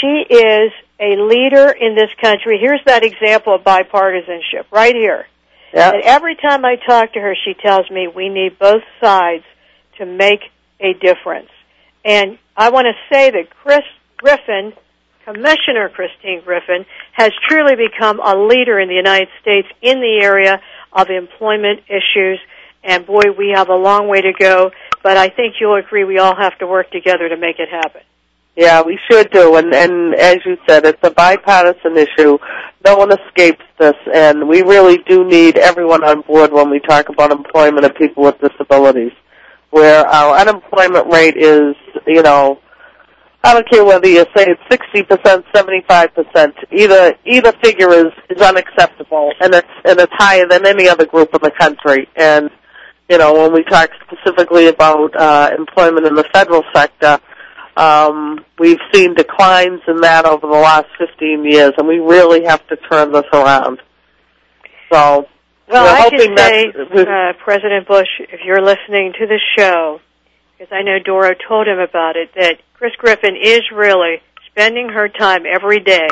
She 0.00 0.34
is 0.34 0.72
a 1.00 1.16
leader 1.16 1.70
in 1.70 1.94
this 1.94 2.10
country. 2.20 2.58
Here's 2.60 2.80
that 2.86 3.04
example 3.04 3.54
of 3.54 3.62
bipartisanship 3.62 4.66
right 4.70 4.94
here. 4.94 5.26
Yeah. 5.72 5.92
And 5.92 6.02
every 6.02 6.36
time 6.36 6.64
I 6.64 6.76
talk 6.76 7.12
to 7.14 7.20
her, 7.20 7.34
she 7.44 7.54
tells 7.54 7.90
me 7.90 8.08
we 8.08 8.28
need 8.28 8.58
both 8.58 8.82
sides 9.02 9.44
to 9.98 10.06
make 10.06 10.40
a 10.80 10.94
difference. 10.94 11.50
And 12.04 12.38
I 12.56 12.70
want 12.70 12.86
to 12.86 13.14
say 13.14 13.30
that 13.30 13.50
Chris 13.62 13.82
Griffin, 14.16 14.72
Commissioner 15.24 15.88
Christine 15.88 16.42
Griffin, 16.44 16.86
has 17.12 17.30
truly 17.48 17.74
become 17.76 18.20
a 18.20 18.36
leader 18.36 18.78
in 18.78 18.88
the 18.88 18.94
United 18.94 19.28
States 19.40 19.68
in 19.82 20.00
the 20.00 20.20
area 20.22 20.60
of 20.92 21.10
employment 21.10 21.80
issues. 21.88 22.40
And 22.82 23.06
boy, 23.06 23.32
we 23.36 23.52
have 23.54 23.68
a 23.68 23.74
long 23.74 24.08
way 24.08 24.22
to 24.22 24.32
go, 24.32 24.70
but 25.02 25.16
I 25.16 25.28
think 25.28 25.56
you'll 25.60 25.76
agree 25.76 26.04
we 26.04 26.18
all 26.18 26.36
have 26.36 26.58
to 26.58 26.66
work 26.66 26.90
together 26.90 27.28
to 27.28 27.36
make 27.36 27.58
it 27.58 27.68
happen. 27.68 28.02
Yeah, 28.56 28.82
we 28.82 28.98
should 29.08 29.30
do. 29.30 29.54
And, 29.54 29.72
and 29.72 30.14
as 30.16 30.38
you 30.44 30.56
said, 30.68 30.84
it's 30.84 30.98
a 31.04 31.10
bipartisan 31.10 31.96
issue. 31.96 32.38
No 32.84 32.96
one 32.96 33.10
escapes 33.12 33.64
this, 33.78 33.94
and 34.12 34.48
we 34.48 34.62
really 34.62 34.98
do 35.06 35.24
need 35.24 35.56
everyone 35.58 36.02
on 36.02 36.22
board 36.22 36.52
when 36.52 36.68
we 36.68 36.80
talk 36.80 37.08
about 37.08 37.30
employment 37.30 37.84
of 37.84 37.94
people 37.94 38.24
with 38.24 38.34
disabilities. 38.40 39.12
Where 39.70 40.04
our 40.06 40.38
unemployment 40.38 41.06
rate 41.12 41.36
is, 41.36 41.76
you 42.06 42.22
know, 42.22 42.58
I 43.44 43.54
don't 43.54 43.68
care 43.70 43.84
whether 43.84 44.08
you 44.08 44.24
say 44.36 44.46
it's 44.46 44.60
sixty 44.68 45.02
percent, 45.02 45.44
seventy 45.54 45.84
five 45.86 46.12
percent. 46.14 46.54
Either 46.72 47.14
either 47.24 47.52
figure 47.62 47.92
is 47.92 48.12
is 48.28 48.42
unacceptable, 48.42 49.30
and 49.40 49.54
it's 49.54 49.68
and 49.84 50.00
it's 50.00 50.12
higher 50.16 50.48
than 50.48 50.66
any 50.66 50.88
other 50.88 51.06
group 51.06 51.32
in 51.32 51.40
the 51.42 51.52
country. 51.52 52.08
And 52.16 52.50
you 53.08 53.18
know, 53.18 53.32
when 53.32 53.52
we 53.52 53.64
talk 53.64 53.90
specifically 54.06 54.66
about 54.68 55.16
uh, 55.16 55.50
employment 55.56 56.06
in 56.06 56.14
the 56.14 56.24
federal 56.32 56.62
sector, 56.74 57.18
um, 57.76 58.44
we've 58.58 58.80
seen 58.92 59.14
declines 59.14 59.80
in 59.88 60.00
that 60.02 60.26
over 60.26 60.46
the 60.46 60.52
last 60.52 60.88
15 60.98 61.44
years, 61.44 61.72
and 61.78 61.88
we 61.88 61.98
really 61.98 62.44
have 62.44 62.66
to 62.68 62.76
turn 62.76 63.12
this 63.12 63.24
around. 63.32 63.80
So, 64.92 65.26
Well, 65.68 65.84
we're 65.84 65.90
I 65.90 66.00
hoping 66.00 66.36
say, 66.36 66.72
that 66.72 67.08
uh, 67.08 67.42
President 67.42 67.86
Bush, 67.86 68.08
if 68.18 68.40
you're 68.44 68.62
listening 68.62 69.12
to 69.18 69.26
the 69.26 69.38
show, 69.56 70.00
because 70.58 70.72
I 70.72 70.82
know 70.82 70.98
Doro 70.98 71.34
told 71.48 71.66
him 71.66 71.78
about 71.78 72.16
it, 72.16 72.30
that 72.34 72.58
Chris 72.74 72.92
Griffin 72.96 73.36
is 73.36 73.62
really 73.72 74.22
spending 74.50 74.88
her 74.88 75.08
time 75.08 75.44
every 75.46 75.80
day 75.80 76.08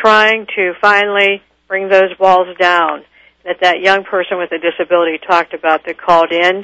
trying 0.00 0.46
to 0.56 0.72
finally 0.80 1.42
bring 1.68 1.88
those 1.88 2.16
walls 2.18 2.56
down 2.58 3.04
that 3.44 3.60
that 3.60 3.80
young 3.80 4.04
person 4.04 4.38
with 4.38 4.52
a 4.52 4.58
disability 4.58 5.18
talked 5.18 5.54
about 5.54 5.84
that 5.86 5.98
called 5.98 6.32
in. 6.32 6.62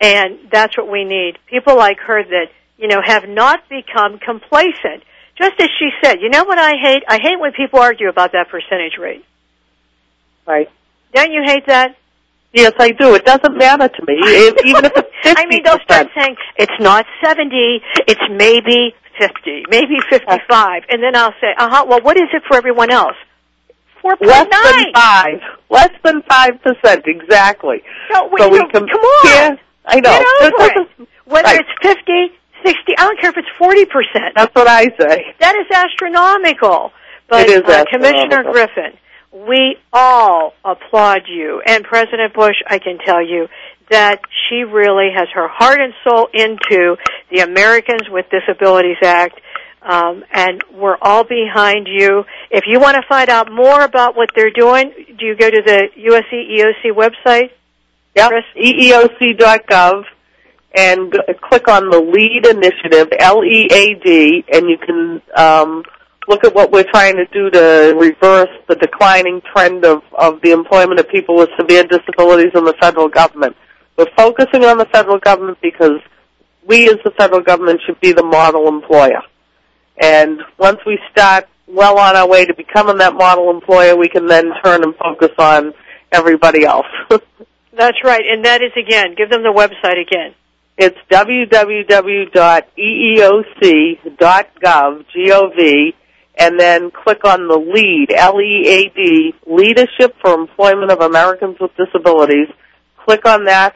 And 0.00 0.50
that's 0.50 0.76
what 0.76 0.90
we 0.90 1.04
need. 1.04 1.38
People 1.46 1.76
like 1.76 1.98
her 2.00 2.22
that, 2.22 2.46
you 2.76 2.88
know, 2.88 3.00
have 3.04 3.28
not 3.28 3.68
become 3.68 4.18
complacent. 4.18 5.02
Just 5.38 5.54
as 5.60 5.68
she 5.78 5.90
said, 6.02 6.20
you 6.20 6.30
know 6.30 6.44
what 6.44 6.58
I 6.58 6.72
hate? 6.82 7.02
I 7.08 7.18
hate 7.20 7.38
when 7.38 7.52
people 7.52 7.78
argue 7.78 8.08
about 8.08 8.32
that 8.32 8.48
percentage 8.48 8.98
rate. 8.98 9.24
Right. 10.46 10.70
Don't 11.12 11.32
you 11.32 11.42
hate 11.46 11.66
that? 11.66 11.96
Yes, 12.52 12.72
I 12.78 12.92
do. 12.92 13.14
It 13.14 13.24
doesn't 13.24 13.56
matter 13.56 13.88
to 13.88 14.02
me, 14.06 14.16
even 14.64 14.84
if 14.84 14.92
it's 14.96 15.10
50 15.22 15.42
I 15.42 15.46
mean, 15.46 15.62
they'll 15.62 15.80
start 15.80 16.08
saying 16.16 16.36
it's 16.56 16.72
not 16.80 17.04
70, 17.22 17.82
it's 18.06 18.20
maybe 18.30 18.94
50, 19.18 19.64
maybe 19.68 19.96
55, 20.08 20.82
and 20.88 21.02
then 21.02 21.14
I'll 21.16 21.34
say, 21.40 21.52
uh 21.58 21.68
huh, 21.68 21.84
well, 21.88 22.00
what 22.00 22.16
is 22.16 22.28
it 22.32 22.42
for 22.48 22.56
everyone 22.56 22.90
else? 22.90 23.16
Four 24.06 24.16
point 24.16 24.30
Less 24.30 24.46
than 24.50 24.92
five. 24.94 25.40
Less 25.70 25.90
than 26.04 26.22
five 26.28 26.62
percent, 26.62 27.02
exactly. 27.06 27.82
No, 28.12 28.28
we, 28.32 28.38
so 28.40 28.48
we 28.48 28.58
can 28.70 28.70
come 28.86 28.86
on. 28.86 29.26
Yeah, 29.26 29.56
I 29.86 29.96
know. 30.00 30.10
Get 30.40 30.52
over 30.54 30.66
it. 31.02 31.08
Whether 31.26 31.44
Right. 31.48 31.60
it's 31.60 31.68
fifty, 31.82 32.32
sixty, 32.64 32.92
I 32.96 33.02
don't 33.04 33.20
care 33.20 33.30
if 33.30 33.36
it's 33.36 33.48
forty 33.58 33.84
percent. 33.84 34.34
That's 34.36 34.54
what 34.54 34.68
I 34.68 34.84
say. 34.98 35.34
That 35.40 35.56
is 35.56 35.66
astronomical. 35.74 36.92
But 37.28 37.48
It 37.48 37.50
is 37.50 37.62
uh, 37.68 37.84
Commissioner. 37.90 38.44
Griffin, 38.52 38.92
we 39.32 39.76
all 39.92 40.54
applaud 40.64 41.22
you, 41.28 41.60
and 41.66 41.82
President 41.84 42.32
Bush. 42.34 42.54
I 42.68 42.78
can 42.78 42.98
tell 43.04 43.20
you 43.20 43.48
that 43.90 44.20
she 44.48 44.62
really 44.62 45.08
has 45.14 45.26
her 45.34 45.48
heart 45.48 45.78
and 45.80 45.92
soul 46.04 46.28
into 46.32 46.96
the 47.32 47.40
Americans 47.40 48.02
with 48.08 48.26
Disabilities 48.30 48.98
Act. 49.02 49.40
Um, 49.86 50.24
and 50.32 50.64
we're 50.74 50.98
all 51.00 51.22
behind 51.22 51.86
you. 51.86 52.24
If 52.50 52.64
you 52.66 52.80
want 52.80 52.96
to 52.96 53.02
find 53.08 53.30
out 53.30 53.52
more 53.52 53.82
about 53.82 54.16
what 54.16 54.30
they're 54.34 54.50
doing, 54.50 54.92
do 55.16 55.24
you 55.24 55.36
go 55.36 55.48
to 55.48 55.62
the 55.64 55.88
US 55.96 56.24
EEOC 56.32 56.92
website? 56.92 57.50
Yep. 58.16 58.32
E 58.56 58.90
EEOC.gov 58.90 60.04
and 60.74 61.14
click 61.40 61.68
on 61.68 61.88
the 61.88 62.00
LEAD 62.00 62.46
initiative, 62.46 63.08
L-E-A-D, 63.18 64.44
and 64.52 64.68
you 64.68 64.76
can 64.76 65.22
um, 65.36 65.82
look 66.28 66.44
at 66.44 66.54
what 66.54 66.72
we're 66.72 66.90
trying 66.90 67.16
to 67.16 67.24
do 67.26 67.48
to 67.50 67.94
reverse 67.98 68.50
the 68.68 68.74
declining 68.74 69.40
trend 69.52 69.84
of, 69.84 70.02
of 70.18 70.40
the 70.42 70.50
employment 70.50 70.98
of 70.98 71.08
people 71.08 71.36
with 71.36 71.48
severe 71.58 71.84
disabilities 71.84 72.52
in 72.54 72.64
the 72.64 72.74
federal 72.80 73.08
government. 73.08 73.56
We're 73.96 74.10
focusing 74.16 74.64
on 74.64 74.78
the 74.78 74.86
federal 74.86 75.18
government 75.18 75.58
because 75.62 76.00
we 76.66 76.88
as 76.88 76.96
the 77.04 77.12
federal 77.12 77.40
government 77.40 77.80
should 77.86 78.00
be 78.00 78.12
the 78.12 78.24
model 78.24 78.68
employer. 78.68 79.22
And 80.00 80.40
once 80.58 80.78
we 80.86 80.98
start 81.10 81.48
well 81.66 81.98
on 81.98 82.16
our 82.16 82.28
way 82.28 82.44
to 82.44 82.54
becoming 82.54 82.98
that 82.98 83.14
model 83.14 83.50
employer, 83.50 83.96
we 83.96 84.08
can 84.08 84.26
then 84.26 84.50
turn 84.64 84.82
and 84.82 84.94
focus 84.96 85.32
on 85.38 85.72
everybody 86.12 86.64
else. 86.64 86.86
That's 87.72 87.98
right, 88.04 88.22
and 88.30 88.44
that 88.44 88.62
is 88.62 88.72
again. 88.76 89.14
Give 89.16 89.28
them 89.28 89.42
the 89.42 89.52
website 89.52 90.00
again. 90.00 90.34
It's 90.78 90.96
www.eeoc.gov, 91.10 92.34
G-O-V, 95.12 95.94
and 96.38 96.60
then 96.60 96.90
click 96.90 97.24
on 97.24 97.48
the 97.48 97.56
LEAD, 97.56 98.12
L-E-A-D, 98.14 99.34
Leadership 99.46 100.14
for 100.20 100.34
Employment 100.34 100.90
of 100.90 101.00
Americans 101.00 101.56
with 101.60 101.70
Disabilities. 101.76 102.48
Click 103.06 103.24
on 103.26 103.46
that 103.46 103.74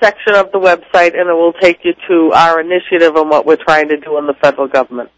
section 0.00 0.34
of 0.34 0.50
the 0.52 0.58
website 0.58 1.16
and 1.18 1.28
it 1.30 1.34
will 1.34 1.52
take 1.52 1.84
you 1.84 1.94
to 2.08 2.32
our 2.32 2.60
initiative 2.60 3.14
and 3.14 3.30
what 3.30 3.46
we're 3.46 3.56
trying 3.56 3.88
to 3.88 3.96
do 3.96 4.18
in 4.18 4.26
the 4.26 4.34
federal 4.34 4.66
government. 4.66 5.10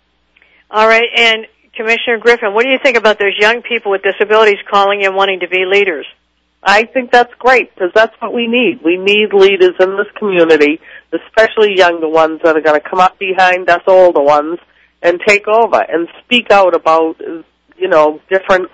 All 0.70 0.88
right, 0.88 1.08
and 1.16 1.46
Commissioner 1.76 2.18
Griffin, 2.18 2.52
what 2.52 2.64
do 2.64 2.70
you 2.70 2.78
think 2.82 2.96
about 2.96 3.18
those 3.18 3.38
young 3.38 3.62
people 3.62 3.92
with 3.92 4.02
disabilities 4.02 4.58
calling 4.68 5.02
in 5.02 5.14
wanting 5.14 5.40
to 5.40 5.48
be 5.48 5.64
leaders? 5.64 6.06
I 6.62 6.84
think 6.84 7.12
that's 7.12 7.32
great 7.38 7.72
because 7.72 7.90
that's 7.94 8.14
what 8.18 8.34
we 8.34 8.48
need. 8.48 8.80
We 8.84 8.96
need 8.96 9.32
leaders 9.32 9.74
in 9.78 9.96
this 9.96 10.10
community, 10.18 10.80
especially 11.12 11.76
younger 11.76 12.08
ones 12.08 12.40
that 12.42 12.56
are 12.56 12.60
going 12.60 12.80
to 12.80 12.88
come 12.88 12.98
up 12.98 13.18
behind 13.18 13.70
us 13.70 13.82
older 13.86 14.22
ones 14.22 14.58
and 15.02 15.20
take 15.24 15.46
over 15.46 15.80
and 15.80 16.08
speak 16.24 16.50
out 16.50 16.74
about, 16.74 17.14
you 17.76 17.88
know, 17.88 18.20
different 18.28 18.68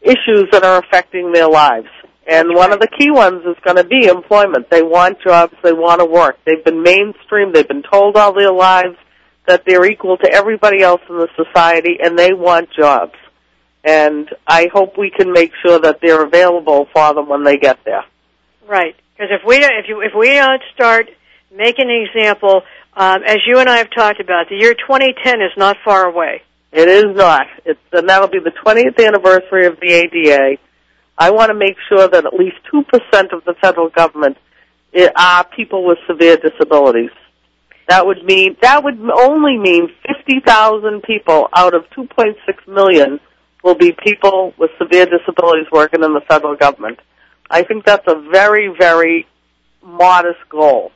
issues 0.00 0.46
that 0.52 0.62
are 0.62 0.78
affecting 0.78 1.32
their 1.32 1.48
lives. 1.48 1.88
And 2.30 2.54
one 2.54 2.72
of 2.72 2.78
the 2.78 2.88
key 2.88 3.10
ones 3.10 3.42
is 3.44 3.56
going 3.64 3.76
to 3.76 3.84
be 3.84 4.06
employment. 4.06 4.70
They 4.70 4.82
want 4.82 5.18
jobs, 5.20 5.54
they 5.64 5.72
want 5.72 6.00
to 6.00 6.06
work. 6.06 6.38
They've 6.46 6.64
been 6.64 6.84
mainstreamed, 6.84 7.54
they've 7.54 7.66
been 7.66 7.82
told 7.82 8.16
all 8.16 8.32
their 8.32 8.52
lives 8.52 8.96
that 9.46 9.64
they're 9.66 9.84
equal 9.84 10.16
to 10.16 10.30
everybody 10.32 10.82
else 10.82 11.00
in 11.08 11.16
the 11.16 11.28
society 11.36 11.98
and 12.02 12.18
they 12.18 12.32
want 12.32 12.70
jobs. 12.72 13.14
And 13.82 14.28
I 14.46 14.68
hope 14.72 14.96
we 14.96 15.10
can 15.10 15.32
make 15.32 15.52
sure 15.62 15.78
that 15.78 15.98
they're 16.00 16.24
available 16.24 16.88
for 16.92 17.12
them 17.14 17.28
when 17.28 17.44
they 17.44 17.58
get 17.58 17.84
there. 17.84 18.04
Right, 18.66 18.96
because 19.12 19.30
if 19.30 19.46
we 19.46 19.58
don't, 19.58 19.74
if 19.78 19.88
you 19.88 20.00
if 20.00 20.12
we 20.18 20.28
don't 20.28 20.62
start 20.74 21.10
making 21.54 21.90
an 21.90 22.06
example, 22.08 22.62
um, 22.94 23.22
as 23.24 23.38
you 23.46 23.58
and 23.58 23.68
I 23.68 23.78
have 23.78 23.90
talked 23.90 24.20
about, 24.20 24.48
the 24.48 24.56
year 24.56 24.72
2010 24.72 25.42
is 25.42 25.52
not 25.58 25.76
far 25.84 26.06
away. 26.06 26.40
It 26.72 26.88
is 26.88 27.14
not. 27.14 27.46
It's 27.66 27.78
and 27.92 28.08
that'll 28.08 28.28
be 28.28 28.38
the 28.38 28.52
20th 28.64 29.06
anniversary 29.06 29.66
of 29.66 29.78
the 29.80 29.92
ADA. 29.92 30.56
I 31.18 31.30
want 31.30 31.50
to 31.50 31.54
make 31.54 31.76
sure 31.88 32.08
that 32.08 32.24
at 32.26 32.32
least 32.34 32.56
2% 32.72 33.32
of 33.32 33.44
the 33.44 33.54
federal 33.60 33.90
government 33.90 34.38
are 35.16 35.44
people 35.44 35.84
with 35.84 35.98
severe 36.06 36.36
disabilities. 36.36 37.10
That 37.88 38.06
would 38.06 38.24
mean 38.24 38.56
that 38.62 38.82
would 38.82 38.98
only 39.14 39.58
mean 39.58 39.88
50,000 40.06 41.02
people 41.02 41.48
out 41.54 41.74
of 41.74 41.84
2.6 41.96 42.34
million 42.66 43.20
will 43.62 43.74
be 43.74 43.92
people 44.04 44.54
with 44.58 44.70
severe 44.78 45.06
disabilities 45.06 45.66
working 45.72 46.02
in 46.02 46.12
the 46.14 46.22
federal 46.28 46.56
government. 46.56 46.98
I 47.50 47.62
think 47.62 47.84
that's 47.84 48.06
a 48.08 48.20
very, 48.32 48.74
very 48.78 49.26
modest 49.82 50.40
goal. 50.48 50.92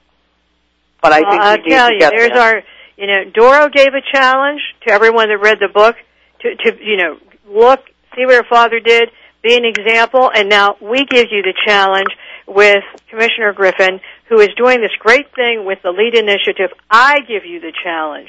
But 1.03 1.13
I 1.13 1.21
Well, 1.21 1.31
think 1.31 1.43
I'll 1.43 1.57
we 1.57 1.63
need 1.65 1.71
tell 1.71 1.89
to 1.89 1.95
you, 1.95 2.01
get 2.01 2.13
there's 2.17 2.31
there. 2.31 2.41
our, 2.57 2.63
you 2.97 3.07
know, 3.07 3.31
Doro 3.33 3.69
gave 3.69 3.89
a 3.89 4.03
challenge 4.13 4.61
to 4.87 4.93
everyone 4.93 5.29
that 5.29 5.39
read 5.39 5.59
the 5.61 5.69
book 5.73 5.97
to, 6.41 6.57
to, 6.57 6.85
you 6.85 6.97
know, 6.97 7.17
look, 7.49 7.81
see 8.17 8.25
what 8.27 8.35
her 8.35 8.49
father 8.49 8.81
did, 8.81 9.11
be 9.49 9.57
an 9.57 9.65
example, 9.65 10.31
and 10.35 10.49
now 10.49 10.77
we 10.81 11.07
give 11.07 11.29
you 11.31 11.43
the 11.43 11.55
challenge 11.67 12.09
with 12.47 12.85
Commissioner 13.09 13.53
Griffin, 13.55 14.01
who 14.29 14.41
is 14.41 14.49
doing 14.57 14.81
this 14.81 14.95
great 14.99 15.35
thing 15.35 15.65
with 15.65 15.79
the 15.83 15.91
LEAD 15.91 16.15
initiative. 16.15 16.71
I 16.91 17.21
give 17.21 17.47
you 17.47 17.61
the 17.61 17.73
challenge 17.83 18.29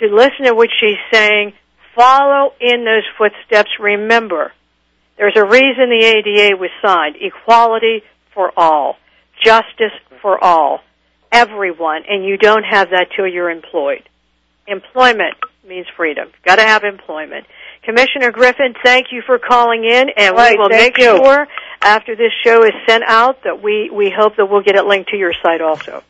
to 0.00 0.06
listen 0.06 0.46
to 0.46 0.54
what 0.54 0.70
she's 0.80 0.98
saying, 1.12 1.52
follow 1.94 2.52
in 2.60 2.84
those 2.84 3.04
footsteps. 3.18 3.70
Remember, 3.78 4.52
there's 5.16 5.36
a 5.36 5.44
reason 5.44 5.90
the 5.90 6.04
ADA 6.04 6.56
was 6.56 6.70
signed. 6.82 7.16
Equality 7.20 8.02
for 8.32 8.52
all. 8.56 8.96
Justice 9.42 9.92
for 10.22 10.42
all. 10.42 10.80
Everyone. 11.30 12.02
And 12.08 12.24
you 12.24 12.36
don't 12.36 12.64
have 12.64 12.90
that 12.90 13.08
till 13.14 13.26
you're 13.26 13.50
employed. 13.50 14.02
Employment 14.66 15.34
means 15.66 15.86
freedom. 15.96 16.28
Got 16.44 16.56
to 16.56 16.62
have 16.62 16.84
employment. 16.84 17.46
Commissioner 17.84 18.32
Griffin, 18.32 18.74
thank 18.82 19.12
you 19.12 19.22
for 19.22 19.38
calling 19.38 19.84
in, 19.84 20.08
and 20.16 20.34
Right, 20.36 20.52
we 20.52 20.58
will 20.58 20.68
make 20.70 20.96
you. 20.98 21.16
sure 21.16 21.46
after 21.82 22.16
this 22.16 22.32
show 22.42 22.64
is 22.64 22.72
sent 22.86 23.04
out 23.06 23.42
that 23.44 23.62
we, 23.62 23.90
we 23.90 24.10
hope 24.10 24.36
that 24.36 24.46
we'll 24.46 24.62
get 24.62 24.76
it 24.76 24.86
linked 24.86 25.10
to 25.10 25.16
your 25.16 25.34
site 25.42 25.60
also. 25.60 26.02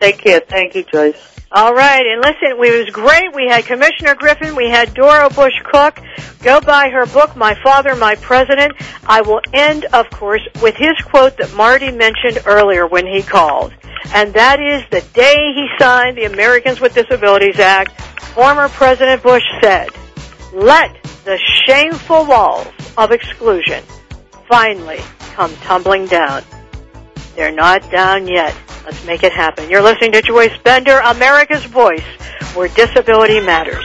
Take 0.00 0.18
care. 0.18 0.40
Thank 0.40 0.74
you, 0.74 0.84
Joyce. 0.84 1.36
All 1.52 1.74
right, 1.74 2.06
and 2.06 2.22
listen, 2.22 2.50
it 2.50 2.56
was 2.58 2.90
great. 2.90 3.34
We 3.34 3.48
had 3.48 3.66
Commissioner 3.66 4.14
Griffin, 4.14 4.54
we 4.54 4.70
had 4.70 4.94
Doro 4.94 5.28
Bush 5.30 5.52
Koch. 5.70 5.98
Go 6.42 6.60
buy 6.60 6.88
her 6.90 7.06
book, 7.06 7.36
My 7.36 7.54
Father, 7.62 7.94
My 7.96 8.14
President. 8.14 8.72
I 9.06 9.20
will 9.20 9.40
end, 9.52 9.84
of 9.86 10.08
course, 10.10 10.42
with 10.62 10.76
his 10.76 10.94
quote 11.04 11.36
that 11.38 11.52
Marty 11.54 11.90
mentioned 11.90 12.38
earlier 12.46 12.86
when 12.86 13.04
he 13.06 13.20
called. 13.22 13.74
And 14.14 14.32
that 14.34 14.60
is 14.60 14.84
the 14.90 15.06
day 15.12 15.52
he 15.54 15.68
signed 15.78 16.16
the 16.16 16.24
Americans 16.24 16.80
with 16.80 16.94
Disabilities 16.94 17.58
Act, 17.58 18.00
former 18.32 18.68
President 18.68 19.22
Bush 19.22 19.42
said, 19.60 19.90
let 20.52 21.02
the 21.24 21.38
shameful 21.66 22.26
walls 22.26 22.68
of 22.96 23.12
exclusion 23.12 23.82
finally 24.48 25.00
come 25.34 25.54
tumbling 25.56 26.06
down. 26.06 26.42
They're 27.36 27.52
not 27.52 27.88
down 27.90 28.26
yet. 28.26 28.54
Let's 28.84 29.04
make 29.04 29.22
it 29.22 29.32
happen. 29.32 29.70
You're 29.70 29.82
listening 29.82 30.12
to 30.12 30.22
Joyce 30.22 30.56
Bender, 30.64 30.98
America's 30.98 31.64
Voice, 31.64 32.02
where 32.54 32.68
disability 32.68 33.40
matters. 33.40 33.84